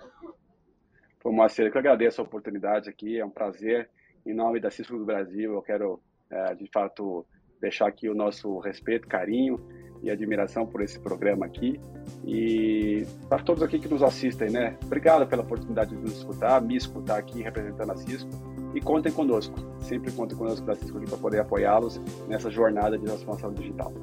Moacir, 1.23 1.69
que 1.69 1.77
eu 1.77 1.79
agradeço 1.79 2.19
a 2.19 2.23
oportunidade 2.23 2.89
aqui, 2.89 3.19
é 3.19 3.25
um 3.25 3.29
prazer. 3.29 3.89
Em 4.25 4.33
nome 4.33 4.59
da 4.59 4.71
Cisco 4.71 4.97
do 4.97 5.05
Brasil, 5.05 5.53
eu 5.53 5.61
quero, 5.61 6.01
é, 6.29 6.55
de 6.55 6.67
fato, 6.71 7.25
deixar 7.59 7.87
aqui 7.87 8.09
o 8.09 8.15
nosso 8.15 8.57
respeito, 8.59 9.07
carinho 9.07 9.59
e 10.03 10.09
admiração 10.09 10.65
por 10.65 10.81
esse 10.81 10.99
programa 10.99 11.45
aqui. 11.45 11.79
E 12.25 13.05
para 13.29 13.43
todos 13.43 13.63
aqui 13.63 13.79
que 13.79 13.87
nos 13.87 14.03
assistem, 14.03 14.49
né? 14.49 14.77
Obrigado 14.83 15.27
pela 15.27 15.43
oportunidade 15.43 15.95
de 15.95 16.01
nos 16.01 16.17
escutar, 16.17 16.61
me 16.61 16.75
escutar 16.75 17.17
aqui 17.17 17.41
representando 17.41 17.91
a 17.91 17.97
Cisco. 17.97 18.29
E 18.73 18.79
contem 18.79 19.11
conosco, 19.11 19.55
sempre 19.79 20.11
contem 20.11 20.37
conosco 20.37 20.65
da 20.65 20.75
Cisco 20.75 20.97
aqui 20.97 21.07
para 21.07 21.17
poder 21.17 21.39
apoiá-los 21.39 21.99
nessa 22.27 22.49
jornada 22.49 22.97
de 22.97 23.03
transformação 23.03 23.53
digital. 23.53 23.93